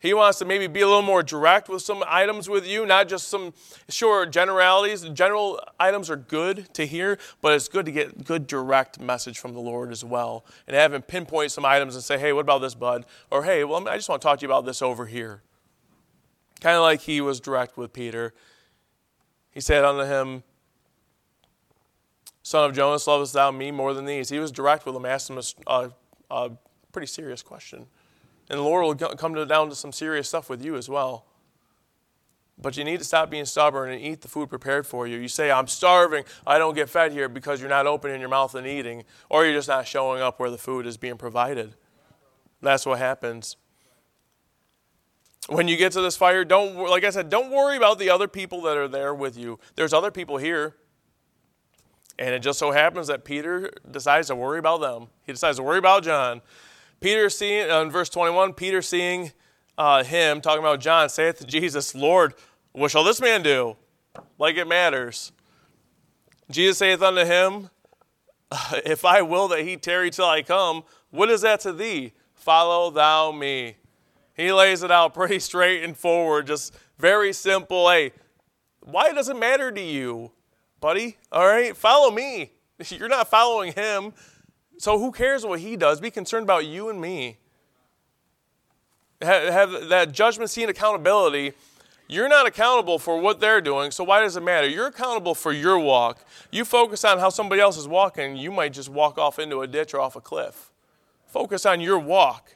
He 0.03 0.13
wants 0.13 0.37
to 0.39 0.45
maybe 0.45 0.67
be 0.67 0.81
a 0.81 0.85
little 0.85 1.01
more 1.01 1.23
direct 1.23 1.69
with 1.69 1.81
some 1.81 2.03
items 2.05 2.49
with 2.49 2.67
you, 2.67 2.85
not 2.85 3.07
just 3.07 3.29
some, 3.29 3.53
sure, 3.87 4.25
generalities. 4.25 5.03
General 5.03 5.61
items 5.79 6.09
are 6.09 6.17
good 6.17 6.73
to 6.73 6.85
hear, 6.85 7.17
but 7.41 7.53
it's 7.53 7.69
good 7.69 7.85
to 7.85 7.91
get 7.93 8.11
a 8.11 8.23
good 8.23 8.45
direct 8.45 8.99
message 8.99 9.39
from 9.39 9.53
the 9.53 9.61
Lord 9.61 9.93
as 9.93 10.03
well. 10.03 10.45
And 10.67 10.75
have 10.75 10.93
him 10.93 11.03
pinpoint 11.03 11.53
some 11.53 11.63
items 11.63 11.95
and 11.95 12.03
say, 12.03 12.19
hey, 12.19 12.33
what 12.33 12.41
about 12.41 12.59
this, 12.59 12.75
bud? 12.75 13.05
Or 13.31 13.45
hey, 13.45 13.63
well, 13.63 13.87
I 13.87 13.95
just 13.95 14.09
want 14.09 14.21
to 14.21 14.27
talk 14.27 14.39
to 14.39 14.45
you 14.45 14.51
about 14.51 14.65
this 14.65 14.81
over 14.81 15.05
here. 15.05 15.41
Kind 16.59 16.75
of 16.75 16.81
like 16.81 16.99
he 16.99 17.21
was 17.21 17.39
direct 17.39 17.77
with 17.77 17.93
Peter. 17.93 18.33
He 19.51 19.61
said 19.61 19.85
unto 19.85 20.03
him, 20.03 20.43
Son 22.41 22.69
of 22.69 22.75
Jonas, 22.75 23.07
lovest 23.07 23.31
thou 23.31 23.51
me 23.51 23.71
more 23.71 23.93
than 23.93 24.03
these? 24.03 24.27
He 24.27 24.39
was 24.39 24.51
direct 24.51 24.85
with 24.85 24.97
him, 24.97 25.05
asked 25.05 25.29
him 25.29 25.37
a, 25.37 25.73
a, 25.73 25.91
a 26.29 26.51
pretty 26.91 27.07
serious 27.07 27.41
question. 27.41 27.87
And 28.53 28.59
the 28.59 28.63
Lord 28.63 28.85
will 28.85 29.15
come 29.15 29.33
to, 29.33 29.47
down 29.47 29.69
to 29.69 29.75
some 29.75 29.91
serious 29.91 30.27
stuff 30.27 30.47
with 30.47 30.63
you 30.63 30.75
as 30.75 30.87
well. 30.87 31.25
But 32.61 32.77
you 32.77 32.83
need 32.83 32.99
to 32.99 33.03
stop 33.03 33.31
being 33.31 33.45
stubborn 33.45 33.91
and 33.91 33.99
eat 33.99 34.21
the 34.21 34.27
food 34.27 34.47
prepared 34.47 34.85
for 34.85 35.07
you. 35.07 35.17
You 35.17 35.27
say, 35.27 35.49
I'm 35.49 35.65
starving, 35.65 36.23
I 36.45 36.59
don't 36.59 36.75
get 36.75 36.87
fed 36.87 37.11
here 37.11 37.27
because 37.27 37.59
you're 37.59 37.69
not 37.69 37.87
opening 37.87 38.19
your 38.19 38.29
mouth 38.29 38.53
and 38.53 38.67
eating, 38.67 39.05
or 39.27 39.43
you're 39.43 39.55
just 39.55 39.67
not 39.67 39.87
showing 39.87 40.21
up 40.21 40.39
where 40.39 40.51
the 40.51 40.57
food 40.59 40.85
is 40.85 40.97
being 40.97 41.17
provided. 41.17 41.73
That's 42.61 42.85
what 42.85 42.99
happens 42.99 43.57
when 45.47 45.67
you 45.67 45.77
get 45.77 45.91
to 45.93 46.01
this 46.01 46.15
fire, 46.15 46.45
don't, 46.45 46.75
like 46.89 47.03
I 47.03 47.09
said, 47.09 47.29
don't 47.29 47.51
worry 47.51 47.75
about 47.75 47.99
the 47.99 48.09
other 48.09 48.27
people 48.27 48.61
that 48.61 48.77
are 48.77 48.87
there 48.87 49.13
with 49.13 49.37
you. 49.37 49.59
There's 49.75 49.93
other 49.93 50.11
people 50.11 50.37
here. 50.37 50.75
And 52.19 52.33
it 52.33 52.39
just 52.39 52.59
so 52.59 52.71
happens 52.71 53.07
that 53.07 53.25
Peter 53.25 53.71
decides 53.89 54.27
to 54.27 54.35
worry 54.35 54.59
about 54.59 54.81
them. 54.81 55.07
He 55.25 55.31
decides 55.31 55.57
to 55.57 55.63
worry 55.63 55.79
about 55.79 56.03
John. 56.03 56.41
Peter 57.03 57.29
seeing, 57.29 57.69
uh, 57.69 57.81
in 57.81 57.91
verse 57.91 58.07
21, 58.07 58.53
Peter 58.53 58.81
seeing 58.81 59.33
uh, 59.77 60.05
him, 60.05 60.39
talking 60.39 60.61
about 60.61 60.79
John, 60.79 61.09
saith 61.09 61.37
to 61.39 61.45
Jesus, 61.45 61.93
Lord, 61.93 62.33
what 62.71 62.91
shall 62.91 63.03
this 63.03 63.19
man 63.19 63.43
do? 63.43 63.75
Like 64.39 64.55
it 64.55 64.69
matters. 64.69 65.33
Jesus 66.49 66.77
saith 66.77 67.01
unto 67.01 67.25
him, 67.25 67.69
If 68.85 69.03
I 69.03 69.21
will 69.21 69.49
that 69.49 69.65
he 69.65 69.75
tarry 69.75 70.11
till 70.11 70.27
I 70.27 70.43
come, 70.43 70.85
what 71.09 71.29
is 71.29 71.41
that 71.41 71.59
to 71.61 71.73
thee? 71.73 72.13
Follow 72.35 72.89
thou 72.89 73.33
me. 73.33 73.75
He 74.33 74.53
lays 74.53 74.81
it 74.81 74.89
out 74.89 75.13
pretty 75.13 75.39
straight 75.39 75.83
and 75.83 75.97
forward, 75.97 76.47
just 76.47 76.73
very 76.97 77.33
simple. 77.33 77.89
Hey, 77.89 78.13
why 78.79 79.11
does 79.11 79.27
it 79.27 79.35
matter 79.35 79.73
to 79.73 79.81
you, 79.81 80.31
buddy? 80.79 81.17
All 81.33 81.45
right, 81.45 81.75
follow 81.75 82.11
me. 82.11 82.53
You're 82.87 83.09
not 83.09 83.29
following 83.29 83.73
him. 83.73 84.13
So 84.77 84.99
who 84.99 85.11
cares 85.11 85.45
what 85.45 85.59
he 85.59 85.75
does? 85.75 85.99
Be 85.99 86.11
concerned 86.11 86.43
about 86.43 86.65
you 86.65 86.89
and 86.89 86.99
me. 86.99 87.37
Have, 89.21 89.89
that 89.89 90.11
judgment 90.11 90.49
scene 90.49 90.69
accountability. 90.69 91.53
You're 92.07 92.27
not 92.27 92.45
accountable 92.45 92.99
for 92.99 93.19
what 93.19 93.39
they're 93.39 93.61
doing, 93.61 93.91
so 93.91 94.03
why 94.03 94.19
does 94.21 94.35
it 94.35 94.43
matter? 94.43 94.67
You're 94.67 94.87
accountable 94.87 95.33
for 95.33 95.53
your 95.53 95.79
walk. 95.79 96.25
You 96.51 96.65
focus 96.65 97.05
on 97.05 97.19
how 97.19 97.29
somebody 97.29 97.61
else 97.61 97.77
is 97.77 97.87
walking, 97.87 98.35
you 98.35 98.51
might 98.51 98.73
just 98.73 98.89
walk 98.89 99.17
off 99.17 99.39
into 99.39 99.61
a 99.61 99.67
ditch 99.67 99.93
or 99.93 100.01
off 100.01 100.15
a 100.17 100.21
cliff. 100.21 100.71
Focus 101.25 101.65
on 101.65 101.79
your 101.79 101.97
walk. 101.97 102.55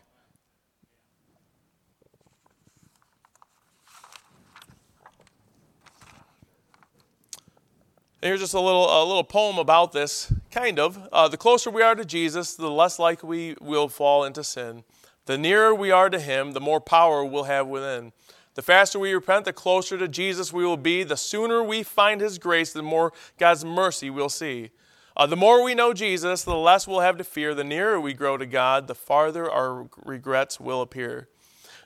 here's 8.22 8.40
just 8.40 8.54
a 8.54 8.60
little, 8.60 8.86
a 8.86 9.04
little 9.06 9.24
poem 9.24 9.58
about 9.58 9.92
this, 9.92 10.32
kind 10.58 10.80
of. 10.80 11.08
Uh, 11.12 11.28
the 11.28 11.38
closer 11.38 11.70
we 11.70 11.84
are 11.84 11.94
to 11.94 12.04
Jesus, 12.04 12.56
the 12.56 12.72
less 12.72 12.98
likely 12.98 13.28
we 13.28 13.56
will 13.62 13.88
fall 13.88 14.24
into 14.24 14.44
sin. 14.44 14.84
The 15.26 15.38
nearer 15.38 15.76
we 15.76 15.92
are 15.92 16.10
to 16.10 16.20
Him, 16.20 16.54
the 16.54 16.60
more 16.60 16.82
power 16.82 17.24
we'll 17.24 17.44
have 17.44 17.68
within. 17.68 18.12
The 18.56 18.64
faster 18.64 18.98
we 18.98 19.14
repent, 19.14 19.46
the 19.46 19.54
closer 19.54 20.00
to 20.00 20.08
Jesus 20.08 20.52
we 20.52 20.66
will 20.66 20.78
be. 20.78 21.04
The 21.04 21.16
sooner 21.16 21.62
we 21.62 21.84
find 21.84 22.22
His 22.22 22.40
grace, 22.40 22.74
the 22.74 22.82
more 22.82 23.14
God's 23.38 23.64
mercy 23.64 24.10
we'll 24.10 24.30
see. 24.30 24.72
Uh, 25.16 25.28
the 25.28 25.36
more 25.36 25.64
we 25.64 25.76
know 25.76 25.94
Jesus, 25.94 26.44
the 26.44 26.56
less 26.56 26.88
we'll 26.88 27.02
have 27.02 27.18
to 27.18 27.24
fear. 27.24 27.54
The 27.54 27.64
nearer 27.64 28.02
we 28.02 28.16
grow 28.16 28.36
to 28.38 28.46
God, 28.48 28.88
the 28.88 28.96
farther 28.96 29.50
our 29.50 29.88
regrets 30.04 30.60
will 30.60 30.82
appear. 30.82 31.28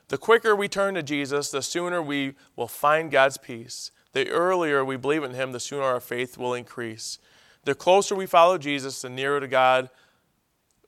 The 0.08 0.18
quicker 0.18 0.56
we 0.56 0.70
turn 0.70 0.94
to 0.94 1.04
Jesus, 1.04 1.52
the 1.52 1.62
sooner 1.62 2.02
we 2.02 2.36
will 2.56 2.70
find 2.70 3.12
God's 3.12 3.38
peace. 3.38 3.92
The 4.14 4.30
earlier 4.30 4.84
we 4.86 4.96
believe 4.96 5.24
in 5.24 5.34
Him, 5.34 5.52
the 5.52 5.60
sooner 5.60 5.84
our 5.84 6.00
faith 6.00 6.38
will 6.38 6.54
increase. 6.54 7.20
The 7.64 7.76
closer 7.76 8.16
we 8.16 8.26
follow 8.26 8.57
Jesus, 8.57 9.01
the 9.01 9.09
nearer 9.09 9.39
to 9.39 9.47
God 9.47 9.89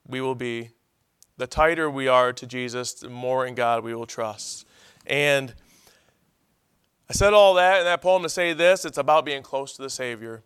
we 0.07 0.21
will 0.21 0.36
be. 0.36 0.69
The 1.38 1.47
tighter 1.47 1.89
we 1.89 2.07
are 2.07 2.34
to 2.34 2.45
Jesus, 2.45 2.93
the 2.93 3.09
more 3.09 3.45
in 3.45 3.55
God 3.55 3.84
we 3.84 3.95
will 3.95 4.05
trust. 4.05 4.65
And 5.05 5.53
I 7.09 7.13
said 7.13 7.34
all 7.34 7.55
that 7.55 7.80
in 7.80 7.86
that 7.86 8.01
poem 8.01 8.24
to 8.24 8.30
say 8.30 8.53
this 8.53 8.86
it's 8.86 8.97
about 8.97 9.26
being 9.26 9.43
close 9.43 9.76
to 9.76 9.82
the 9.82 9.89
Savior. 9.89 10.43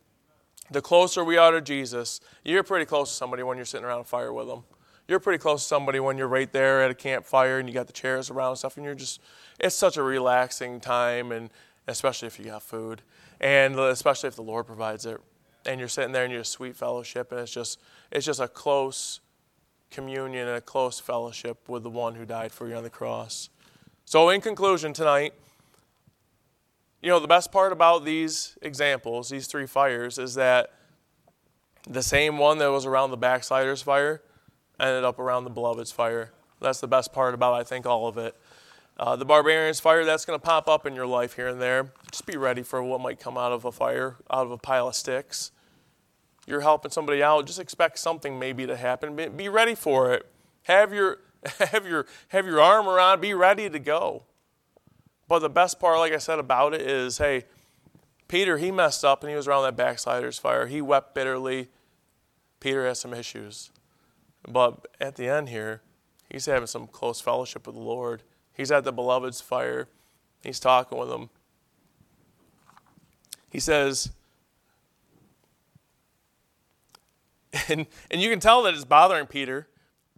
The 0.69 0.81
closer 0.81 1.23
we 1.23 1.37
are 1.37 1.51
to 1.51 1.61
Jesus, 1.61 2.19
you're 2.43 2.63
pretty 2.63 2.85
close 2.85 3.09
to 3.09 3.15
somebody 3.15 3.43
when 3.43 3.57
you're 3.57 3.65
sitting 3.65 3.85
around 3.85 4.01
a 4.01 4.05
fire 4.05 4.33
with 4.33 4.47
them 4.47 4.63
you're 5.07 5.19
pretty 5.19 5.37
close 5.37 5.63
to 5.63 5.67
somebody 5.67 5.99
when 5.99 6.17
you're 6.17 6.27
right 6.27 6.51
there 6.51 6.83
at 6.83 6.91
a 6.91 6.95
campfire 6.95 7.59
and 7.59 7.69
you 7.69 7.73
got 7.73 7.87
the 7.87 7.93
chairs 7.93 8.29
around 8.29 8.49
and 8.49 8.57
stuff, 8.57 8.77
and 8.77 8.85
you're 8.85 8.95
just, 8.95 9.21
it's 9.59 9.75
such 9.75 9.97
a 9.97 10.03
relaxing 10.03 10.79
time, 10.79 11.31
and 11.31 11.49
especially 11.87 12.27
if 12.27 12.37
you 12.37 12.45
got 12.45 12.61
food, 12.61 13.01
and 13.39 13.79
especially 13.79 14.27
if 14.27 14.35
the 14.35 14.41
Lord 14.41 14.67
provides 14.67 15.05
it, 15.05 15.19
and 15.67 15.79
you're 15.79 15.89
sitting 15.89 16.11
there 16.11 16.25
in 16.25 16.31
your 16.31 16.43
sweet 16.43 16.75
fellowship, 16.75 17.31
and 17.31 17.41
it's 17.41 17.51
just, 17.51 17.79
it's 18.11 18.25
just 18.25 18.39
a 18.39 18.47
close 18.47 19.19
communion 19.91 20.47
and 20.47 20.57
a 20.57 20.61
close 20.61 20.99
fellowship 20.99 21.67
with 21.67 21.83
the 21.83 21.89
one 21.89 22.15
who 22.15 22.25
died 22.25 22.51
for 22.51 22.67
you 22.67 22.75
on 22.75 22.83
the 22.83 22.89
cross. 22.89 23.49
So, 24.05 24.29
in 24.29 24.41
conclusion, 24.41 24.93
tonight, 24.93 25.33
you 27.01 27.09
know, 27.09 27.19
the 27.19 27.27
best 27.27 27.51
part 27.51 27.71
about 27.71 28.05
these 28.05 28.57
examples, 28.61 29.29
these 29.29 29.47
three 29.47 29.65
fires, 29.67 30.17
is 30.17 30.35
that 30.35 30.71
the 31.87 32.03
same 32.03 32.37
one 32.37 32.57
that 32.57 32.71
was 32.71 32.85
around 32.85 33.11
the 33.11 33.17
backsliders 33.17 33.81
fire 33.81 34.21
ended 34.79 35.03
up 35.03 35.19
around 35.19 35.43
the 35.43 35.49
beloved's 35.49 35.91
fire. 35.91 36.31
That's 36.59 36.79
the 36.79 36.87
best 36.87 37.13
part 37.13 37.33
about, 37.33 37.53
I 37.53 37.63
think, 37.63 37.85
all 37.85 38.07
of 38.07 38.17
it. 38.17 38.35
Uh, 38.99 39.15
the 39.15 39.25
barbarian's 39.25 39.79
fire, 39.79 40.03
that's 40.05 40.25
going 40.25 40.39
to 40.39 40.43
pop 40.43 40.67
up 40.67 40.85
in 40.85 40.95
your 40.95 41.05
life 41.05 41.33
here 41.33 41.47
and 41.47 41.61
there. 41.61 41.91
Just 42.11 42.25
be 42.25 42.35
ready 42.35 42.63
for 42.63 42.81
what 42.81 42.99
might 42.99 43.19
come 43.19 43.37
out 43.37 43.51
of 43.51 43.63
a 43.63 43.71
fire, 43.71 44.15
out 44.31 44.45
of 44.45 44.51
a 44.51 44.57
pile 44.57 44.87
of 44.87 44.95
sticks. 44.95 45.51
You're 46.47 46.61
helping 46.61 46.91
somebody 46.91 47.21
out, 47.21 47.45
just 47.45 47.59
expect 47.59 47.99
something 47.99 48.39
maybe 48.39 48.65
to 48.65 48.77
happen. 48.77 49.15
Be, 49.35 49.49
ready 49.49 49.75
for 49.75 50.13
it. 50.13 50.25
Have 50.63 50.93
your, 50.93 51.17
have, 51.59 51.85
your, 51.85 52.07
have 52.29 52.45
your 52.45 52.61
arm 52.61 52.87
around, 52.87 53.21
be 53.21 53.33
ready 53.33 53.69
to 53.69 53.79
go. 53.79 54.23
But 55.27 55.39
the 55.39 55.49
best 55.49 55.77
part, 55.77 55.99
like 55.99 56.13
I 56.13 56.17
said 56.19 56.39
about 56.39 56.73
it, 56.73 56.81
is 56.81 57.17
hey, 57.17 57.43
Peter, 58.29 58.57
he 58.57 58.71
messed 58.71 59.03
up 59.03 59.23
and 59.23 59.29
he 59.29 59.35
was 59.35 59.45
around 59.45 59.63
that 59.63 59.75
backslider's 59.75 60.39
fire. 60.39 60.67
He 60.67 60.81
wept 60.81 61.13
bitterly. 61.13 61.67
Peter 62.61 62.87
has 62.87 62.99
some 62.99 63.13
issues. 63.13 63.69
But 64.47 64.87
at 65.01 65.17
the 65.17 65.27
end 65.27 65.49
here, 65.49 65.81
he's 66.29 66.45
having 66.45 66.67
some 66.67 66.87
close 66.87 67.19
fellowship 67.19 67.67
with 67.67 67.75
the 67.75 67.81
Lord. 67.81 68.23
He's 68.53 68.71
at 68.71 68.85
the 68.85 68.93
beloved's 68.93 69.41
fire. 69.41 69.89
He's 70.41 70.61
talking 70.61 70.97
with 70.97 71.09
them. 71.09 71.29
He 73.49 73.59
says, 73.59 74.11
and, 77.69 77.87
and 78.11 78.21
you 78.21 78.29
can 78.29 78.39
tell 78.39 78.63
that 78.63 78.73
it's 78.73 78.85
bothering 78.85 79.27
Peter 79.27 79.67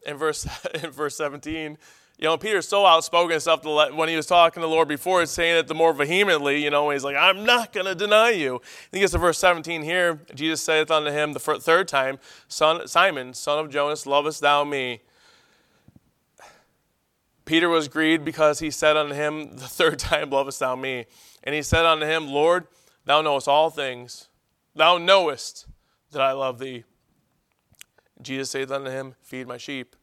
in 0.05 0.17
verse, 0.17 0.47
in 0.83 0.91
verse 0.91 1.15
17 1.15 1.77
you 2.19 2.25
know, 2.25 2.37
Peter's 2.37 2.67
so 2.67 2.85
outspoken 2.85 3.31
and 3.31 3.41
stuff 3.41 3.63
when 3.63 4.09
he 4.09 4.17
was 4.17 4.25
talking 4.25 4.59
to 4.59 4.67
the 4.67 4.71
Lord 4.71 4.89
before, 4.89 5.21
it's 5.21 5.31
saying 5.31 5.57
it 5.57 5.67
the 5.67 5.73
more 5.73 5.93
vehemently, 5.93 6.61
you 6.61 6.69
know, 6.69 6.89
he's 6.89 7.03
like, 7.05 7.15
I'm 7.15 7.45
not 7.45 7.71
going 7.71 7.85
to 7.85 7.95
deny 7.95 8.31
you. 8.31 8.55
And 8.55 8.61
he 8.91 8.99
gets 8.99 9.13
to 9.13 9.17
verse 9.17 9.37
17 9.37 9.83
here. 9.83 10.19
Jesus 10.35 10.61
saith 10.61 10.91
unto 10.91 11.11
him 11.11 11.31
the 11.31 11.39
third 11.39 11.87
time, 11.87 12.19
son, 12.49 12.89
Simon, 12.89 13.33
son 13.33 13.57
of 13.57 13.71
Jonas, 13.71 14.05
lovest 14.05 14.41
thou 14.41 14.65
me? 14.65 15.01
Peter 17.45 17.69
was 17.69 17.87
grieved 17.87 18.25
because 18.25 18.59
he 18.59 18.69
said 18.69 18.97
unto 18.97 19.13
him 19.13 19.55
the 19.55 19.67
third 19.67 19.97
time, 19.97 20.29
Lovest 20.29 20.59
thou 20.59 20.75
me? 20.75 21.05
And 21.41 21.55
he 21.55 21.61
said 21.61 21.85
unto 21.85 22.05
him, 22.05 22.27
Lord, 22.27 22.67
thou 23.05 23.21
knowest 23.21 23.47
all 23.47 23.69
things. 23.69 24.27
Thou 24.75 24.97
knowest 24.97 25.67
that 26.11 26.21
I 26.21 26.33
love 26.33 26.59
thee. 26.59 26.83
Jesus 28.21 28.51
saith 28.51 28.71
unto 28.71 28.89
him, 28.89 29.15
Feed 29.21 29.47
my 29.47 29.57
sheep 29.57 29.95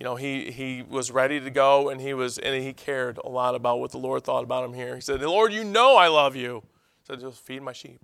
you 0.00 0.04
know, 0.04 0.16
he, 0.16 0.50
he 0.50 0.82
was 0.88 1.10
ready 1.10 1.38
to 1.38 1.50
go 1.50 1.90
and 1.90 2.00
he 2.00 2.14
was 2.14 2.38
and 2.38 2.64
he 2.64 2.72
cared 2.72 3.18
a 3.22 3.28
lot 3.28 3.54
about 3.54 3.80
what 3.80 3.90
the 3.90 3.98
Lord 3.98 4.24
thought 4.24 4.42
about 4.42 4.64
him 4.64 4.72
here. 4.72 4.94
He 4.94 5.02
said, 5.02 5.20
Lord, 5.20 5.52
you 5.52 5.62
know 5.62 5.96
I 5.96 6.08
love 6.08 6.34
you. 6.34 6.62
He 7.02 7.06
said, 7.06 7.20
just 7.20 7.42
feed 7.42 7.62
my 7.62 7.74
sheep. 7.74 8.00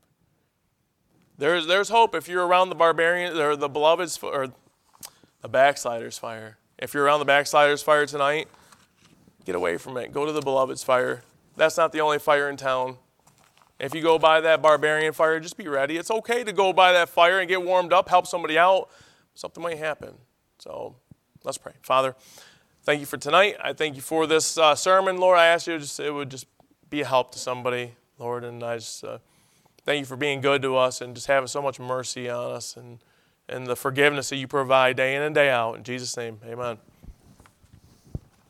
There's, 1.39 1.67
there's 1.67 1.89
hope 1.89 2.15
if 2.15 2.29
you're 2.29 2.47
around 2.47 2.69
the 2.69 2.75
barbarian 2.75 3.35
or 3.39 3.57
the 3.57 3.71
beloved's 3.71 4.19
or 4.23 4.49
the 5.41 5.49
backslider's 5.49 6.19
fire. 6.19 6.59
If 6.79 6.93
you're 6.93 7.05
around 7.05 7.21
the 7.21 7.25
backslider's 7.25 7.83
fire 7.83 8.05
tonight, 8.05 8.49
get 9.47 9.55
away 9.55 9.79
from 9.79 9.97
it. 9.97 10.13
Go 10.13 10.27
to 10.27 10.33
the 10.33 10.43
beloved's 10.43 10.85
fire. 10.85 11.23
That's 11.57 11.79
not 11.79 11.93
the 11.93 12.03
only 12.03 12.19
fire 12.19 12.51
in 12.51 12.59
town. 12.59 12.99
If 13.79 13.95
you 13.95 14.03
go 14.03 14.19
by 14.19 14.41
that 14.41 14.63
barbarian 14.63 15.13
fire, 15.13 15.39
just 15.39 15.57
be 15.57 15.69
ready. 15.69 15.97
It's 15.97 16.11
okay 16.11 16.45
to 16.45 16.53
go 16.53 16.73
by 16.73 16.93
that 16.93 17.09
fire 17.09 17.41
and 17.41 17.49
get 17.49 17.63
warmed 17.63 17.93
up, 17.93 18.09
help 18.09 18.27
somebody 18.27 18.59
out. 18.59 18.89
Something 19.35 19.63
might 19.63 19.79
happen. 19.79 20.15
So 20.59 20.97
Let's 21.47 21.59
pray. 21.59 21.75
Father, 21.81 22.17
thank 22.83 22.99
you 22.99 23.07
for 23.07 23.19
tonight. 23.19 23.55
I 23.63 23.73
thank 23.73 23.95
you 23.95 24.03
for 24.03 24.27
this 24.27 24.59
uh, 24.59 24.75
sermon, 24.75 25.19
Lord. 25.19 25.39
I 25.39 25.47
ask 25.47 25.69
you 25.69 25.79
just 25.79 26.01
it 26.01 26.11
would 26.11 26.29
just 26.29 26.49
be 26.91 27.03
a 27.03 27.07
help 27.07 27.31
to 27.35 27.39
somebody, 27.39 27.95
Lord, 28.19 28.43
and 28.43 28.65
I 28.65 28.79
just 28.79 29.05
uh, 29.05 29.19
thank 29.85 30.01
you 30.01 30.05
for 30.05 30.17
being 30.17 30.41
good 30.41 30.61
to 30.63 30.75
us 30.75 31.01
and 31.01 31.15
just 31.15 31.29
having 31.29 31.47
so 31.47 31.63
much 31.63 31.79
mercy 31.79 32.29
on 32.29 32.51
us 32.51 32.77
and 32.77 32.99
and 33.49 33.69
the 33.69 33.77
forgiveness 33.77 34.31
that 34.31 34.37
you 34.39 34.49
provide 34.49 34.97
day 34.97 35.15
in 35.15 35.23
and 35.23 35.37
day 35.37 35.49
out. 35.49 35.77
In 35.77 35.85
Jesus' 35.85 36.17
name, 36.17 36.41
Amen. 36.45 36.79